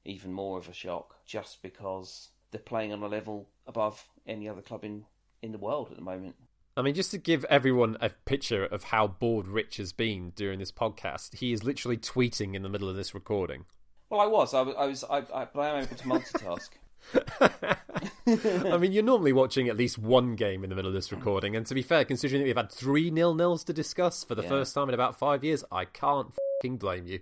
even 0.05 0.31
more 0.31 0.57
of 0.57 0.69
a 0.69 0.73
shock, 0.73 1.15
just 1.25 1.61
because 1.61 2.29
they're 2.51 2.61
playing 2.61 2.93
on 2.93 3.03
a 3.03 3.07
level 3.07 3.49
above 3.67 4.07
any 4.25 4.47
other 4.47 4.61
club 4.61 4.85
in 4.85 5.05
in 5.41 5.51
the 5.51 5.57
world 5.57 5.89
at 5.91 5.97
the 5.97 6.03
moment. 6.03 6.35
I 6.77 6.83
mean, 6.83 6.93
just 6.93 7.09
to 7.11 7.17
give 7.17 7.43
everyone 7.45 7.97
a 7.99 8.09
picture 8.09 8.63
of 8.63 8.85
how 8.85 9.07
bored 9.07 9.47
Rich 9.47 9.77
has 9.77 9.93
been 9.93 10.31
during 10.35 10.59
this 10.59 10.71
podcast, 10.71 11.37
he 11.37 11.51
is 11.51 11.63
literally 11.63 11.97
tweeting 11.97 12.53
in 12.53 12.61
the 12.61 12.69
middle 12.69 12.87
of 12.87 12.95
this 12.95 13.15
recording. 13.15 13.65
Well, 14.11 14.21
I 14.21 14.27
was. 14.27 14.53
I, 14.53 14.61
I 14.61 14.85
was. 14.85 15.03
I, 15.03 15.17
I, 15.33 15.47
but 15.51 15.59
I 15.59 15.69
am 15.69 15.83
able 15.83 15.95
to 15.95 16.03
multitask. 16.03 16.69
I 18.73 18.77
mean, 18.77 18.91
you're 18.91 19.03
normally 19.03 19.33
watching 19.33 19.69
at 19.69 19.77
least 19.77 19.97
one 19.97 20.35
game 20.35 20.63
in 20.63 20.69
the 20.69 20.75
middle 20.75 20.89
of 20.89 20.93
this 20.93 21.11
recording, 21.11 21.55
and 21.55 21.65
to 21.65 21.73
be 21.73 21.81
fair, 21.81 22.05
considering 22.05 22.41
that 22.41 22.45
we've 22.45 22.55
had 22.55 22.71
three 22.71 23.09
nil 23.09 23.33
nils 23.33 23.63
to 23.65 23.73
discuss 23.73 24.23
for 24.23 24.35
the 24.35 24.43
yeah. 24.43 24.49
first 24.49 24.75
time 24.75 24.87
in 24.87 24.93
about 24.93 25.17
five 25.17 25.43
years, 25.43 25.63
I 25.71 25.85
can't 25.85 26.31
fucking 26.61 26.77
blame 26.77 27.07
you. 27.07 27.21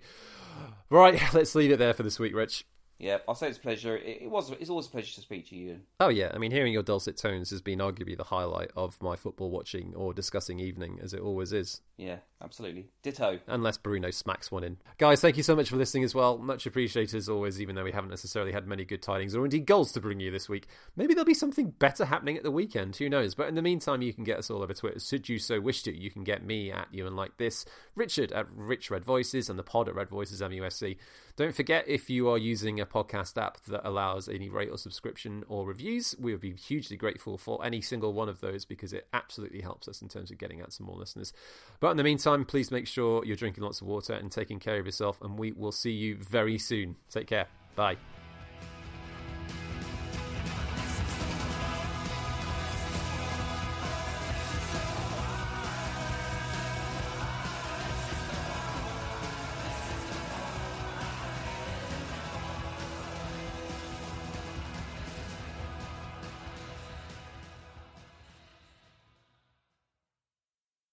Right, 0.90 1.18
let's 1.32 1.54
leave 1.54 1.70
it 1.70 1.78
there 1.78 1.94
for 1.94 2.02
this 2.02 2.18
week, 2.18 2.34
Rich. 2.34 2.66
Yeah, 2.98 3.18
I'll 3.28 3.34
say 3.34 3.48
it's 3.48 3.58
a 3.58 3.60
pleasure. 3.60 3.96
It, 3.96 4.22
it, 4.22 4.30
was. 4.30 4.50
It's 4.52 4.70
always 4.70 4.86
a 4.86 4.90
pleasure 4.90 5.14
to 5.14 5.20
speak 5.20 5.48
to 5.50 5.56
you. 5.56 5.80
Oh 6.00 6.08
yeah, 6.08 6.30
I 6.34 6.38
mean, 6.38 6.50
hearing 6.50 6.72
your 6.72 6.82
dulcet 6.82 7.16
tones 7.16 7.50
has 7.50 7.60
been 7.60 7.80
arguably 7.80 8.16
the 8.16 8.24
highlight 8.24 8.70
of 8.74 9.00
my 9.02 9.16
football 9.16 9.50
watching 9.50 9.92
or 9.94 10.14
discussing 10.14 10.60
evening, 10.60 10.98
as 11.02 11.12
it 11.12 11.20
always 11.20 11.52
is. 11.52 11.82
Yeah, 11.98 12.16
absolutely. 12.42 12.86
Ditto. 13.02 13.40
Unless 13.46 13.78
Bruno 13.78 14.10
smacks 14.10 14.50
one 14.50 14.64
in. 14.64 14.78
Guys, 14.98 15.20
thank 15.20 15.36
you 15.36 15.42
so 15.42 15.56
much 15.56 15.68
for 15.68 15.76
listening 15.76 16.04
as 16.04 16.14
well. 16.14 16.38
Much 16.38 16.66
appreciated 16.66 17.16
as 17.16 17.28
always. 17.28 17.60
Even 17.60 17.74
though 17.74 17.84
we 17.84 17.92
haven't 17.92 18.10
necessarily 18.10 18.52
had 18.52 18.66
many 18.66 18.84
good 18.84 19.02
tidings 19.02 19.34
or 19.34 19.44
indeed 19.44 19.66
goals 19.66 19.92
to 19.92 20.00
bring 20.00 20.20
you 20.20 20.30
this 20.30 20.48
week, 20.48 20.66
maybe 20.96 21.12
there'll 21.12 21.26
be 21.26 21.34
something 21.34 21.70
better 21.78 22.06
happening 22.06 22.36
at 22.36 22.42
the 22.42 22.50
weekend. 22.50 22.96
Who 22.96 23.10
knows? 23.10 23.34
But 23.34 23.48
in 23.48 23.54
the 23.56 23.62
meantime, 23.62 24.02
you 24.02 24.14
can 24.14 24.24
get 24.24 24.38
us 24.38 24.50
all 24.50 24.62
over 24.62 24.74
Twitter. 24.74 25.00
Should 25.00 25.28
you 25.28 25.38
so 25.38 25.60
wish 25.60 25.82
to, 25.82 25.94
you 25.94 26.10
can 26.10 26.24
get 26.24 26.44
me 26.44 26.70
at 26.70 26.88
you 26.90 27.06
and 27.06 27.16
like 27.16 27.36
this, 27.36 27.66
Richard 27.94 28.32
at 28.32 28.46
Rich 28.50 28.90
Red 28.90 29.04
Voices, 29.04 29.50
and 29.50 29.58
the 29.58 29.62
pod 29.62 29.88
at 29.88 29.94
Red 29.94 30.08
Voices 30.08 30.40
MUFC. 30.40 30.96
Don't 31.36 31.54
forget 31.54 31.84
if 31.86 32.08
you 32.08 32.30
are 32.30 32.38
using 32.38 32.80
a 32.80 32.86
podcast 32.86 33.40
app 33.40 33.62
that 33.64 33.86
allows 33.86 34.26
any 34.26 34.48
rate 34.48 34.70
or 34.70 34.78
subscription 34.78 35.44
or 35.48 35.66
reviews, 35.66 36.14
we 36.18 36.32
would 36.32 36.40
be 36.40 36.54
hugely 36.54 36.96
grateful 36.96 37.36
for 37.36 37.62
any 37.62 37.82
single 37.82 38.14
one 38.14 38.30
of 38.30 38.40
those 38.40 38.64
because 38.64 38.94
it 38.94 39.06
absolutely 39.12 39.60
helps 39.60 39.86
us 39.86 40.00
in 40.00 40.08
terms 40.08 40.30
of 40.30 40.38
getting 40.38 40.62
out 40.62 40.72
some 40.72 40.86
more 40.86 40.96
listeners. 40.96 41.34
But 41.78 41.90
in 41.90 41.98
the 41.98 42.04
meantime, 42.04 42.46
please 42.46 42.70
make 42.70 42.86
sure 42.86 43.22
you're 43.22 43.36
drinking 43.36 43.64
lots 43.64 43.82
of 43.82 43.86
water 43.86 44.14
and 44.14 44.32
taking 44.32 44.58
care 44.58 44.78
of 44.78 44.86
yourself, 44.86 45.20
and 45.20 45.38
we 45.38 45.52
will 45.52 45.72
see 45.72 45.92
you 45.92 46.16
very 46.16 46.56
soon. 46.56 46.96
Take 47.10 47.26
care. 47.26 47.48
Bye. 47.74 47.98